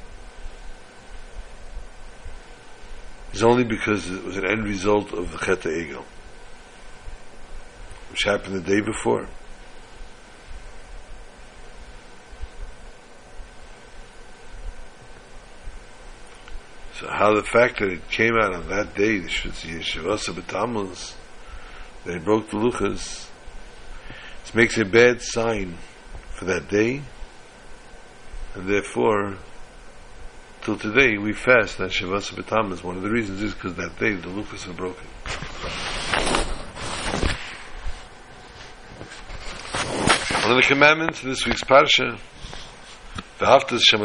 is 3.35 3.43
only 3.43 3.65
because 3.65 4.09
it 4.09 4.23
was 4.23 4.37
an 4.37 4.45
end 4.45 4.63
result 4.63 5.11
of 5.11 5.29
the 5.33 5.37
Chet 5.37 5.59
Egel, 5.63 6.05
which 8.09 8.23
happened 8.23 8.55
the 8.55 8.61
day 8.61 8.79
before. 8.79 9.27
So 16.97 17.09
how 17.09 17.35
the 17.35 17.43
fact 17.43 17.79
that 17.79 17.89
it 17.89 18.09
came 18.09 18.37
out 18.37 18.53
on 18.53 18.69
that 18.69 18.95
day, 18.95 19.19
the 19.19 19.27
B'Tamuz, 19.27 21.13
that 22.05 22.15
it 22.15 22.23
broke 22.23 22.49
the 22.51 22.55
luchos, 22.55 23.27
this 24.43 24.55
makes 24.55 24.77
a 24.77 24.85
bad 24.85 25.21
sign 25.21 25.77
for 26.31 26.45
that 26.45 26.69
day, 26.69 27.01
and 28.53 28.69
therefore, 28.69 29.35
till 30.65 30.77
today, 30.79 31.15
we 31.19 31.31
fast 31.31 31.79
on 31.79 31.89
Shiva 31.89 32.15
Asar 32.15 32.39
B'Tamuz. 32.39 32.83
One 32.83 32.97
of 32.97 33.03
the 33.03 33.09
reasons 33.11 33.39
is 33.39 33.53
because 33.53 33.75
that 33.75 33.99
day 33.99 34.15
the 34.15 34.29
luchos 34.29 34.67
are 34.67 34.73
broken. 34.73 35.05
One 40.41 40.57
of 40.57 40.63
the 40.63 40.67
commandments 40.67 41.21
in 41.21 41.29
this 41.29 41.45
week's 41.45 41.63
parsha, 41.63 42.19
V'haftas 43.37 43.81
Shem 43.83 44.01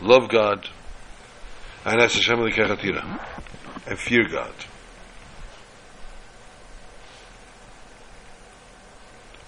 love 0.00 0.30
God, 0.30 0.66
and 1.84 2.00
as 2.00 2.14
Hashem 2.14 2.40
and 2.40 3.98
fear 3.98 4.26
God. 4.26 4.54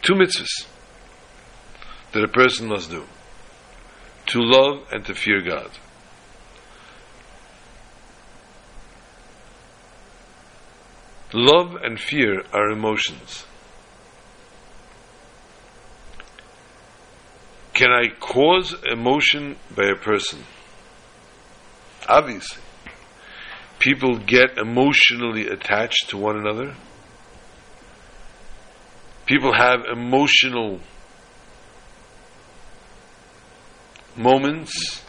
Two 0.03 0.15
mitzvahs 0.15 0.67
that 2.13 2.23
a 2.23 2.29
person 2.29 2.69
must 2.69 2.91
do 2.91 3.07
to 4.27 4.41
love 4.41 4.87
and 4.93 5.05
to 5.07 5.15
fear 5.15 5.41
God. 5.41 5.71
Love 11.33 11.77
and 11.77 11.99
fear 11.99 12.43
are 12.53 12.71
emotions. 12.71 13.47
Can 17.73 17.91
I 17.91 18.09
cause 18.21 18.75
emotion 18.85 19.57
by 19.75 19.87
a 19.87 19.97
person? 19.97 20.41
Obviously. 22.07 22.63
People 23.79 24.19
get 24.19 24.59
emotionally 24.59 25.49
attached 25.49 26.11
to 26.11 26.17
one 26.17 26.37
another. 26.37 26.77
People 29.27 29.55
have 29.55 29.81
emotional 29.91 30.81
moments 34.17 35.03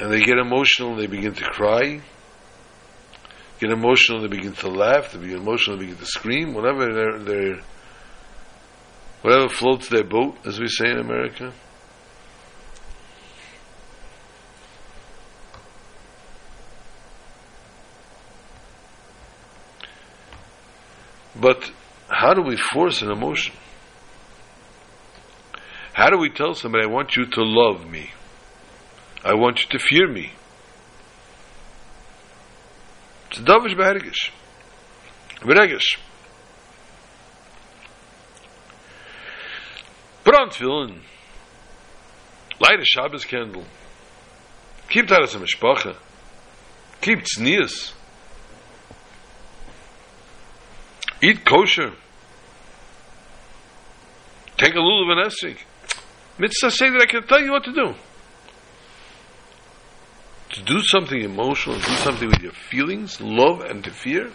and 0.00 0.12
they 0.12 0.20
get 0.20 0.38
emotional 0.38 0.90
and 0.90 1.00
they 1.00 1.06
begin 1.06 1.34
to 1.34 1.44
cry 1.44 2.00
get 3.60 3.70
emotional 3.70 4.20
they 4.20 4.28
begin 4.28 4.52
to 4.52 4.68
laugh 4.68 5.12
they 5.12 5.18
begin 5.18 5.38
emotional 5.38 5.76
they 5.76 5.84
begin 5.84 5.98
to 5.98 6.06
scream 6.06 6.54
whatever 6.54 7.18
their 7.18 7.60
whatever 9.22 9.48
floats 9.48 9.88
their 9.88 10.04
boat 10.04 10.36
as 10.44 10.58
we 10.58 10.68
say 10.68 10.90
in 10.90 10.98
America 10.98 11.52
But 21.40 21.70
how 22.08 22.34
do 22.34 22.42
we 22.42 22.56
force 22.56 23.02
an 23.02 23.10
emotion? 23.10 23.54
How 25.98 26.10
do 26.10 26.16
we 26.16 26.30
tell 26.30 26.54
somebody, 26.54 26.84
I 26.84 26.86
want 26.86 27.16
you 27.16 27.26
to 27.26 27.42
love 27.42 27.90
me? 27.90 28.12
I 29.24 29.34
want 29.34 29.62
you 29.62 29.68
to 29.76 29.84
fear 29.84 30.06
me? 30.06 30.30
It's 33.32 33.40
davish 33.40 33.74
behergish. 33.76 34.30
Beregish. 35.40 35.98
Put 40.22 40.36
on 40.36 40.50
tefillin. 40.50 41.00
Light 42.60 42.78
a 42.78 42.84
Shabbos 42.84 43.24
candle. 43.24 43.64
Keep 44.90 45.06
Taharas 45.06 45.34
HaMishpacha. 45.34 45.96
Keep 47.00 47.24
tznias. 47.24 47.92
Eat 51.20 51.44
kosher. 51.44 51.92
Take 54.58 54.74
a 54.74 54.78
lulav 54.78 55.10
and 55.10 55.32
esrik. 55.32 55.58
Mitzvah 56.38 56.70
say 56.70 56.90
that 56.90 57.02
I 57.02 57.06
can 57.06 57.26
tell 57.26 57.40
you 57.40 57.50
what 57.50 57.64
to 57.64 57.72
do. 57.72 57.94
To 60.50 60.62
do 60.62 60.80
something 60.82 61.20
emotional, 61.20 61.76
do 61.76 61.94
something 61.96 62.28
with 62.28 62.40
your 62.40 62.52
feelings, 62.52 63.20
love 63.20 63.60
and 63.60 63.84
to 63.84 63.90
fear. 63.90 64.30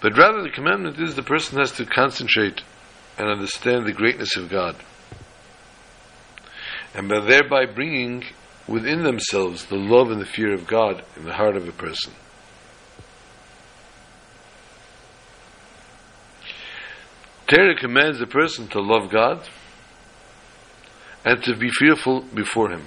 But 0.00 0.16
rather 0.18 0.42
the 0.42 0.50
commandment 0.50 1.00
is 1.00 1.14
the 1.14 1.22
person 1.22 1.58
has 1.58 1.72
to 1.72 1.86
concentrate 1.86 2.60
and 3.16 3.28
understand 3.28 3.86
the 3.86 3.92
greatness 3.92 4.36
of 4.36 4.50
God. 4.50 4.76
And 6.94 7.08
by 7.08 7.20
thereby 7.20 7.66
bringing 7.66 8.24
within 8.68 9.02
themselves 9.02 9.64
the 9.64 9.76
love 9.76 10.10
and 10.10 10.20
the 10.20 10.26
fear 10.26 10.52
of 10.52 10.66
God 10.66 11.02
in 11.16 11.24
the 11.24 11.32
heart 11.32 11.56
of 11.56 11.66
a 11.66 11.72
person. 11.72 12.12
Torah 17.54 17.76
commands 17.76 18.18
the 18.18 18.26
person 18.26 18.68
to 18.68 18.80
love 18.80 19.10
God 19.10 19.46
and 21.24 21.42
to 21.44 21.56
be 21.56 21.70
fearful 21.70 22.22
before 22.22 22.70
Him. 22.70 22.84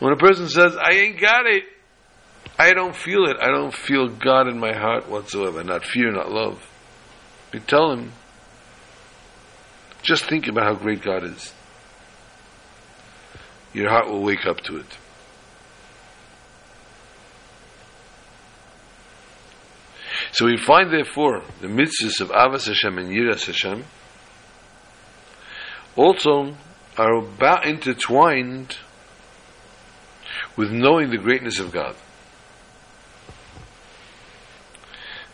When 0.00 0.12
a 0.12 0.16
person 0.16 0.48
says, 0.48 0.76
I 0.76 0.92
ain't 0.94 1.20
got 1.20 1.46
it, 1.46 1.64
I 2.58 2.72
don't 2.72 2.96
feel 2.96 3.26
it, 3.26 3.36
I 3.40 3.48
don't 3.48 3.74
feel 3.74 4.08
God 4.08 4.48
in 4.48 4.58
my 4.58 4.72
heart 4.72 5.08
whatsoever, 5.08 5.62
not 5.62 5.84
fear, 5.84 6.10
not 6.10 6.30
love, 6.30 6.66
you 7.52 7.60
tell 7.60 7.92
him, 7.92 8.12
just 10.02 10.24
think 10.24 10.46
about 10.48 10.64
how 10.64 10.74
great 10.74 11.02
God 11.02 11.24
is. 11.24 11.52
Your 13.72 13.90
heart 13.90 14.08
will 14.08 14.22
wake 14.22 14.46
up 14.46 14.60
to 14.64 14.78
it. 14.78 14.86
So 20.32 20.46
we 20.46 20.56
find 20.56 20.92
therefore 20.92 21.42
the 21.60 21.66
mitzvahs 21.66 22.20
of 22.20 22.28
Ahavas 22.28 22.66
Hashem 22.66 22.98
and 22.98 23.08
Yiras 23.08 23.46
Hashem 23.46 23.84
also 25.96 26.54
are 26.96 27.16
about 27.16 27.66
intertwined 27.66 28.78
with 30.56 30.70
knowing 30.70 31.10
the 31.10 31.18
greatness 31.18 31.58
of 31.58 31.72
God. 31.72 31.96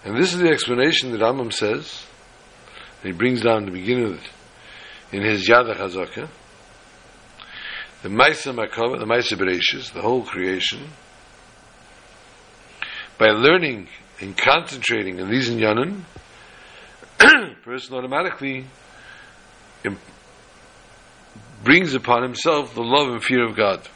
And 0.04 0.16
this 0.16 0.32
is 0.32 0.38
the 0.38 0.48
explanation 0.48 1.10
that 1.10 1.20
Rambam 1.20 1.52
says, 1.52 2.06
and 3.02 3.12
he 3.12 3.18
brings 3.18 3.42
down 3.42 3.64
the 3.64 3.72
beginning 3.72 4.04
of 4.04 4.12
it 4.14 4.30
in 5.12 5.22
his 5.22 5.48
Yad 5.48 5.74
HaChazakah, 5.74 6.28
the 8.02 8.08
Maisa 8.08 8.54
Merkavah, 8.54 8.98
the 8.98 9.04
Maisa 9.04 9.36
Bereshis, 9.36 9.92
the 9.92 10.02
whole 10.02 10.22
creation, 10.22 10.90
by 13.18 13.30
learning 13.30 13.88
in 14.20 14.34
concentrating 14.34 15.18
in 15.18 15.30
these 15.30 15.50
inyanim, 15.50 16.02
person 17.62 17.94
automatically 17.96 18.66
brings 21.62 21.94
upon 21.94 22.22
himself 22.22 22.74
the 22.74 22.82
love 22.82 23.08
and 23.08 23.22
fear 23.22 23.44
of 23.44 23.56
God. 23.56 23.88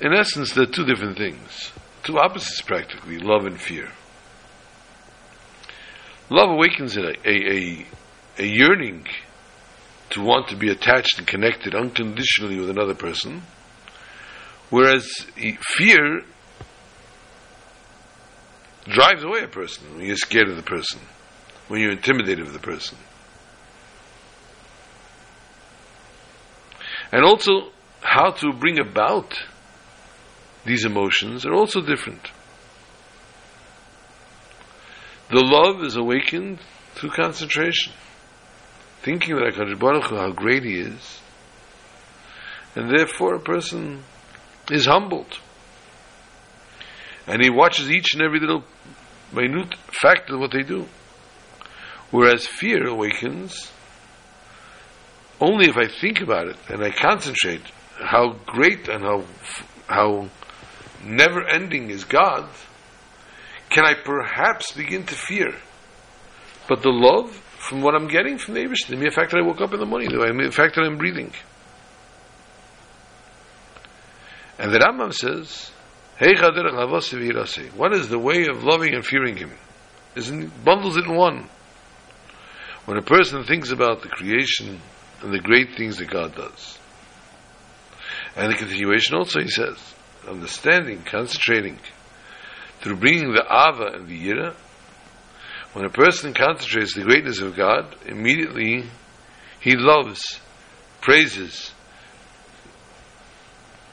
In 0.00 0.12
essence, 0.12 0.52
there 0.52 0.64
are 0.64 0.70
two 0.70 0.84
different 0.84 1.16
things, 1.16 1.72
two 2.04 2.18
opposites 2.18 2.60
practically 2.60 3.18
love 3.18 3.46
and 3.46 3.58
fear. 3.58 3.88
Love 6.28 6.50
awakens 6.50 6.96
a, 6.96 7.14
a, 7.26 7.86
a 8.38 8.44
yearning 8.44 9.06
to 10.10 10.20
want 10.20 10.48
to 10.48 10.56
be 10.56 10.70
attached 10.70 11.18
and 11.18 11.26
connected 11.26 11.74
unconditionally 11.74 12.60
with 12.60 12.68
another 12.68 12.94
person 12.94 13.42
Whereas 14.70 15.06
fear 15.76 16.22
drives 18.84 19.22
away 19.22 19.42
a 19.42 19.48
person 19.48 19.96
when 19.96 20.06
you're 20.06 20.16
scared 20.16 20.48
of 20.48 20.56
the 20.56 20.62
person, 20.62 21.00
when 21.68 21.80
you're 21.80 21.92
intimidated 21.92 22.46
of 22.46 22.52
the 22.52 22.58
person. 22.58 22.98
And 27.12 27.24
also, 27.24 27.70
how 28.00 28.30
to 28.30 28.52
bring 28.52 28.78
about 28.78 29.40
these 30.64 30.84
emotions 30.84 31.46
are 31.46 31.54
also 31.54 31.80
different. 31.80 32.30
The 35.30 35.42
love 35.42 35.82
is 35.84 35.96
awakened 35.96 36.58
through 36.94 37.10
concentration, 37.10 37.92
thinking 39.02 39.34
HaKadosh 39.36 39.78
Baruch 39.78 40.04
Hu, 40.04 40.16
how 40.16 40.30
great 40.32 40.64
He 40.64 40.78
is, 40.78 41.20
And 42.74 42.90
therefore 42.90 43.36
a 43.36 43.40
person 43.40 44.04
is 44.70 44.86
humbled. 44.86 45.38
And 47.26 47.42
he 47.42 47.50
watches 47.50 47.90
each 47.90 48.14
and 48.14 48.22
every 48.22 48.40
little 48.40 48.64
minute 49.32 49.74
fact 49.88 50.30
of 50.30 50.38
what 50.38 50.52
they 50.52 50.62
do. 50.62 50.86
Whereas 52.10 52.46
fear 52.46 52.86
awakens 52.86 53.72
only 55.40 55.66
if 55.66 55.76
I 55.76 55.86
think 55.86 56.20
about 56.20 56.48
it 56.48 56.56
and 56.68 56.82
I 56.82 56.90
concentrate 56.90 57.62
how 57.98 58.36
great 58.46 58.88
and 58.88 59.02
how 59.02 59.24
how 59.88 60.28
never 61.04 61.46
ending 61.46 61.90
is 61.90 62.04
God, 62.04 62.48
can 63.70 63.84
I 63.84 63.94
perhaps 63.94 64.72
begin 64.72 65.04
to 65.06 65.14
fear. 65.14 65.54
But 66.68 66.82
the 66.82 66.90
love 66.90 67.30
from 67.58 67.82
what 67.82 67.94
I'm 67.94 68.08
getting 68.08 68.38
from 68.38 68.54
the 68.54 68.60
Abish, 68.60 68.86
the 68.88 68.96
mere 68.96 69.10
fact 69.10 69.30
that 69.30 69.38
I 69.38 69.46
woke 69.46 69.60
up 69.60 69.72
in 69.72 69.80
the 69.80 69.86
morning, 69.86 70.10
the 70.10 70.32
mere 70.32 70.50
fact 70.50 70.74
that 70.74 70.82
I'm 70.82 70.96
breathing. 70.96 71.32
And 74.58 74.72
the 74.72 74.78
Rambam 74.78 75.12
says, 75.12 75.70
what 77.76 77.92
is 77.92 78.08
the 78.08 78.18
way 78.18 78.46
of 78.46 78.64
loving 78.64 78.94
and 78.94 79.04
fearing 79.04 79.36
him? 79.36 79.52
Isn't 80.14 80.64
bundles 80.64 80.96
in 80.96 81.14
one. 81.14 81.48
When 82.86 82.96
a 82.96 83.02
person 83.02 83.44
thinks 83.44 83.70
about 83.70 84.00
the 84.00 84.08
creation 84.08 84.80
and 85.20 85.32
the 85.32 85.40
great 85.40 85.76
things 85.76 85.98
that 85.98 86.08
God 86.08 86.34
does. 86.34 86.78
And 88.34 88.50
the 88.50 88.56
continuation 88.56 89.16
also, 89.16 89.40
he 89.40 89.48
says, 89.48 89.76
understanding, 90.26 91.02
concentrating, 91.02 91.78
through 92.80 92.96
bringing 92.96 93.32
the 93.32 93.44
Ava 93.44 93.96
and 93.96 94.08
the 94.08 94.28
Yira, 94.28 94.54
when 95.74 95.84
a 95.84 95.90
person 95.90 96.32
concentrates 96.32 96.94
the 96.94 97.02
greatness 97.02 97.40
of 97.40 97.56
God, 97.56 97.94
immediately 98.06 98.86
he 99.60 99.76
loves, 99.76 100.40
praises, 101.02 101.72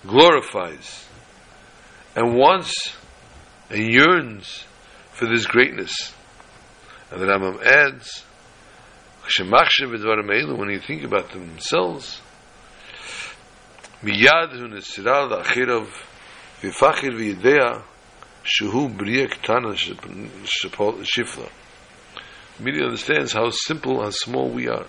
glorifies, 0.06 1.06
and 2.14 2.34
wants 2.34 2.96
and 3.70 3.92
yearns 3.92 4.64
for 5.12 5.26
this 5.26 5.46
greatness. 5.46 6.14
And 7.10 7.20
the 7.20 7.26
Rambam 7.26 7.62
adds, 7.64 8.24
when 9.38 10.70
you 10.70 10.80
think 10.80 11.04
about 11.04 11.30
themselves, 11.32 12.20
מיד 14.02 14.54
הוא 14.54 14.68
נסירה 14.68 15.26
לאחריו 15.26 15.84
ופחד 16.64 17.14
וידע 17.16 17.78
שהוא 18.44 18.90
בריאה 18.90 19.26
קטנה 19.26 19.76
שפלה. 21.04 21.48
Immediately 22.60 22.84
understands 22.84 23.32
how 23.32 23.50
simple, 23.50 24.02
how 24.02 24.10
small 24.10 24.50
we 24.50 24.68
are. 24.68 24.86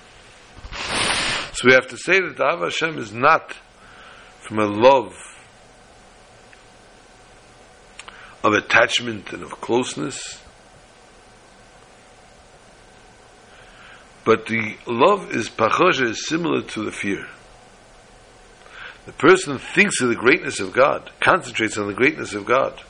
So 1.54 1.68
we 1.68 1.74
have 1.74 1.88
to 1.90 1.98
say 1.98 2.20
that 2.20 2.36
the 2.38 2.44
Av 2.44 2.62
Hashem 2.62 2.98
is 2.98 3.14
not 3.14 3.56
from 4.45 4.59
a 4.59 4.67
love 4.67 5.15
of 8.43 8.53
attachment 8.53 9.33
and 9.33 9.43
of 9.43 9.53
closeness, 9.63 10.43
but 14.25 14.47
the 14.47 14.77
love 14.87 15.35
is 15.35 15.49
pachosha 15.49 16.11
is 16.11 16.29
similar 16.29 16.61
to 16.61 16.85
the 16.85 16.93
fear. 16.93 17.27
The 19.07 19.13
person 19.13 19.59
thinks 19.59 20.03
of 20.03 20.11
the 20.11 20.15
greatness 20.15 20.61
of 20.61 20.75
God, 20.75 21.11
concentrates 21.21 21.79
on 21.79 21.87
the 21.87 21.95
greatness 21.95 22.35
of 22.35 22.45
God, 22.45 22.83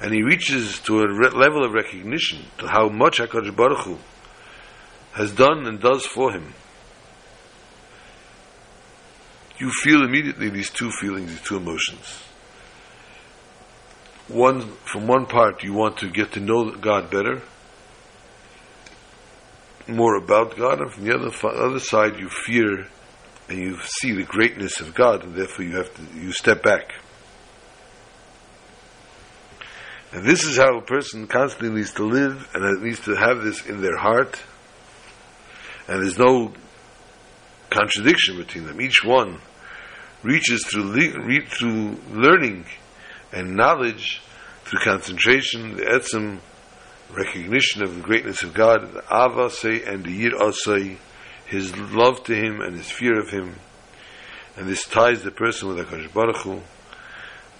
and 0.00 0.12
he 0.12 0.22
reaches 0.22 0.80
to 0.80 1.00
a 1.00 1.08
re- 1.08 1.30
level 1.30 1.64
of 1.64 1.72
recognition 1.72 2.46
to 2.58 2.66
how 2.66 2.88
much 2.88 3.18
HaKadosh 3.18 3.54
Baruch 3.54 3.84
Hu 3.84 3.98
has 5.12 5.30
done 5.30 5.66
and 5.66 5.80
does 5.80 6.04
for 6.04 6.32
him. 6.32 6.52
You 9.58 9.70
feel 9.70 10.04
immediately 10.04 10.50
these 10.50 10.70
two 10.70 10.90
feelings, 10.90 11.30
these 11.30 11.42
two 11.42 11.56
emotions. 11.56 12.22
One, 14.28 14.60
from 14.84 15.06
one 15.06 15.26
part, 15.26 15.64
you 15.64 15.72
want 15.72 15.98
to 15.98 16.10
get 16.10 16.32
to 16.32 16.40
know 16.40 16.70
God 16.70 17.10
better, 17.10 17.42
more 19.88 20.16
about 20.16 20.56
God, 20.56 20.80
and 20.80 20.92
from 20.92 21.04
the 21.04 21.14
other, 21.14 21.32
other 21.48 21.80
side, 21.80 22.18
you 22.18 22.28
fear 22.28 22.86
and 23.48 23.58
you 23.58 23.78
see 23.80 24.12
the 24.12 24.24
greatness 24.24 24.80
of 24.80 24.94
God, 24.94 25.24
and 25.24 25.34
therefore 25.34 25.64
you 25.64 25.76
have 25.76 25.94
to 25.94 26.02
you 26.18 26.32
step 26.32 26.62
back. 26.62 26.92
And 30.12 30.24
this 30.24 30.44
is 30.44 30.56
how 30.56 30.76
a 30.78 30.82
person 30.82 31.26
constantly 31.26 31.70
needs 31.70 31.94
to 31.94 32.04
live, 32.04 32.48
and 32.54 32.82
needs 32.82 33.00
to 33.00 33.14
have 33.14 33.42
this 33.42 33.64
in 33.66 33.80
their 33.80 33.96
heart. 33.96 34.40
And 35.88 36.02
there's 36.02 36.18
no 36.18 36.52
contradiction 37.70 38.36
between 38.36 38.66
them. 38.66 38.80
Each 38.80 39.02
one 39.02 39.40
reaches 40.22 40.64
through 40.66 40.84
le- 40.84 41.24
re- 41.24 41.46
through 41.46 41.96
learning 42.10 42.66
and 43.32 43.56
knowledge, 43.56 44.20
through 44.64 44.80
concentration, 44.80 45.76
the 45.76 45.82
etzem 45.82 46.40
recognition 47.10 47.82
of 47.82 47.94
the 47.94 48.02
greatness 48.02 48.42
of 48.42 48.54
God, 48.54 48.92
the 48.92 49.00
avasei 49.02 49.86
and 49.86 50.04
the 50.04 50.10
yir 50.10 50.32
asay, 50.32 50.96
his 51.46 51.76
love 51.76 52.22
to 52.24 52.34
him 52.34 52.60
and 52.60 52.76
his 52.76 52.90
fear 52.90 53.18
of 53.18 53.30
him. 53.30 53.56
And 54.56 54.68
this 54.68 54.84
ties 54.84 55.22
the 55.22 55.30
person 55.30 55.68
with 55.68 55.78
HaKadosh 55.86 56.12
Baruch 56.12 56.36
Hu 56.38 56.60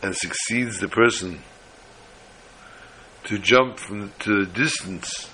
and 0.03 0.15
succeeds 0.15 0.79
the 0.79 0.89
person 0.89 1.41
to 3.25 3.39
jump 3.39 3.79
from 3.79 4.13
to 4.21 4.45
the 4.45 4.53
distance 4.53 5.31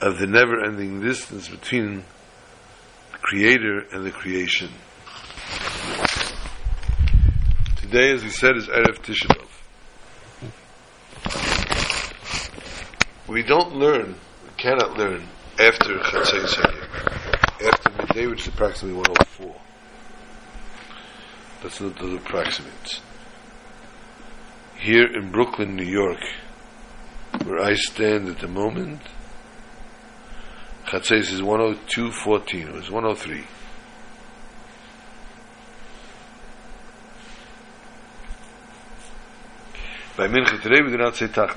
of 0.00 0.18
the 0.18 0.26
never-ending 0.26 1.00
distance 1.00 1.48
between 1.48 2.04
the 3.12 3.18
Creator 3.18 3.86
and 3.92 4.04
the 4.04 4.10
creation. 4.10 4.70
Today, 7.92 8.12
as 8.12 8.22
we 8.22 8.30
said, 8.30 8.56
is 8.56 8.68
Erev 8.68 9.00
Tisha 9.02 9.28
We 13.28 13.42
don't 13.42 13.76
learn, 13.76 14.14
we 14.44 14.50
cannot 14.56 14.96
learn 14.96 15.28
after 15.58 15.98
Chatzai 15.98 16.48
Sayyid 16.48 17.70
after 17.70 17.90
midday, 17.90 18.26
which 18.28 18.40
is 18.40 18.48
approximately 18.48 18.96
104. 18.96 19.54
That's 21.62 21.82
not 21.82 21.98
the 21.98 22.16
approximate. 22.16 23.02
Here 24.78 25.14
in 25.14 25.30
Brooklyn, 25.30 25.76
New 25.76 25.84
York, 25.84 26.22
where 27.44 27.60
I 27.60 27.74
stand 27.74 28.26
at 28.26 28.38
the 28.38 28.48
moment, 28.48 29.02
Chatzais 30.86 31.30
is 31.30 31.42
102.14. 31.42 32.68
It 32.68 32.72
was 32.72 32.90
103. 32.90 33.44
bei 40.16 40.28
mir 40.28 40.44
getreib 40.44 40.90
du 40.90 40.98
nat 40.98 41.16
zeitach 41.16 41.56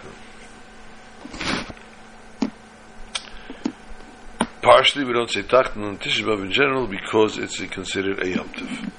partially 4.65 5.05
we 5.05 5.13
don't 5.13 5.29
say 5.29 5.43
tacht 5.43 5.75
and 5.75 5.99
this 5.99 6.17
is 6.17 6.25
in 6.25 6.51
general 6.51 6.87
because 6.87 7.37
it's 7.37 7.59
considered 7.69 8.17
a 8.19 8.25
yomtiv. 8.25 8.91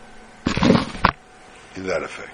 In 1.74 1.86
that 1.86 2.02
effect. 2.02 2.30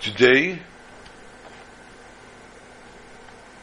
Today 0.00 0.60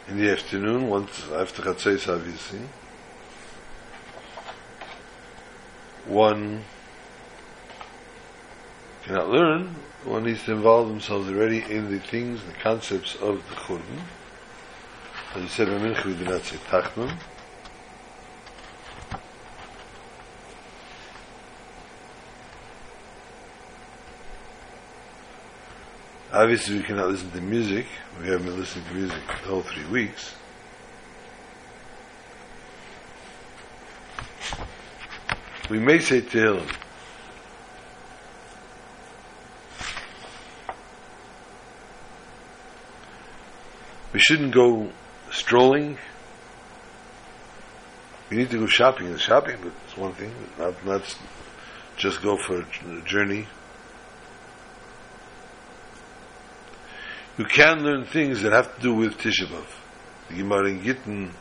in 0.07 0.17
the 0.17 0.31
afternoon, 0.31 0.87
once 0.87 1.29
after 1.31 1.63
Chatzais, 1.63 2.07
obviously, 2.07 2.59
one 6.05 6.63
cannot 9.03 9.29
learn, 9.29 9.75
one 10.03 10.23
needs 10.23 10.43
to 10.43 10.51
involve 10.51 10.87
themselves 10.89 11.27
already 11.29 11.63
in 11.69 11.91
the 11.91 11.99
things, 11.99 12.43
the 12.43 12.53
concepts 12.53 13.15
of 13.15 13.47
the 13.49 13.55
Churban. 13.55 14.01
As 15.35 15.41
you 15.41 15.47
said, 15.47 15.67
do 15.67 16.25
not 16.25 16.43
say 16.43 16.57
Tachnun. 16.57 17.17
Obviously, 26.35 26.75
we 26.75 26.83
cannot 26.83 27.07
listen 27.07 27.31
to 27.31 27.39
music. 27.39 27.85
We 28.19 28.27
haven't 28.27 28.47
been 28.47 28.59
listening 28.59 28.83
to 28.89 28.93
music 28.93 29.21
the 29.25 29.49
whole 29.49 29.61
three 29.61 29.85
weeks. 29.85 30.35
We 35.69 35.79
may 35.79 35.99
say 35.99 36.19
Tehillim. 36.19 36.69
We 44.11 44.19
shouldn't 44.19 44.53
go 44.53 44.91
strolling. 45.31 45.97
We 48.29 48.35
need 48.35 48.49
to 48.49 48.59
go 48.59 48.65
shopping. 48.65 49.07
And 49.07 49.21
shopping 49.21 49.55
is 49.87 49.97
one 49.97 50.11
thing, 50.15 50.35
not 50.59 50.85
not 50.85 51.17
just 51.95 52.21
go 52.21 52.35
for 52.35 52.59
a 52.59 53.01
journey. 53.05 53.47
You 57.37 57.45
can 57.45 57.83
learn 57.83 58.05
things 58.05 58.41
that 58.43 58.53
have 58.53 58.75
to 58.75 58.81
do 58.81 58.93
with 58.93 59.17
Tisha 59.17 59.45
B'Av. 59.47 59.67
The 60.29 60.37
Gemara 60.37 60.69
in 60.69 60.81
Gittin 60.81 61.31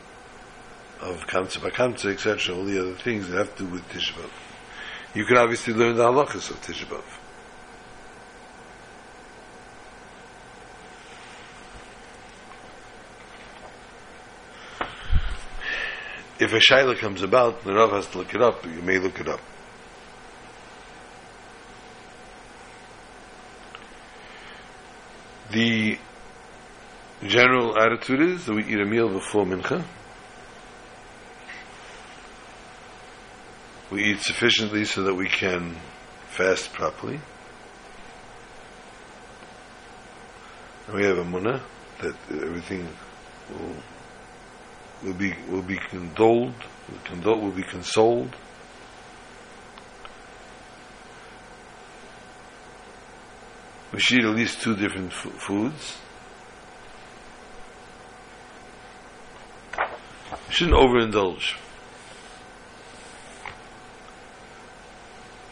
of 0.99 1.25
Kamsa 1.25 1.59
Bakamsa, 1.59 2.11
etc., 2.11 2.53
all 2.53 2.65
the 2.65 2.79
other 2.79 2.95
things 2.95 3.29
that 3.29 3.37
have 3.37 3.55
to 3.55 3.63
do 3.63 3.69
with 3.69 3.87
Tisha 3.89 4.11
B'Av. 4.11 4.29
You 5.13 5.25
can 5.25 5.37
obviously 5.37 5.73
learn 5.73 5.95
the 5.95 6.03
halachas 6.03 6.49
of 6.49 6.61
Tisha 6.61 6.85
B'Av. 6.85 7.03
If 16.37 16.51
a 16.51 16.57
shaila 16.57 16.97
comes 16.97 17.21
about, 17.21 17.63
the 17.63 17.73
Rav 17.73 17.91
has 17.91 18.07
to 18.07 18.17
look 18.17 18.35
it 18.35 18.41
up, 18.41 18.65
you 18.65 18.81
may 18.81 18.99
look 18.99 19.21
it 19.21 19.29
up. 19.29 19.39
The 25.55 25.97
general 27.25 27.79
attitude 27.79 28.19
is 28.19 28.45
that 28.45 28.53
we 28.53 28.65
eat 28.65 28.77
a 28.77 28.85
meal 28.85 29.07
before 29.07 29.45
mincha. 29.45 29.85
We 33.89 34.03
eat 34.03 34.19
sufficiently 34.19 34.83
so 34.83 35.03
that 35.03 35.13
we 35.13 35.29
can 35.29 35.77
fast 36.27 36.73
properly. 36.73 37.21
And 40.87 40.97
we 40.97 41.05
have 41.05 41.19
a 41.19 41.23
munah 41.23 41.61
that 42.01 42.15
everything 42.29 42.89
will 43.49 43.75
will 45.05 45.13
be 45.13 45.33
will 45.49 45.61
be 45.61 45.77
condoled, 45.77 46.55
will, 47.23 47.51
be 47.51 47.63
consoled. 47.63 48.35
We 53.95 54.01
should 54.01 54.17
eat 54.19 54.25
at 54.25 54.35
least 54.35 54.61
two 54.61 54.75
different 54.75 55.13
f- 55.13 55.31
foods. 55.37 55.97
We 59.77 60.53
shouldn't 60.53 60.75
overindulge. 60.75 61.55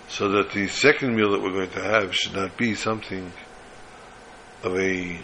So 0.10 0.28
that 0.28 0.52
the 0.52 0.68
second 0.68 1.16
meal 1.16 1.32
that 1.32 1.42
we're 1.42 1.54
going 1.54 1.70
to 1.70 1.84
have 1.84 2.14
should 2.14 2.34
not 2.34 2.58
be 2.58 2.76
something 2.76 3.32
of 4.62 4.78
a 4.78 5.22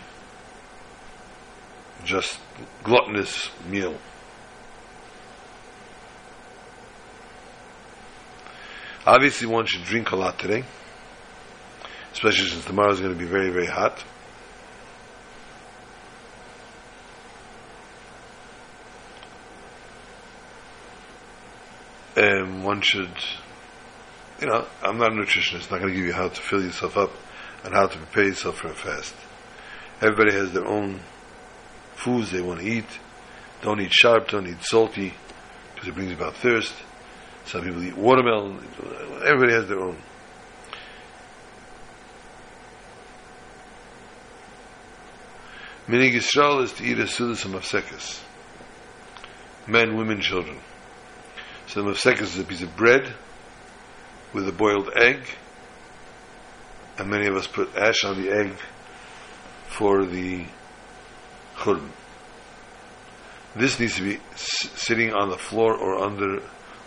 just 2.05 2.39
gluttonous 2.85 3.49
meal. 3.67 3.97
Obviously, 9.05 9.45
one 9.45 9.65
should 9.65 9.83
drink 9.83 10.11
a 10.11 10.15
lot 10.15 10.39
today, 10.39 10.63
especially 12.13 12.49
since 12.49 12.65
tomorrow 12.65 12.91
is 12.91 12.99
going 12.99 13.13
to 13.13 13.19
be 13.19 13.25
very, 13.25 13.49
very 13.49 13.67
hot. 13.67 14.03
Um, 22.17 22.63
one 22.63 22.81
should, 22.81 23.11
you 24.41 24.47
know, 24.47 24.65
I'm 24.81 24.97
not 24.97 25.13
a 25.13 25.15
nutritionist, 25.15 25.71
I'm 25.71 25.79
not 25.79 25.81
going 25.81 25.93
to 25.93 25.95
give 25.95 26.05
you 26.05 26.13
how 26.13 26.27
to 26.27 26.41
fill 26.41 26.61
yourself 26.61 26.97
up 26.97 27.11
and 27.63 27.73
how 27.73 27.87
to 27.87 27.97
prepare 27.97 28.25
yourself 28.25 28.57
for 28.57 28.67
a 28.67 28.73
fast. 28.73 29.15
Everybody 30.01 30.33
has 30.33 30.51
their 30.51 30.65
own 30.65 30.99
foods 31.95 32.31
they 32.31 32.41
want 32.41 32.61
to 32.61 32.65
eat. 32.65 32.85
Don't 33.61 33.79
eat 33.79 33.93
sharp, 33.93 34.29
don't 34.29 34.47
eat 34.47 34.63
salty, 34.63 35.13
because 35.73 35.89
it 35.89 35.95
brings 35.95 36.13
about 36.13 36.35
thirst. 36.35 36.73
Some 37.45 37.63
people 37.63 37.83
eat 37.83 37.97
watermelon. 37.97 38.65
Everybody 39.25 39.53
has 39.53 39.67
their 39.67 39.79
own. 39.79 39.97
Minhag 45.89 46.13
Yisrael 46.13 46.61
is 46.61 46.71
to 46.73 46.83
eat 46.83 46.99
a 46.99 47.05
sudas 47.05 47.45
of 47.45 47.51
mafsekes. 47.51 48.21
Men, 49.65 49.97
women, 49.97 50.21
children. 50.21 50.59
So 51.65 51.81
the 51.81 51.89
mafsekes 51.89 52.21
is 52.21 52.37
a 52.37 52.43
piece 52.43 52.61
of 52.61 52.77
bread 52.77 53.11
with 54.31 54.47
a 54.47 54.51
boiled 54.51 54.91
egg, 54.95 55.21
and 56.99 57.09
many 57.09 57.25
of 57.25 57.35
us 57.35 57.47
put 57.47 57.75
ash 57.75 58.03
on 58.03 58.21
the 58.21 58.29
egg 58.29 58.53
for 59.67 60.05
the 60.05 60.45
churban. 61.55 61.89
This 63.55 63.79
needs 63.79 63.95
to 63.95 64.03
be 64.03 64.17
s- 64.33 64.69
sitting 64.75 65.11
on 65.11 65.31
the 65.31 65.39
floor 65.39 65.75
or 65.75 66.03
under 66.03 66.39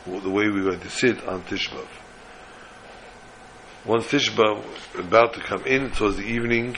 the 0.07 0.31
way 0.31 0.49
we're 0.49 0.63
going 0.63 0.79
to 0.79 0.91
sit 0.91 1.27
on 1.27 1.43
Tishbav. 1.43 1.89
Once 3.85 4.07
Tishbav 4.07 4.65
about 4.97 5.35
to 5.35 5.41
come 5.41 5.65
in 5.67 5.91
towards 5.91 6.19
the 6.19 6.25
evening, 6.25 6.77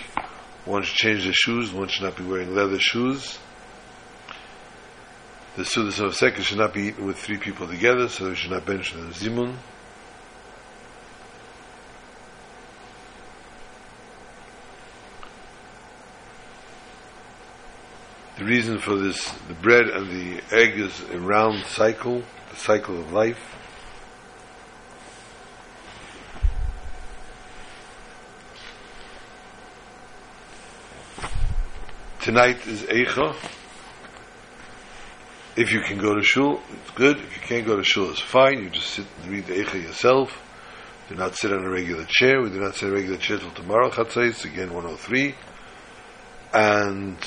one 0.65 0.83
should 0.83 0.97
change 0.97 1.25
their 1.25 1.33
shoes, 1.33 1.73
one 1.73 1.89
should 1.89 2.05
not 2.05 2.17
be 2.17 2.25
wearing 2.25 2.55
leather 2.55 2.79
shoes. 2.79 3.39
The 5.57 5.63
Sudas 5.63 6.01
of 6.01 6.15
Sekah 6.15 6.43
should 6.43 6.59
not 6.59 6.75
be 6.75 6.89
eaten 6.89 7.07
with 7.07 7.17
three 7.19 7.39
people 7.39 7.69
together, 7.69 8.09
so 8.09 8.31
we 8.31 8.35
should 8.35 8.51
not 8.51 8.67
bench 8.67 8.93
the 8.93 8.99
Zimun. 8.99 9.57
The 18.37 18.45
reason 18.45 18.79
for 18.81 18.97
this, 18.97 19.31
the 19.47 19.55
bread 19.55 19.87
and 19.87 20.11
the 20.11 20.43
egg 20.51 20.81
is 20.81 21.01
a 21.13 21.21
round 21.21 21.65
cycle, 21.67 22.25
the 22.51 22.57
cycle 22.57 22.99
of 22.99 23.13
life. 23.13 23.54
Tonight 32.25 32.67
is 32.67 32.81
Eicha. 32.85 33.37
If 35.57 35.75
you 35.75 35.83
can 35.83 35.99
go 35.99 36.15
to 36.15 36.23
shul, 36.23 36.63
it's 36.73 36.91
good. 36.93 37.19
If 37.19 37.37
you 37.37 37.43
can't 37.43 37.67
go 37.67 37.77
to 37.77 37.85
shul, 37.85 38.11
it's 38.13 38.19
fine. 38.19 38.63
You 38.63 38.71
just 38.71 38.93
sit 38.93 39.05
and 39.21 39.31
read 39.31 39.45
the 39.45 39.63
Eicha 39.63 39.83
yourself. 39.83 40.31
Do 41.11 41.17
not 41.17 41.37
sit 41.37 41.53
on 41.53 41.63
a 41.63 41.69
regular 41.69 42.07
chair. 42.09 42.41
We 42.41 42.49
do 42.49 42.61
not 42.61 42.77
sit 42.77 42.87
on 42.87 42.93
a 42.93 42.95
regular 42.95 43.19
chair 43.19 43.37
till 43.37 43.51
tomorrow, 43.51 43.91
Chatzais, 43.91 44.43
again 44.47 44.73
103. 44.73 45.35
And 46.55 47.19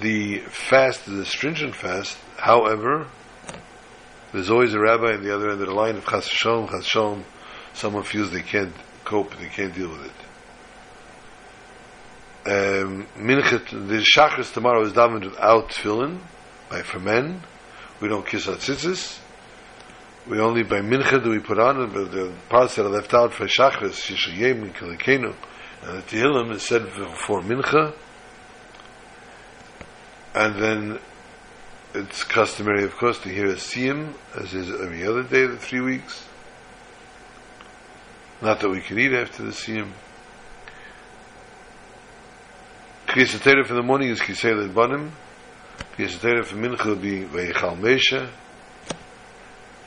the 0.00 0.42
fast 0.42 1.08
is 1.08 1.18
a 1.18 1.26
stringent 1.26 1.74
fast. 1.74 2.16
However, 2.36 3.08
there's 4.32 4.48
always 4.48 4.74
a 4.74 4.78
rabbi 4.78 5.14
on 5.14 5.24
the 5.24 5.34
other 5.34 5.50
end 5.50 5.60
of 5.60 5.66
the 5.66 5.74
line 5.74 5.96
of 5.96 6.06
Chas 6.06 6.28
Shalom, 6.28 6.68
Chas 6.68 6.86
Shalom, 6.86 7.24
someone 7.74 8.04
feels 8.04 8.30
they 8.30 8.42
can't 8.42 8.76
cope, 9.04 9.36
they 9.38 9.46
can't 9.46 9.74
deal 9.74 9.90
with 9.90 10.06
it. 10.06 10.12
Um, 12.44 13.06
Minchet, 13.16 13.66
the 13.70 14.04
Shachris 14.16 14.52
tomorrow 14.52 14.82
is 14.84 14.92
davened 14.92 15.24
without 15.24 15.70
tefillin, 15.70 16.20
by 16.68 16.82
for 16.82 16.98
men. 16.98 17.42
We 18.00 18.08
don't 18.08 18.26
kiss 18.26 18.48
our 18.48 18.56
tzitzis. 18.56 19.18
We 20.28 20.40
only 20.40 20.62
by 20.62 20.80
Mincha 20.80 21.22
do 21.22 21.30
we 21.30 21.40
put 21.40 21.58
on 21.58 21.92
but 21.92 22.10
the 22.12 22.32
parts 22.48 22.76
that 22.76 22.86
are 22.86 22.88
left 22.88 23.12
out 23.14 23.34
for 23.34 23.46
Shachris, 23.46 24.00
Shishayim 24.00 24.62
and 24.62 24.74
Kilikenu, 24.74 25.34
and 25.82 25.98
the 25.98 26.02
Tehillim 26.02 26.52
is 26.52 26.62
said 26.62 26.88
for 26.88 27.40
Mincha. 27.42 27.94
And 30.34 30.62
then 30.62 30.98
it's 31.94 32.24
customary, 32.24 32.84
of 32.84 32.96
course, 32.96 33.18
to 33.20 33.28
hear 33.28 33.46
a 33.46 33.54
siyum, 33.54 34.14
as 34.34 34.54
is 34.54 34.70
every 34.70 35.06
other 35.06 35.22
day 35.22 35.42
of 35.42 35.50
the 35.52 35.58
three 35.58 35.80
weeks. 35.80 36.26
Not 38.42 38.58
that 38.58 38.68
we 38.68 38.80
can 38.80 38.98
eat 38.98 39.12
after 39.12 39.44
the 39.44 39.50
siyum. 39.50 39.92
Kriyas 43.06 43.66
for 43.66 43.74
the 43.74 43.82
morning 43.84 44.08
is 44.08 44.20
Ki 44.20 44.34
Solid 44.34 44.74
Banim. 44.74 45.12
Kriyas 45.96 46.44
for 46.44 46.56
Mincha 46.56 46.86
will 46.86 46.96
be 46.96 47.20
Vayechal 47.20 47.78
Moshe. 47.78 48.28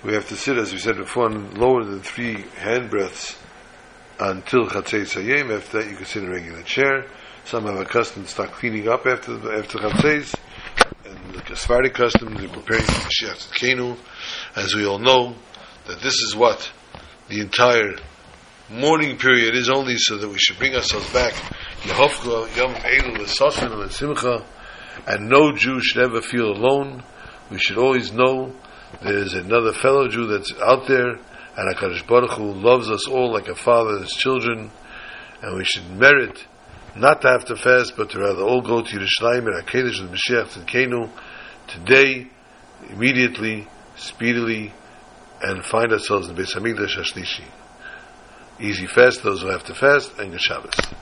We 0.06 0.14
have 0.14 0.30
to 0.30 0.38
sit, 0.38 0.58
as 0.58 0.72
we 0.72 0.80
said 0.80 0.96
before, 0.96 1.30
lower 1.30 1.84
than 1.84 2.00
three 2.00 2.46
hand 2.56 2.90
breaths 2.90 3.38
until 4.22 4.68
Chatzei 4.68 5.02
Sayim. 5.02 5.54
After 5.54 5.82
that, 5.82 5.90
you 5.90 5.98
can 5.98 6.06
sit 6.06 6.24
in 6.24 6.30
a 6.30 6.32
regular 6.32 6.64
chair. 6.64 7.08
Some 7.44 7.66
have 7.66 7.76
a 7.76 7.84
custom 7.84 8.24
to 8.24 8.30
start 8.30 8.52
cleaning 8.52 8.88
up 8.88 9.06
after 9.06 9.34
after 9.54 9.80
Chatzais. 9.80 10.34
And 11.06 11.36
the 11.36 11.56
Sephardic 11.58 11.94
custom, 11.94 12.34
they're 12.36 12.48
preparing 12.48 12.86
for 12.86 13.10
Mashiach 13.10 13.52
Kenu. 13.52 13.98
As 14.56 14.74
we 14.74 14.86
all 14.86 15.00
know, 15.00 15.36
that 15.88 16.00
this 16.00 16.22
is 16.22 16.38
what 16.38 16.72
the 17.28 17.42
entire 17.42 17.96
mourning 18.70 19.18
period 19.18 19.56
is 19.56 19.70
only 19.70 19.98
so 19.98 20.18
that 20.18 20.28
we 20.28 20.38
should 20.38 20.58
bring 20.58 20.76
ourselves 20.76 21.12
back. 21.14 21.34
And 25.08 25.30
no 25.30 25.52
Jew 25.56 25.80
should 25.82 26.02
ever 26.04 26.22
feel 26.22 26.52
alone. 26.52 27.04
We 27.52 27.60
should 27.60 27.78
always 27.78 28.12
know 28.12 28.56
there's 29.04 29.34
another 29.34 29.74
fellow 29.74 30.08
Jew 30.08 30.26
that's 30.28 30.54
out 30.62 30.88
there, 30.88 31.10
and 31.10 31.76
HaKadosh 31.76 32.08
Baruch 32.08 32.32
Hu 32.32 32.54
loves 32.54 32.90
us 32.90 33.08
all 33.08 33.32
like 33.32 33.48
a 33.48 33.56
father 33.56 33.92
and 33.92 34.02
his 34.02 34.14
children, 34.14 34.72
and 35.42 35.58
we 35.58 35.66
should 35.66 35.90
merit 35.92 36.46
not 36.96 37.22
to 37.22 37.28
have 37.28 37.46
to 37.46 37.56
fast, 37.56 37.94
but 37.98 38.10
to 38.12 38.20
rather 38.20 38.42
all 38.42 38.62
go 38.62 38.82
to 38.82 38.98
Yerushalayim 38.98 39.48
and 39.48 39.66
HaKadosh 39.66 40.00
and 40.00 40.10
Mashiach 40.10 40.56
and 40.56 40.68
Kenu 40.68 41.10
today, 41.68 42.28
immediately, 42.90 43.68
speedily, 43.96 44.74
and 45.42 45.64
find 45.64 45.92
ourselves 45.92 46.30
in 46.30 46.36
Beis 46.36 46.56
Hamikdash 46.56 46.98
Hashlishi. 46.98 47.44
Easy 48.60 48.88
fast, 48.88 49.24
those 49.24 49.42
who 49.42 49.48
have 49.50 49.64
to 49.66 49.76
fast, 49.76 50.18
and 50.20 50.32
good 50.32 50.42
Shabbos. 50.42 50.86